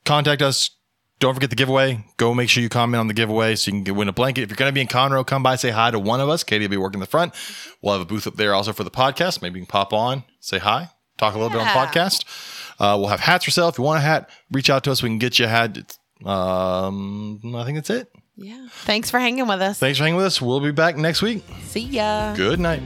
[0.05, 0.71] contact us.
[1.19, 2.05] Don't forget the giveaway.
[2.19, 4.43] Go make sure you comment on the giveaway so you can get, win a blanket.
[4.43, 6.45] If you're going to be in Conroe, come by, say hi to one of us.
[6.45, 7.35] Katie will be working the front.
[7.81, 9.41] We'll have a booth up there also for the podcast.
[9.41, 12.25] Maybe you can pop on, say hi, talk a little bit on the podcast.
[12.79, 13.69] Uh, we'll have hats for sale.
[13.69, 15.03] If you want a hat, reach out to us.
[15.03, 15.79] We can get you a hat.
[15.79, 18.09] It's, um, I think that's it.
[18.37, 18.69] Yeah.
[18.71, 19.79] Thanks for hanging with us.
[19.79, 20.43] Thanks for hanging with us.
[20.43, 21.43] We'll be back next week.
[21.65, 22.35] See ya.
[22.35, 22.83] Good night.